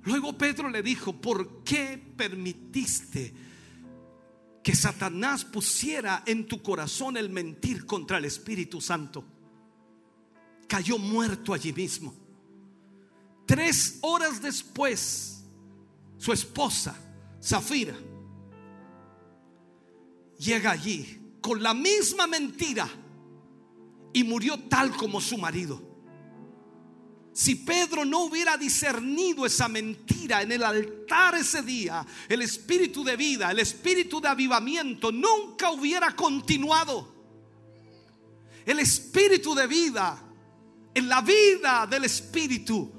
[0.03, 3.33] Luego Pedro le dijo, ¿por qué permitiste
[4.63, 9.23] que Satanás pusiera en tu corazón el mentir contra el Espíritu Santo?
[10.67, 12.13] Cayó muerto allí mismo.
[13.45, 15.43] Tres horas después,
[16.17, 16.95] su esposa,
[17.43, 17.95] Zafira,
[20.39, 22.89] llega allí con la misma mentira
[24.13, 25.90] y murió tal como su marido.
[27.33, 33.15] Si Pedro no hubiera discernido esa mentira en el altar ese día, el espíritu de
[33.15, 37.15] vida, el espíritu de avivamiento nunca hubiera continuado.
[38.65, 40.21] El espíritu de vida,
[40.93, 42.91] en la vida del espíritu,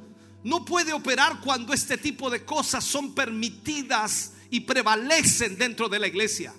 [0.44, 6.08] no puede operar cuando este tipo de cosas son permitidas y prevalecen dentro de la
[6.08, 6.52] iglesia.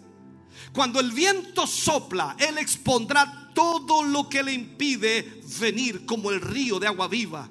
[0.72, 6.80] Cuando el viento sopla, Él expondrá todo lo que le impide venir como el río
[6.80, 7.50] de agua viva,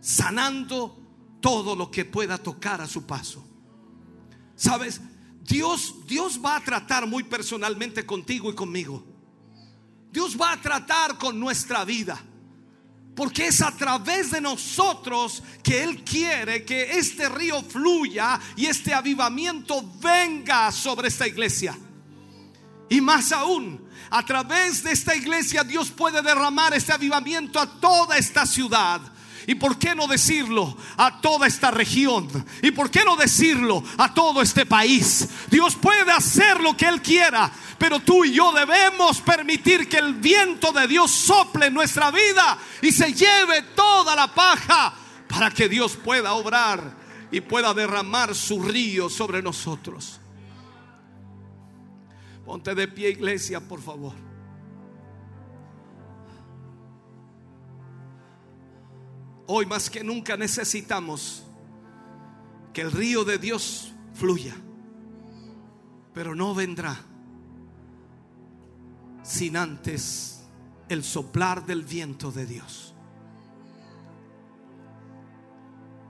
[0.00, 0.96] sanando
[1.40, 3.44] todo lo que pueda tocar a su paso.
[4.56, 5.00] ¿Sabes?
[5.42, 9.04] Dios, Dios va a tratar muy personalmente contigo y conmigo.
[10.12, 12.20] Dios va a tratar con nuestra vida.
[13.14, 18.94] Porque es a través de nosotros que Él quiere que este río fluya y este
[18.94, 21.76] avivamiento venga sobre esta iglesia.
[22.88, 28.16] Y más aún, a través de esta iglesia Dios puede derramar este avivamiento a toda
[28.16, 29.00] esta ciudad.
[29.50, 32.28] ¿Y por qué no decirlo a toda esta región?
[32.62, 35.28] ¿Y por qué no decirlo a todo este país?
[35.50, 40.14] Dios puede hacer lo que Él quiera, pero tú y yo debemos permitir que el
[40.14, 44.94] viento de Dios sople en nuestra vida y se lleve toda la paja
[45.28, 46.96] para que Dios pueda obrar
[47.32, 50.20] y pueda derramar su río sobre nosotros.
[52.46, 54.29] Ponte de pie, iglesia, por favor.
[59.52, 61.42] Hoy más que nunca necesitamos
[62.72, 64.54] que el río de Dios fluya,
[66.14, 66.96] pero no vendrá
[69.24, 70.44] sin antes
[70.88, 72.94] el soplar del viento de Dios.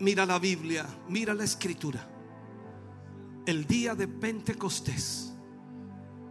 [0.01, 2.07] Mira la Biblia, mira la escritura.
[3.47, 5.33] El día de Pentecostés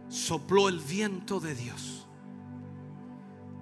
[0.08, 2.06] sopló el viento de Dios.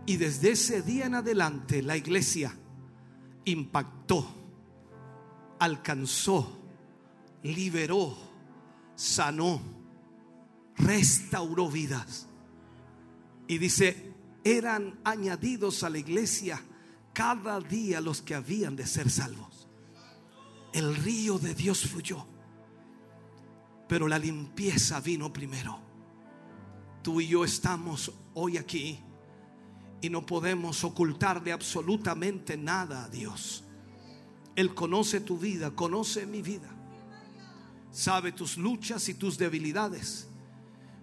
[0.04, 2.54] Y desde ese día en adelante la iglesia
[3.50, 4.26] impactó,
[5.58, 6.58] alcanzó,
[7.42, 8.16] liberó,
[8.94, 9.60] sanó,
[10.76, 12.26] restauró vidas.
[13.46, 14.14] Y dice,
[14.44, 16.62] eran añadidos a la iglesia
[17.12, 19.68] cada día los que habían de ser salvos.
[20.72, 22.26] El río de Dios fluyó.
[23.88, 25.80] pero la limpieza vino primero.
[27.02, 29.00] Tú y yo estamos hoy aquí
[30.00, 33.64] y no podemos ocultarle absolutamente nada a Dios.
[34.54, 36.68] Él conoce tu vida, conoce mi vida,
[37.92, 40.28] sabe tus luchas y tus debilidades.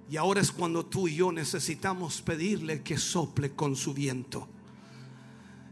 [0.09, 4.47] Y ahora es cuando tú y yo necesitamos pedirle que sople con su viento.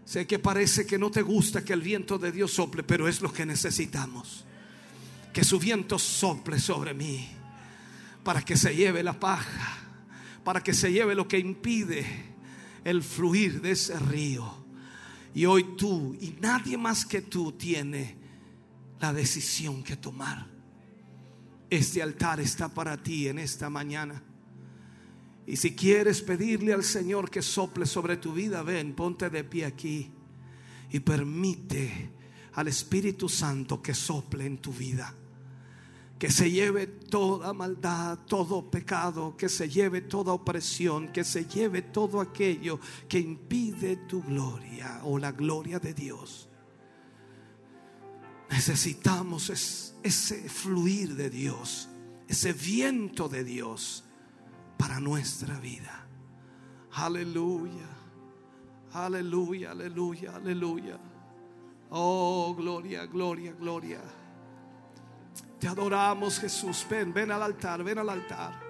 [0.05, 3.21] Sé que parece que no te gusta que el viento de Dios sople, pero es
[3.21, 4.43] lo que necesitamos.
[5.31, 7.29] Que su viento sople sobre mí
[8.23, 9.77] para que se lleve la paja,
[10.43, 12.32] para que se lleve lo que impide
[12.83, 14.63] el fluir de ese río.
[15.33, 18.17] Y hoy tú y nadie más que tú tiene
[18.99, 20.47] la decisión que tomar.
[21.69, 24.21] Este altar está para ti en esta mañana.
[25.45, 29.65] Y si quieres pedirle al Señor que sople sobre tu vida, ven, ponte de pie
[29.65, 30.11] aquí
[30.91, 32.11] y permite
[32.53, 35.13] al Espíritu Santo que sople en tu vida.
[36.23, 41.81] Que se lleve toda maldad, todo pecado, que se lleve toda opresión, que se lleve
[41.81, 42.79] todo aquello
[43.09, 46.47] que impide tu gloria o la gloria de Dios.
[48.49, 51.89] Necesitamos es- ese fluir de Dios,
[52.29, 54.05] ese viento de Dios
[54.77, 56.07] para nuestra vida.
[56.93, 57.89] Aleluya,
[58.93, 60.97] aleluya, aleluya, aleluya.
[61.89, 64.22] Oh, gloria, gloria, gloria.
[65.63, 66.85] Te adoramos Jesús.
[66.89, 68.62] Ven, ven al altar, ven al altar.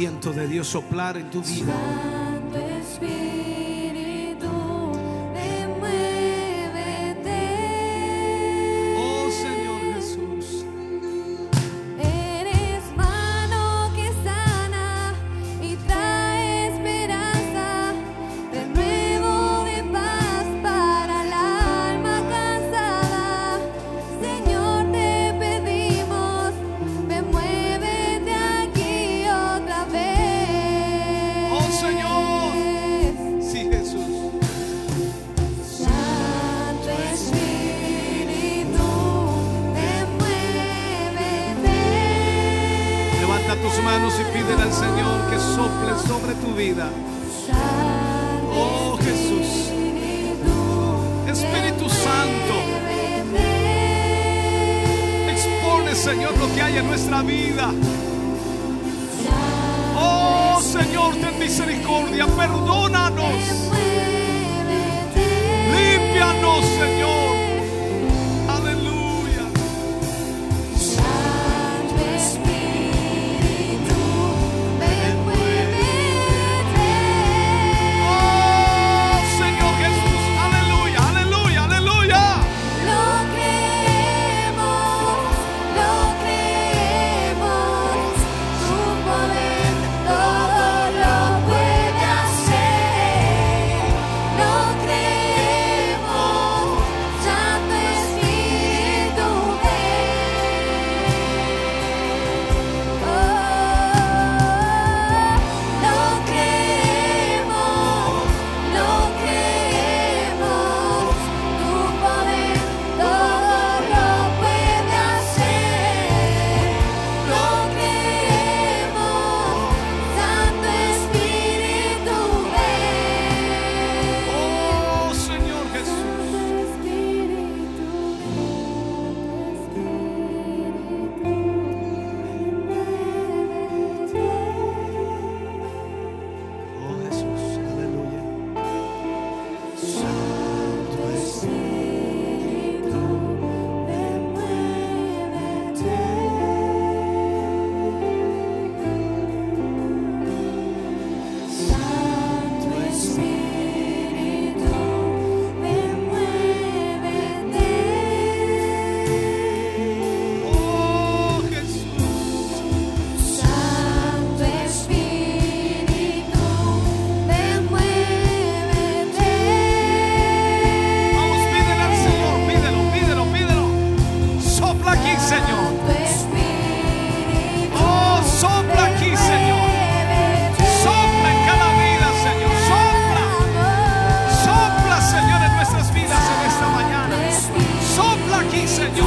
[0.00, 2.19] Permite al viento de Dios soplar en tu vida.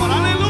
[0.03, 0.11] Señor.
[0.11, 0.42] Aleluya.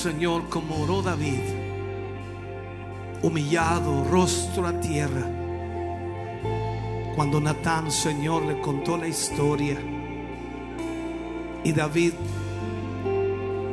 [0.00, 1.42] Señor, como oró David,
[3.20, 5.30] humillado, rostro a tierra.
[7.14, 9.78] Cuando Natán, Señor, le contó la historia
[11.62, 12.14] y David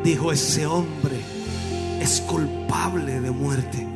[0.04, 1.22] dijo, ese hombre
[2.02, 3.88] es culpable de muerte.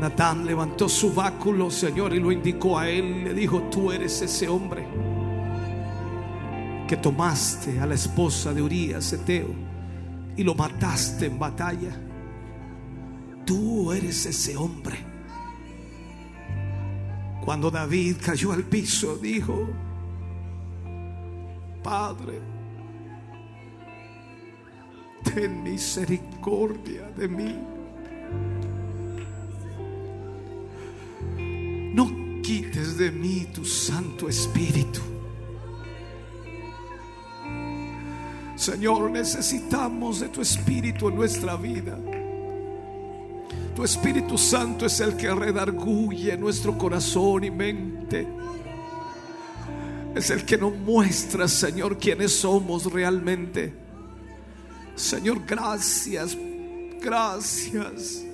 [0.00, 3.22] Natán levantó su báculo, Señor, y lo indicó a él.
[3.22, 4.84] Le dijo, tú eres ese hombre
[6.88, 9.73] que tomaste a la esposa de Urías, Eteo,
[10.36, 11.96] y lo mataste en batalla.
[13.44, 14.96] Tú eres ese hombre.
[17.44, 19.68] Cuando David cayó al piso, dijo,
[21.82, 22.40] Padre,
[25.22, 27.58] ten misericordia de mí.
[31.94, 35.13] No quites de mí tu Santo Espíritu.
[38.64, 41.98] Señor, necesitamos de tu Espíritu en nuestra vida.
[43.76, 48.26] Tu Espíritu Santo es el que redarguye nuestro corazón y mente.
[50.14, 53.74] Es el que nos muestra, Señor, quiénes somos realmente.
[54.94, 56.34] Señor, gracias,
[57.02, 58.24] gracias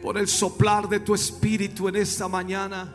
[0.00, 2.94] por el soplar de tu Espíritu en esta mañana.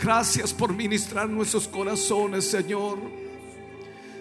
[0.00, 3.23] Gracias por ministrar nuestros corazones, Señor.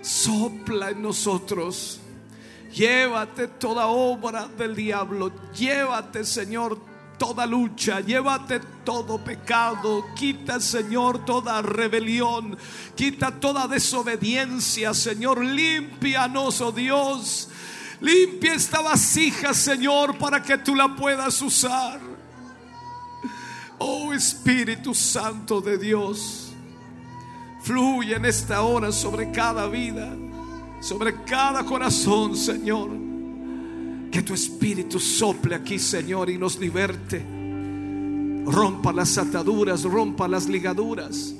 [0.03, 1.99] Sopla en nosotros.
[2.73, 5.31] Llévate toda obra del diablo.
[5.55, 6.77] Llévate, Señor,
[7.17, 8.01] toda lucha.
[8.01, 10.05] Llévate todo pecado.
[10.15, 12.57] Quita, Señor, toda rebelión.
[12.95, 15.43] Quita toda desobediencia, Señor.
[15.43, 17.49] Límpianos, oh Dios.
[18.01, 22.01] Limpia esta vasija, Señor, para que tú la puedas usar.
[23.77, 26.52] Oh Espíritu Santo de Dios,
[27.63, 30.13] fluye en esta hora sobre cada vida,
[30.81, 32.89] sobre cada corazón, Señor.
[34.11, 37.25] Que tu Espíritu sople aquí, Señor, y nos liberte.
[38.45, 41.33] Rompa las ataduras, rompa las ligaduras.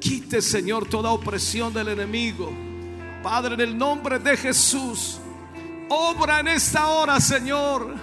[0.00, 2.50] Quite, Señor, toda opresión del enemigo.
[3.22, 5.18] Padre, en el nombre de Jesús.
[5.90, 7.94] Obra en esta hora, Señor,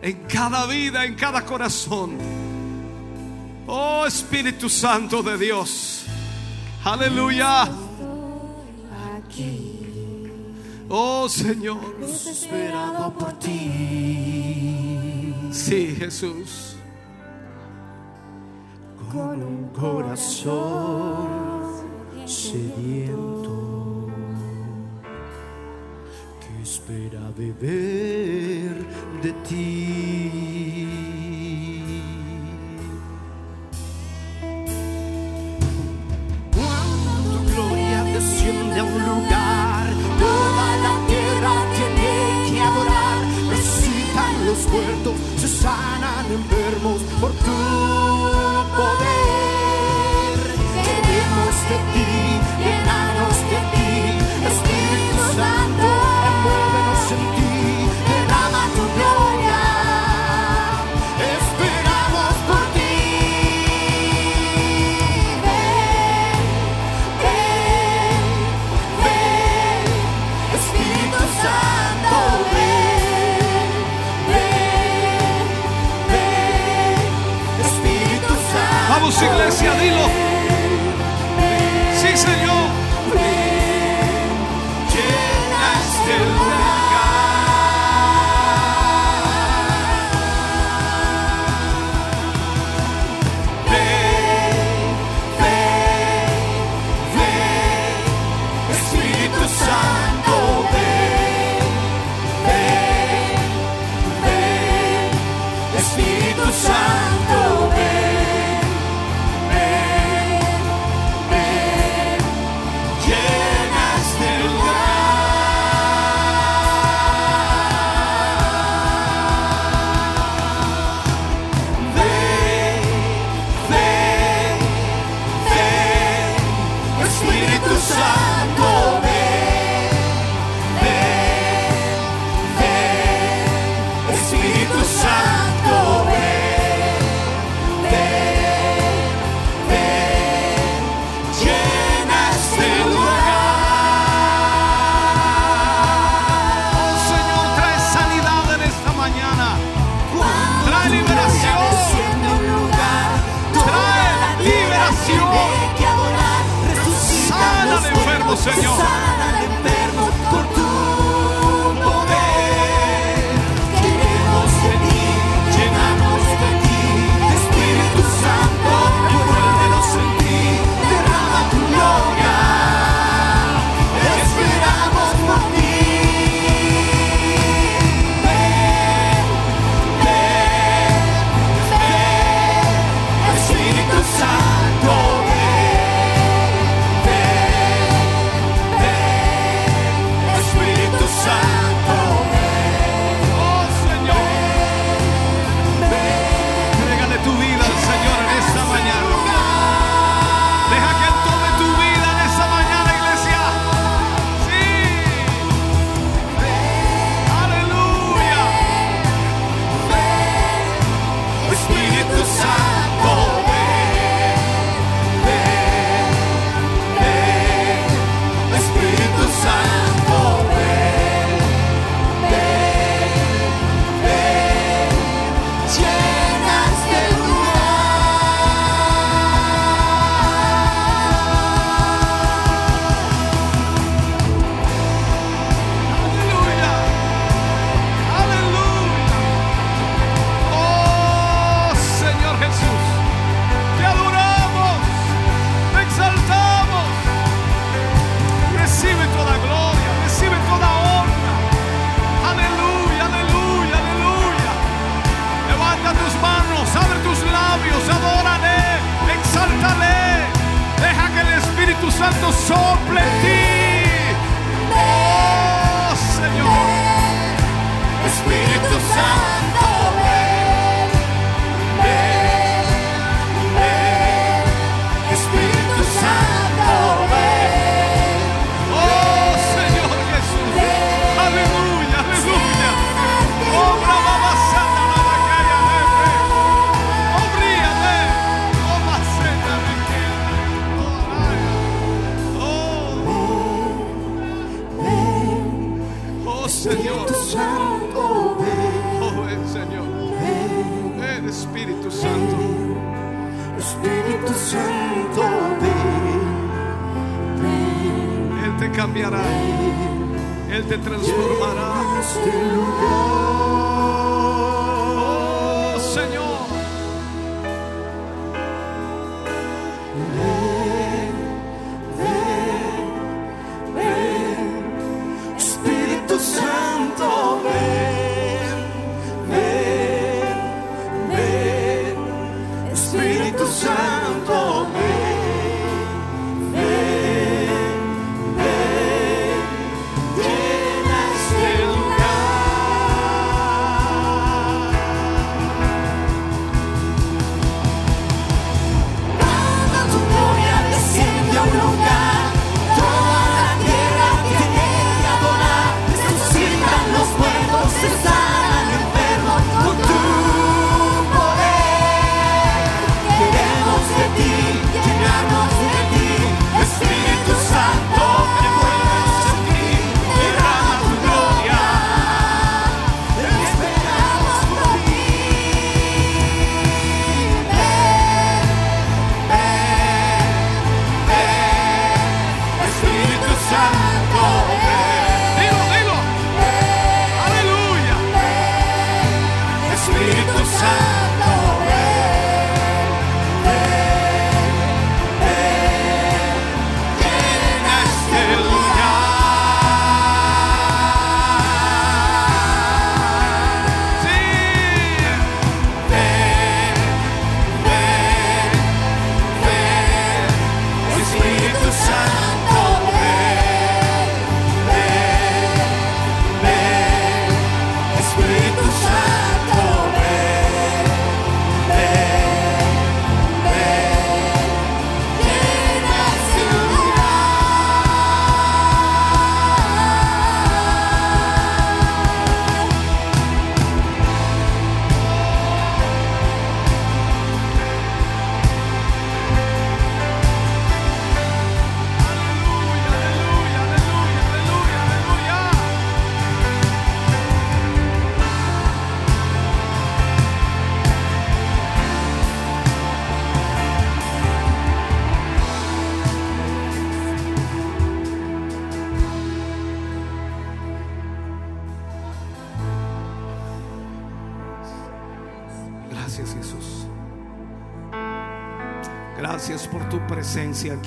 [0.00, 2.16] en cada vida, en cada corazón.
[3.66, 6.07] Oh Espíritu Santo de Dios.
[6.84, 7.68] Aleluya.
[10.88, 11.98] Oh Señor.
[12.00, 15.34] Desesperado por ti.
[15.52, 16.76] Sí, Jesús.
[19.12, 21.28] Con un corazón
[22.26, 24.06] sediento
[26.40, 28.86] que espera beber
[29.22, 30.27] de ti.
[38.76, 39.86] A un lugar,
[40.18, 42.10] toda la tierra tiene
[42.48, 43.18] que adorar.
[43.48, 47.58] Resucitan los muertos, se sanan enfermos por tu
[48.78, 50.38] poder.
[50.86, 52.07] Queremos de ti,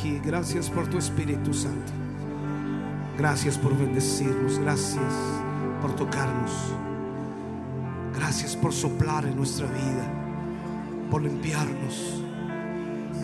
[0.10, 1.92] Gracias por tu Espíritu Santo.
[3.18, 4.58] Gracias por bendecirnos.
[4.58, 5.14] Gracias
[5.80, 6.52] por tocarnos.
[8.16, 10.12] Gracias por soplar en nuestra vida.
[11.12, 12.24] Por limpiarnos.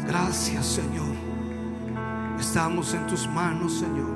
[0.06, 1.16] Gracias Señor.
[2.40, 4.16] Estamos en tus manos Señor.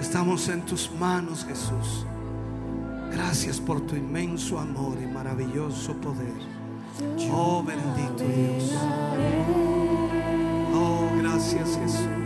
[0.00, 2.04] Estamos en tus manos Jesús.
[3.12, 6.34] Gracias por tu inmenso amor y maravilloso poder.
[7.30, 9.79] Oh bendito Dios.
[10.72, 12.19] Oh, gracias Jesús.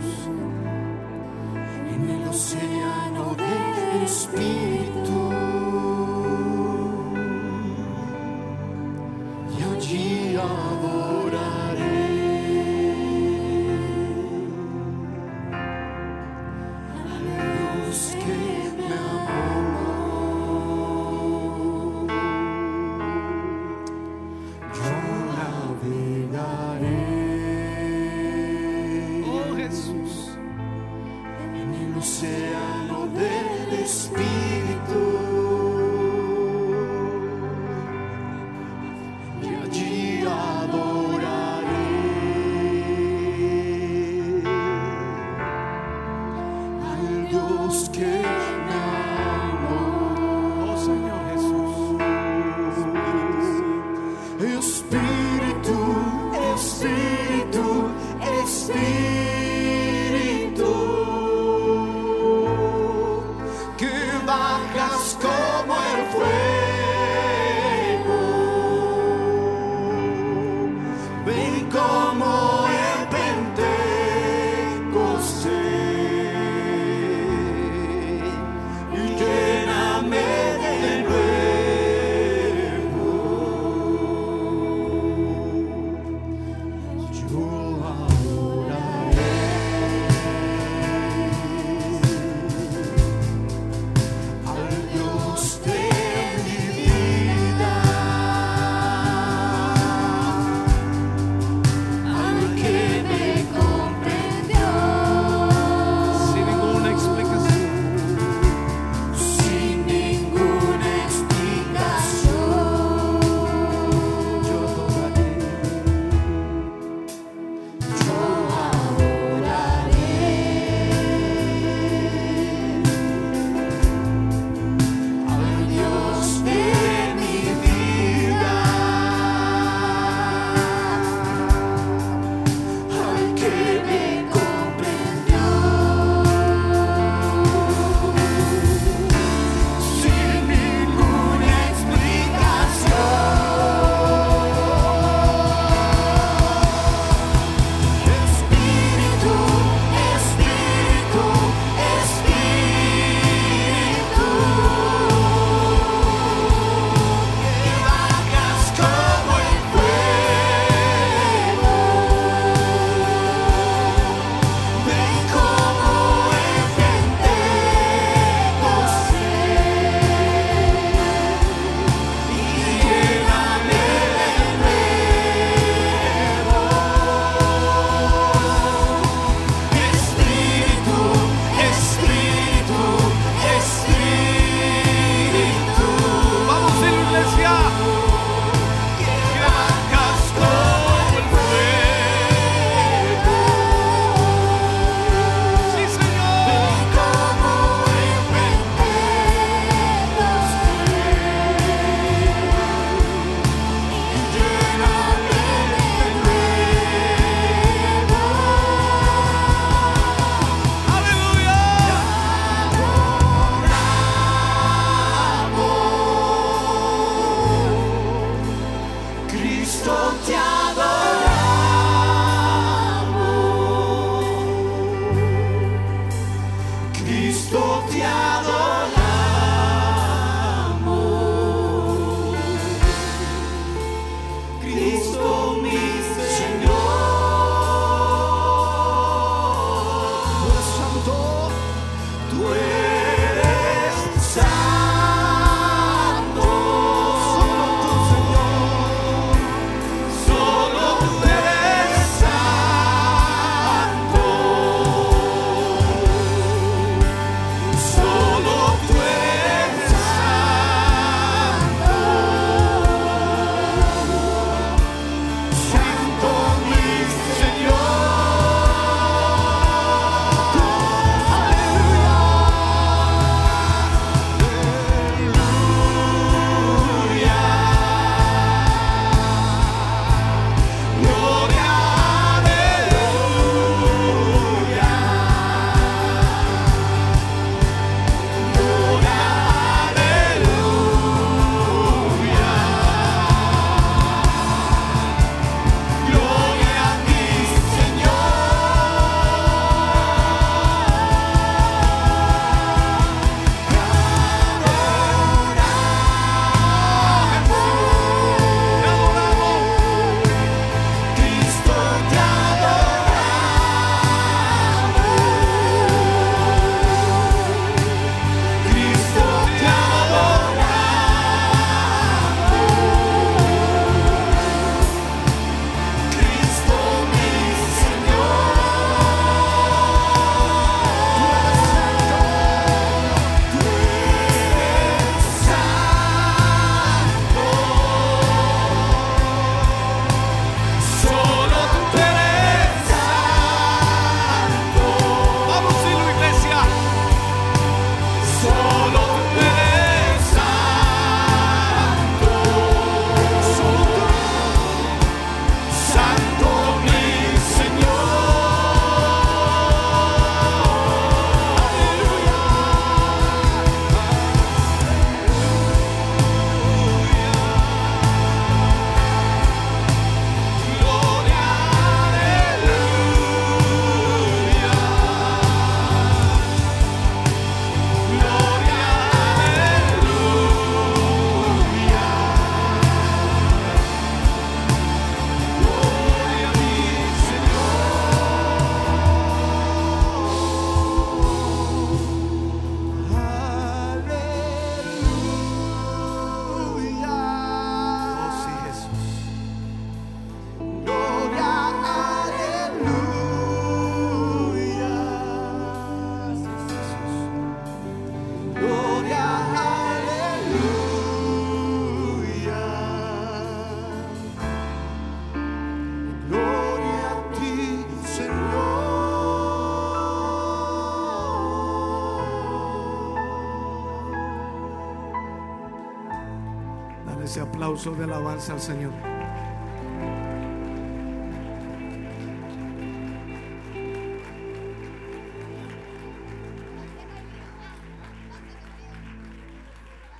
[427.73, 428.93] De alabanza al Señor.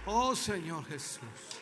[0.08, 1.55] Oh Señor Jesús.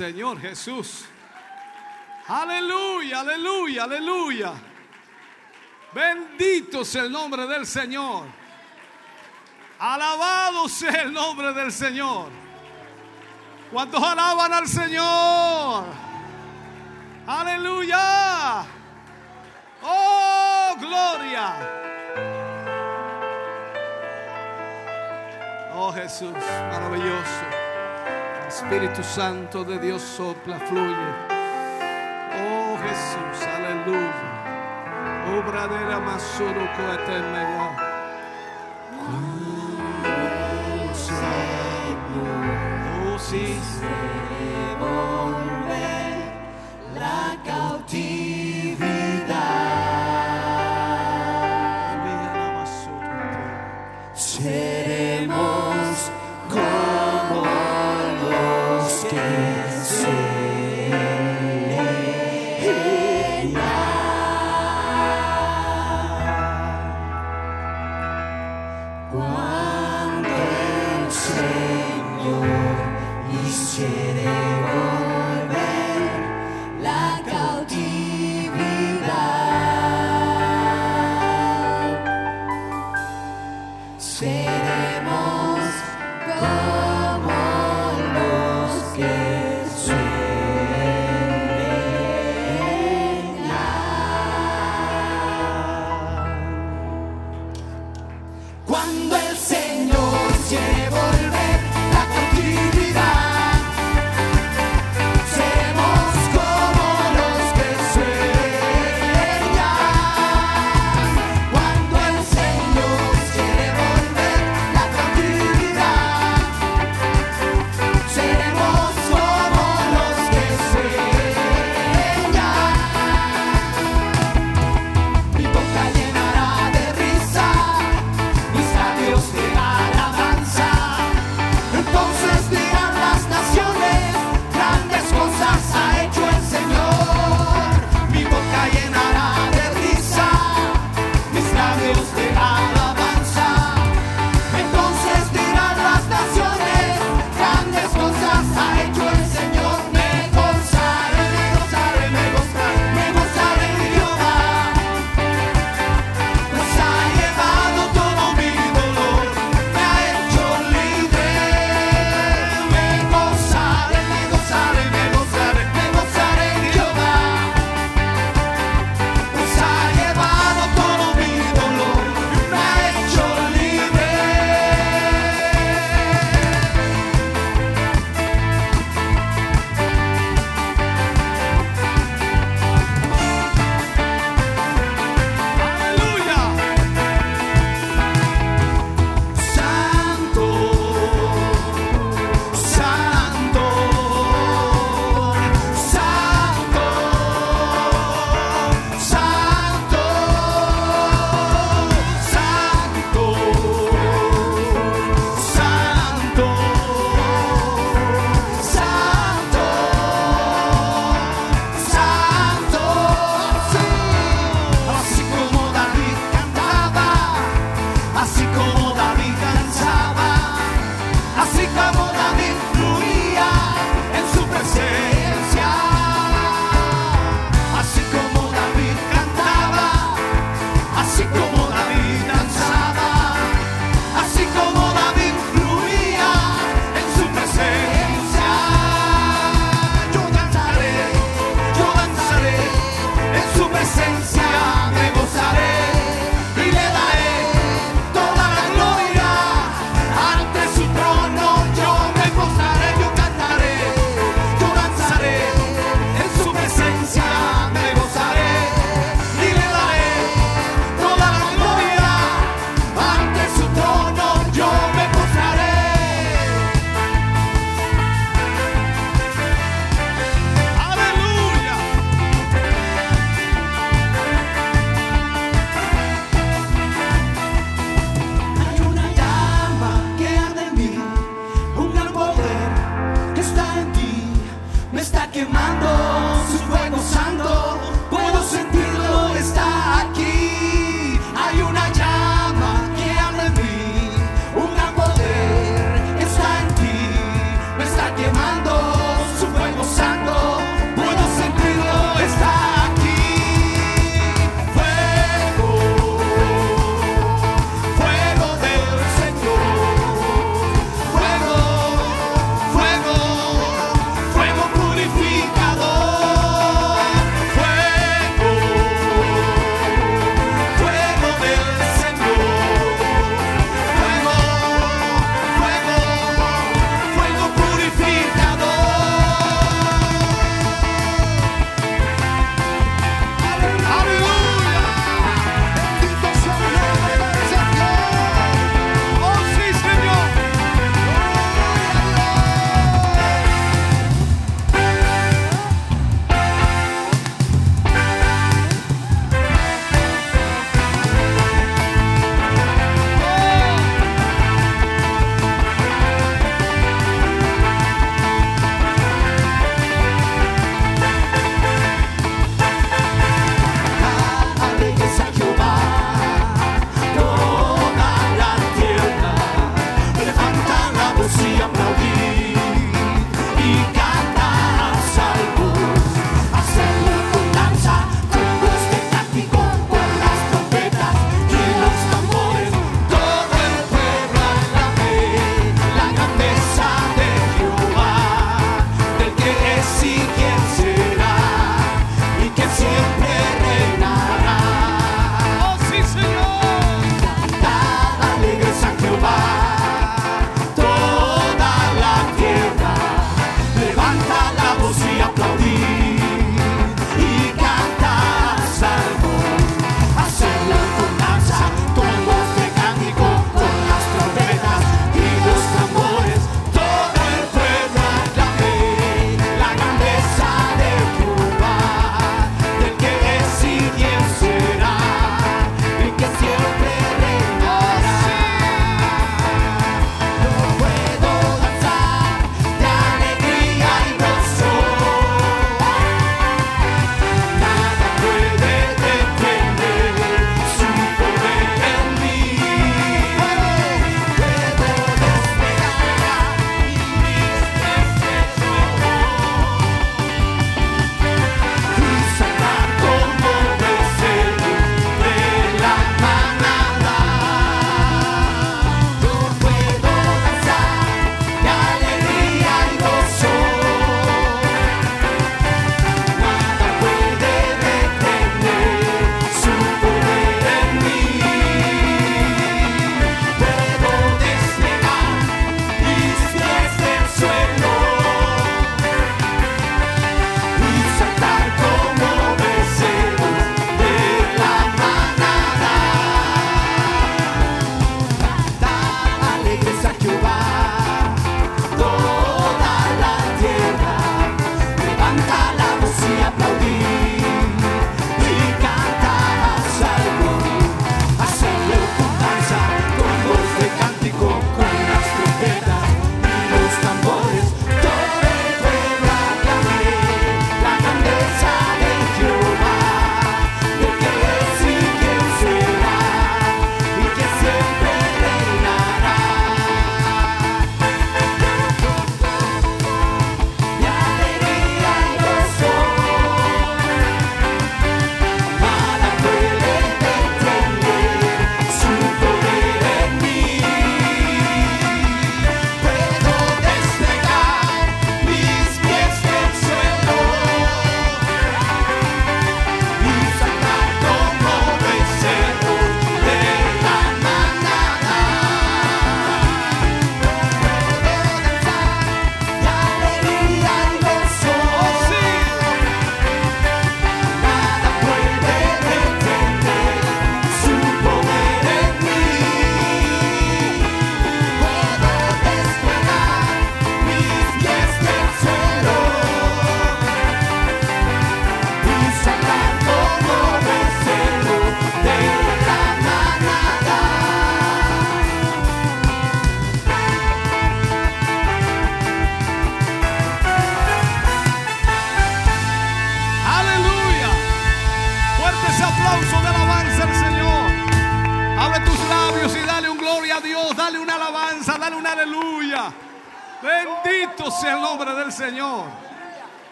[0.00, 1.04] Señor Jesús.
[2.26, 4.52] Aleluya, aleluya, aleluya.
[5.92, 8.24] Bendito sea el nombre del Señor.
[9.78, 12.30] Alabado sea el nombre del Señor.
[13.70, 15.19] ¿Cuántos alaban al Señor?
[28.70, 30.94] Espíritu Santo de Dios sopla, fluye.
[32.38, 34.12] Oh Jesús, aleluya.
[35.36, 37.76] Obra de la masuro coetemela.
[43.02, 43.58] Oh sí.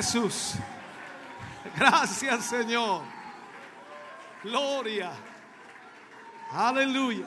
[0.00, 0.54] Jesús.
[1.76, 3.02] Gracias, Señor.
[4.42, 5.12] Gloria.
[6.50, 7.26] Aleluya.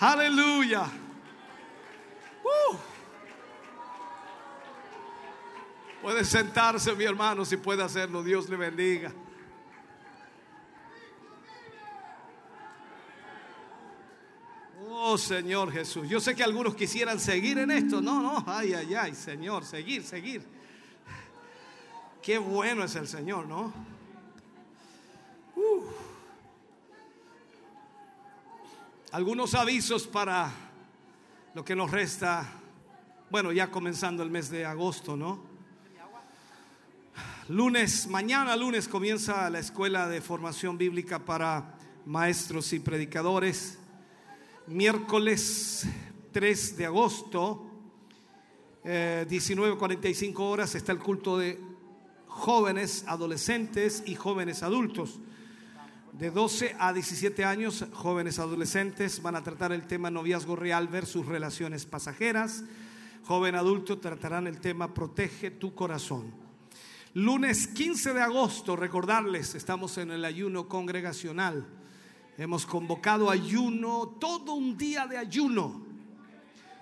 [0.00, 0.84] Aleluya.
[2.42, 2.76] Uh.
[6.00, 8.22] Puede sentarse, mi hermano, si puede hacerlo.
[8.22, 9.12] Dios le bendiga.
[15.30, 16.08] Señor Jesús.
[16.08, 18.00] Yo sé que algunos quisieran seguir en esto.
[18.00, 20.44] No, no, ay, ay, ay, Señor, seguir, seguir.
[22.20, 23.72] Qué bueno es el Señor, ¿no?
[29.12, 30.50] Algunos avisos para
[31.54, 32.44] lo que nos resta.
[33.30, 35.44] Bueno, ya comenzando el mes de agosto, ¿no?
[37.46, 43.79] Lunes, mañana lunes comienza la escuela de formación bíblica para maestros y predicadores
[44.66, 45.86] miércoles
[46.32, 47.66] 3 de agosto,
[48.84, 51.58] eh, 19.45 horas, está el culto de
[52.26, 55.18] jóvenes, adolescentes y jóvenes adultos.
[56.12, 61.26] De 12 a 17 años, jóvenes adolescentes van a tratar el tema noviazgo real versus
[61.26, 62.64] relaciones pasajeras.
[63.24, 66.32] Joven adulto tratarán el tema protege tu corazón.
[67.14, 71.66] Lunes 15 de agosto, recordarles, estamos en el ayuno congregacional
[72.40, 75.82] Hemos convocado ayuno, todo un día de ayuno,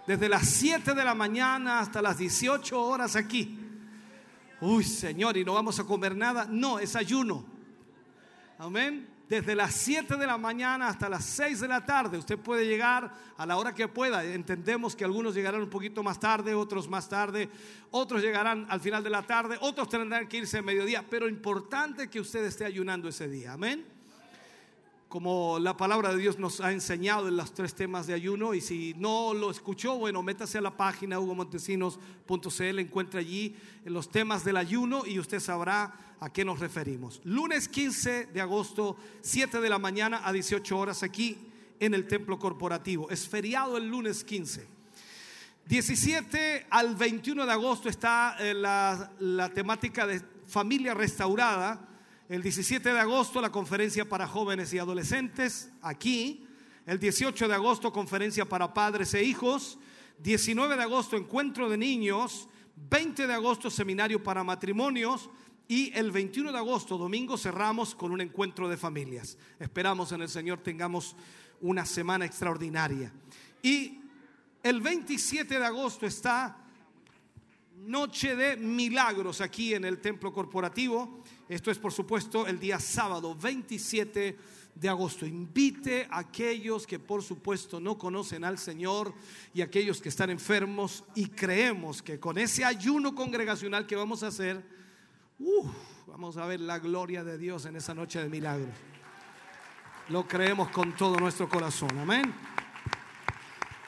[0.06, 3.58] desde las 7 de la mañana hasta las 18 horas aquí.
[4.60, 6.46] Uy, Señor, y no vamos a comer nada.
[6.48, 7.44] No, es ayuno.
[8.56, 9.08] Amén.
[9.28, 12.18] Desde las 7 de la mañana hasta las 6 de la tarde.
[12.18, 14.24] Usted puede llegar a la hora que pueda.
[14.24, 17.50] Entendemos que algunos llegarán un poquito más tarde, otros más tarde,
[17.90, 21.04] otros llegarán al final de la tarde, otros tendrán que irse a mediodía.
[21.10, 23.54] Pero importante que usted esté ayunando ese día.
[23.54, 23.97] Amén
[25.08, 28.52] como la palabra de Dios nos ha enseñado en los tres temas de ayuno.
[28.52, 34.44] Y si no lo escuchó, bueno, métase a la página hugomontesinos.cl, encuentra allí los temas
[34.44, 37.20] del ayuno y usted sabrá a qué nos referimos.
[37.24, 41.38] Lunes 15 de agosto, 7 de la mañana a 18 horas aquí
[41.80, 43.08] en el templo corporativo.
[43.08, 44.66] Es feriado el lunes 15.
[45.66, 51.87] 17 al 21 de agosto está eh, la, la temática de familia restaurada.
[52.28, 56.46] El 17 de agosto la conferencia para jóvenes y adolescentes aquí.
[56.84, 59.78] El 18 de agosto conferencia para padres e hijos.
[60.18, 62.46] 19 de agosto encuentro de niños.
[62.90, 65.30] 20 de agosto seminario para matrimonios.
[65.68, 69.38] Y el 21 de agosto, domingo, cerramos con un encuentro de familias.
[69.58, 71.16] Esperamos en el Señor tengamos
[71.62, 73.10] una semana extraordinaria.
[73.62, 74.02] Y
[74.62, 76.58] el 27 de agosto está
[77.74, 81.22] Noche de Milagros aquí en el Templo Corporativo.
[81.48, 84.36] Esto es, por supuesto, el día sábado 27
[84.74, 85.24] de agosto.
[85.24, 89.14] Invite a aquellos que, por supuesto, no conocen al Señor
[89.54, 94.26] y aquellos que están enfermos y creemos que con ese ayuno congregacional que vamos a
[94.26, 94.62] hacer,
[95.38, 95.66] uf,
[96.06, 98.74] vamos a ver la gloria de Dios en esa noche de milagros.
[100.10, 101.98] Lo creemos con todo nuestro corazón.
[101.98, 102.32] Amén.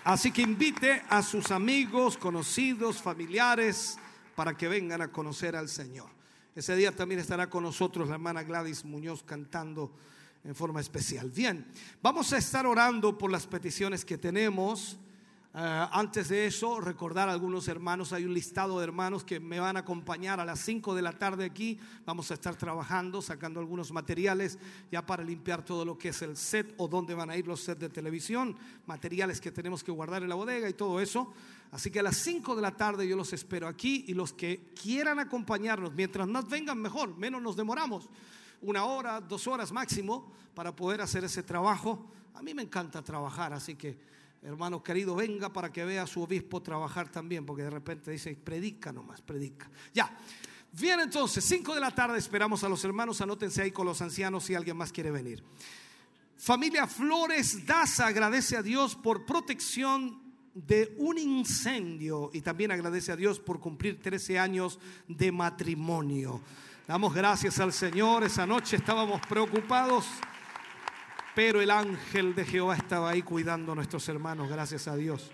[0.05, 3.98] Así que invite a sus amigos, conocidos, familiares,
[4.34, 6.19] para que vengan a conocer al Señor.
[6.54, 9.92] Ese día también estará con nosotros la hermana Gladys Muñoz cantando
[10.42, 11.30] en forma especial.
[11.30, 11.64] Bien,
[12.02, 14.98] vamos a estar orando por las peticiones que tenemos.
[15.52, 19.58] Eh, antes de eso, recordar a algunos hermanos, hay un listado de hermanos que me
[19.58, 21.76] van a acompañar a las 5 de la tarde aquí.
[22.04, 24.60] Vamos a estar trabajando, sacando algunos materiales
[24.92, 27.62] ya para limpiar todo lo que es el set o dónde van a ir los
[27.62, 28.56] sets de televisión,
[28.86, 31.32] materiales que tenemos que guardar en la bodega y todo eso.
[31.72, 34.72] Así que a las 5 de la tarde yo los espero aquí y los que
[34.80, 38.08] quieran acompañarnos, mientras más vengan mejor, menos nos demoramos.
[38.62, 42.08] Una hora, dos horas máximo para poder hacer ese trabajo.
[42.34, 43.98] A mí me encanta trabajar, así que
[44.43, 48.35] hermano querido, venga para que vea a su obispo trabajar también, porque de repente dice,
[48.36, 49.70] predica nomás, predica.
[49.93, 50.17] Ya.
[50.73, 54.44] Bien, entonces, 5 de la tarde esperamos a los hermanos, anótense ahí con los ancianos
[54.44, 55.43] si alguien más quiere venir.
[56.36, 60.23] Familia Flores Daza agradece a Dios por protección
[60.55, 66.41] de un incendio y también agradece a Dios por cumplir 13 años de matrimonio.
[66.86, 70.07] Damos gracias al Señor, esa noche estábamos preocupados
[71.34, 75.31] pero el ángel de Jehová estaba ahí cuidando a nuestros hermanos, gracias a Dios.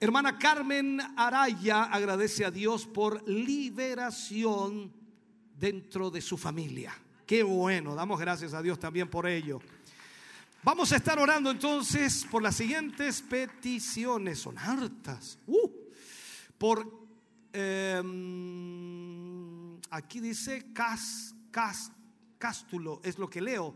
[0.00, 4.92] Hermana Carmen Araya agradece a Dios por liberación
[5.58, 6.94] dentro de su familia.
[7.26, 9.60] Qué bueno, damos gracias a Dios también por ello.
[10.62, 15.38] Vamos a estar orando entonces por las siguientes peticiones, son hartas.
[15.46, 15.70] Uh,
[16.58, 17.08] por,
[17.52, 18.02] eh,
[19.90, 21.92] aquí dice cas, cas,
[23.02, 23.74] es lo que leo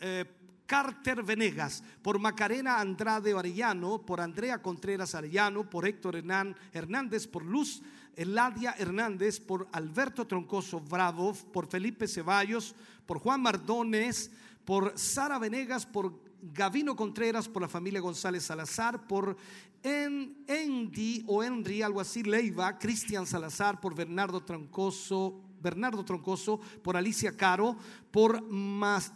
[0.00, 0.24] eh,
[0.66, 7.44] Carter Venegas, por Macarena Andrade Arellano, por Andrea Contreras Arellano, por Héctor Hernán Hernández, por
[7.44, 7.82] Luz
[8.16, 12.74] Eladia Hernández, por Alberto Troncoso Bravo, por Felipe Ceballos,
[13.06, 14.30] por Juan Mardones,
[14.64, 19.36] por Sara Venegas, por Gavino Contreras, por la familia González Salazar, por
[19.82, 26.96] en, Endy o Henry, algo así, Leiva, Cristian Salazar, por Bernardo Troncoso Bernardo Troncoso, por
[26.96, 27.76] Alicia Caro,
[28.12, 28.40] por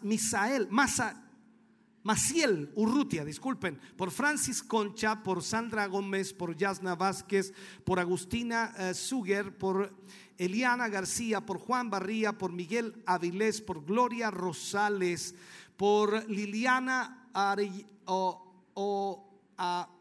[0.03, 1.29] Misael, Masa,
[2.03, 7.53] Maciel Urrutia, disculpen, por Francis Concha, por Sandra Gómez, por Yasna Vázquez,
[7.85, 9.93] por Agustina uh, Suger, por
[10.39, 15.35] Eliana García, por Juan Barría, por Miguel Avilés, por Gloria Rosales,
[15.77, 17.71] por Liliana Are,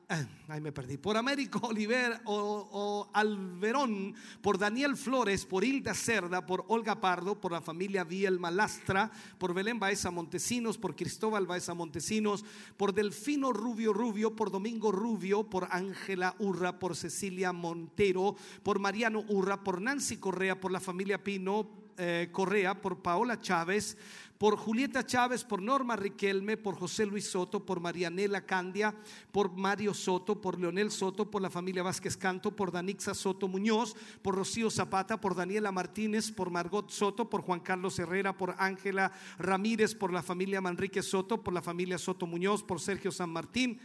[0.48, 6.64] ahí me perdí, por Américo Oliver o, Alverón, por Daniel Flores, por Hilda Cerda, por
[6.70, 12.46] Olga Pardo, por la familia Biel Malastra, por Belén Baeza Montesinos, por Cristóbal Baeza Montesinos,
[12.78, 19.26] por Delfino Rubio Rubio, por Domingo Rubio, por Ángela Urra, por Cecilia Montero, por Mariano
[19.28, 23.98] Urra, por Nancy Correa, por la familia Pino eh, Correa, por Paola Chávez,
[24.38, 28.96] por Julieta Chávez, por Norma Riquelme, por José Luis Soto, por Marianela Candia,
[29.32, 33.96] por Mario Soto, por Leonel Soto, por la familia Vázquez Canto, por Danixa Soto Muñoz,
[34.22, 39.12] por Rocío Zapata, por Daniela Martínez, por Margot Soto, por Juan Carlos Herrera, por Ángela
[39.40, 43.80] Ramírez, por la familia Manrique Soto, por la familia Soto Muñoz, por Sergio San Martín.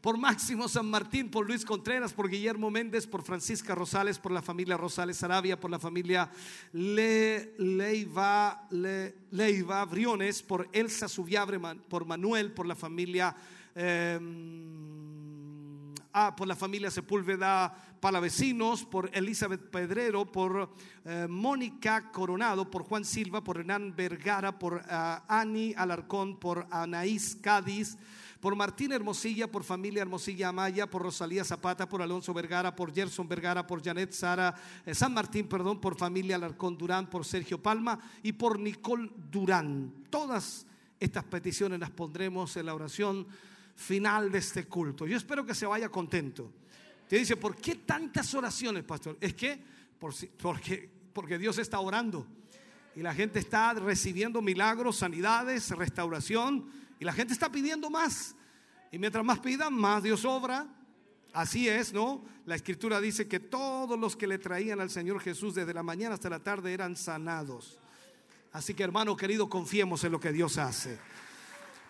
[0.00, 4.40] Por Máximo San Martín, por Luis Contreras, por Guillermo Méndez, por Francisca Rosales, por la
[4.42, 6.30] familia Rosales Arabia, por la familia
[6.72, 13.34] Le, Leiva, Le- Leiva Briones, por Elsa Subiabre, por Manuel, por la familia
[13.74, 14.18] eh,
[16.12, 20.70] ah, por la familia Sepúlveda Palavecinos, por Elizabeth Pedrero, por
[21.04, 27.36] eh, Mónica Coronado, por Juan Silva, por Hernán Vergara, por ah, Ani Alarcón, por Anaís
[27.36, 27.96] Cádiz,
[28.40, 33.28] por Martín Hermosilla, por familia Hermosilla Amaya, por Rosalía Zapata, por Alonso Vergara, por Gerson
[33.28, 37.98] Vergara, por Janet Sara eh, San Martín, perdón, por familia Alarcón Durán, por Sergio Palma
[38.22, 39.92] y por Nicole Durán.
[40.10, 40.66] Todas
[41.00, 43.26] estas peticiones las pondremos en la oración
[43.74, 45.06] final de este culto.
[45.06, 46.52] Yo espero que se vaya contento.
[47.08, 49.16] Te dice, ¿por qué tantas oraciones, pastor?
[49.20, 49.58] Es que
[49.98, 52.26] por porque, porque Dios está orando
[52.94, 58.34] y la gente está recibiendo milagros, sanidades, restauración y la gente está pidiendo más.
[58.90, 60.66] Y mientras más pidan, más Dios obra.
[61.32, 62.24] Así es, ¿no?
[62.46, 66.14] La escritura dice que todos los que le traían al Señor Jesús desde la mañana
[66.14, 67.78] hasta la tarde eran sanados.
[68.52, 70.98] Así que hermano querido, confiemos en lo que Dios hace.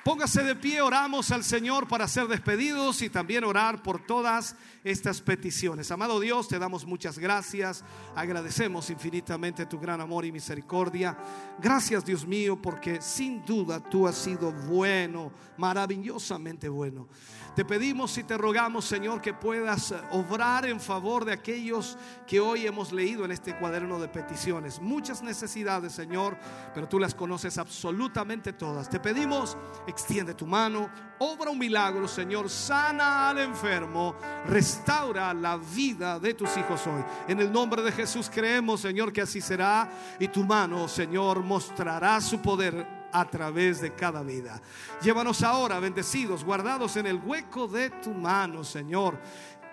[0.07, 4.55] Póngase de pie, oramos al Señor para ser despedidos y también orar por todas
[4.85, 5.91] estas peticiones.
[5.91, 7.83] Amado Dios, te damos muchas gracias,
[8.15, 11.19] agradecemos infinitamente tu gran amor y misericordia.
[11.59, 17.09] Gracias Dios mío, porque sin duda tú has sido bueno, maravillosamente bueno.
[17.57, 22.67] Te pedimos y te rogamos, Señor, que puedas obrar en favor de aquellos que hoy
[22.67, 24.79] hemos leído en este cuaderno de peticiones.
[24.79, 26.37] Muchas necesidades, Señor,
[26.75, 28.91] pero tú las conoces absolutamente todas.
[28.91, 36.21] Te pedimos, extiende tu mano, obra un milagro, Señor, sana al enfermo, restaura la vida
[36.21, 37.03] de tus hijos hoy.
[37.27, 42.21] En el nombre de Jesús creemos, Señor, que así será y tu mano, Señor, mostrará
[42.21, 44.61] su poder a través de cada vida.
[45.01, 49.19] Llévanos ahora bendecidos, guardados en el hueco de tu mano, Señor.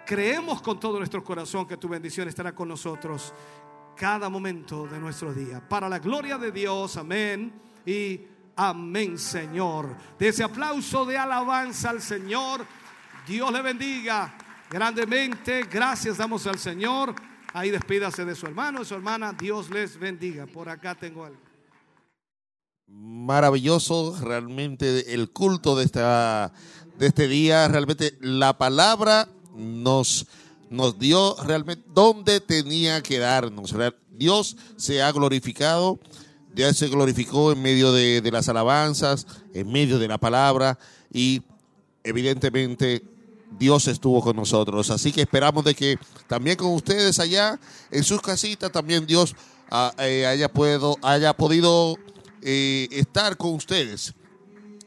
[0.05, 3.33] Creemos con todo nuestro corazón que tu bendición estará con nosotros
[3.97, 5.59] cada momento de nuestro día.
[5.59, 7.53] Para la gloria de Dios, amén
[7.85, 8.21] y
[8.55, 9.93] amén, Señor.
[10.17, 12.65] De ese aplauso de alabanza al Señor,
[13.27, 14.33] Dios le bendiga
[14.69, 15.63] grandemente.
[15.63, 17.13] Gracias damos al Señor.
[17.51, 19.33] Ahí despídase de su hermano, de su hermana.
[19.33, 20.45] Dios les bendiga.
[20.45, 21.42] Por acá tengo algo.
[22.93, 26.53] Maravilloso realmente el culto de, esta,
[26.97, 27.67] de este día.
[27.67, 30.27] Realmente la palabra nos,
[30.69, 33.73] nos dio realmente dónde tenía que darnos.
[34.11, 35.99] Dios se ha glorificado,
[36.53, 40.77] Dios se glorificó en medio de, de las alabanzas, en medio de la palabra
[41.11, 41.41] y
[42.03, 43.03] evidentemente
[43.57, 44.89] Dios estuvo con nosotros.
[44.89, 45.97] Así que esperamos de que
[46.27, 47.59] también con ustedes allá
[47.91, 49.35] en sus casitas también Dios
[49.71, 51.97] ah, eh, haya, puedo, haya podido
[52.45, 54.13] eh, estar con ustedes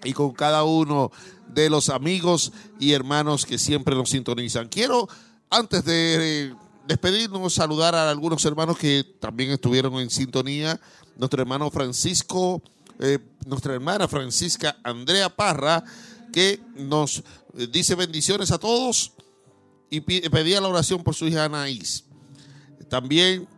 [0.05, 1.11] y con cada uno
[1.49, 4.69] de los amigos y hermanos que siempre nos sintonizan.
[4.69, 5.09] Quiero,
[5.49, 6.55] antes de eh,
[6.87, 10.79] despedirnos, saludar a algunos hermanos que también estuvieron en sintonía.
[11.17, 12.61] Nuestro hermano Francisco,
[12.99, 15.83] eh, nuestra hermana Francisca Andrea Parra,
[16.35, 17.23] que nos
[17.73, 19.13] dice bendiciones a todos
[19.89, 22.05] y pedía la oración por su hija Anaís.
[22.91, 23.49] También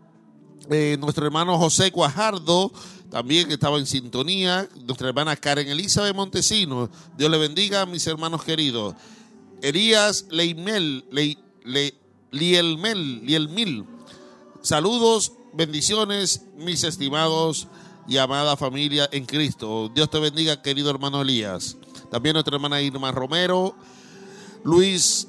[1.01, 2.71] nuestro hermano José Guajardo
[3.11, 4.69] también estaba en sintonía.
[4.85, 6.91] Nuestra hermana Karen Elizabeth Montesino.
[7.17, 8.95] Dios le bendiga mis hermanos queridos.
[9.63, 11.95] Elías Leimel, Le- Le-
[12.31, 13.85] Lielmel, Lielmil.
[14.63, 17.69] Saludos, bendiciones, mis estimados
[18.07, 19.91] y amada familia en Cristo.
[19.95, 21.77] Dios te bendiga, querido hermano Elías.
[22.11, 23.75] También nuestra hermana Irma Romero,
[24.65, 25.29] Luis,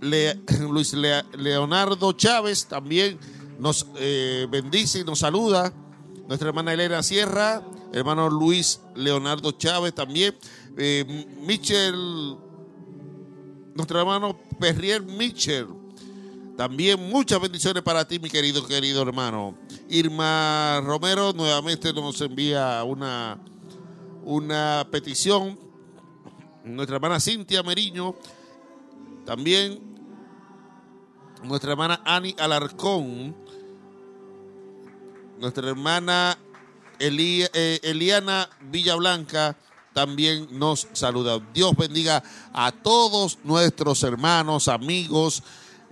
[0.00, 0.34] Le-
[0.70, 3.18] Luis Le- Leonardo Chávez también
[3.58, 5.72] nos eh, bendice y nos saluda.
[6.30, 7.60] Nuestra hermana Elena Sierra,
[7.92, 10.32] hermano Luis Leonardo Chávez también.
[10.78, 12.36] Eh, Michel,
[13.74, 15.66] nuestro hermano Perrier Michel.
[16.56, 19.58] También muchas bendiciones para ti, mi querido, querido hermano.
[19.88, 23.42] Irma Romero nuevamente nos envía una,
[24.22, 25.58] una petición.
[26.62, 28.14] Nuestra hermana Cintia Meriño
[29.26, 29.90] También
[31.42, 33.34] nuestra hermana Ani Alarcón,
[35.40, 36.38] nuestra hermana
[36.98, 39.56] Eli- eh, Eliana Villablanca
[39.94, 41.40] también nos saluda.
[41.52, 45.42] Dios bendiga a todos nuestros hermanos, amigos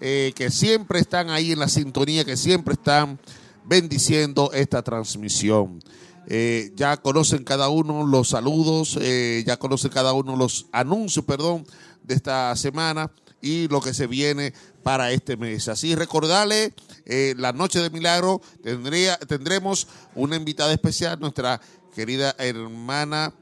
[0.00, 3.18] eh, que siempre están ahí en la sintonía, que siempre están
[3.64, 5.82] bendiciendo esta transmisión.
[6.28, 11.66] Eh, ya conocen cada uno los saludos, eh, ya conocen cada uno los anuncios, perdón,
[12.02, 13.10] de esta semana
[13.40, 14.52] y lo que se viene
[14.82, 15.68] para este mes.
[15.68, 16.74] Así recordarle,
[17.08, 21.60] eh, la noche de milagro tendría, tendremos una invitada especial, nuestra
[21.94, 23.32] querida hermana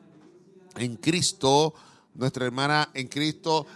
[0.76, 1.74] en Cristo,
[2.14, 3.66] nuestra hermana en Cristo,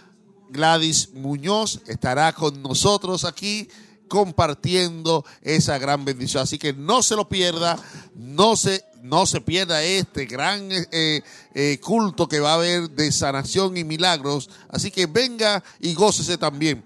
[0.49, 3.67] Gladys Muñoz, estará con nosotros aquí
[4.07, 6.43] compartiendo esa gran bendición.
[6.43, 7.77] Así que no se lo pierda,
[8.13, 11.21] no se, no se pierda este gran eh,
[11.53, 14.49] eh, culto que va a haber de sanación y milagros.
[14.67, 16.83] Así que venga y gócese también.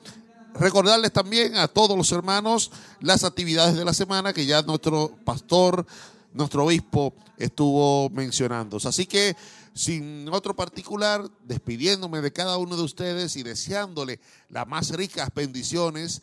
[0.58, 5.86] Recordarles también a todos los hermanos las actividades de la semana que ya nuestro pastor,
[6.34, 8.78] nuestro obispo estuvo mencionando.
[8.86, 9.36] Así que
[9.74, 16.22] sin otro particular, despidiéndome de cada uno de ustedes y deseándole las más ricas bendiciones,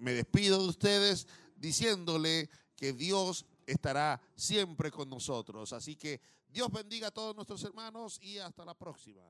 [0.00, 5.72] me despido de ustedes diciéndole que Dios estará siempre con nosotros.
[5.72, 9.22] Así que Dios bendiga a todos nuestros hermanos y hasta la próxima.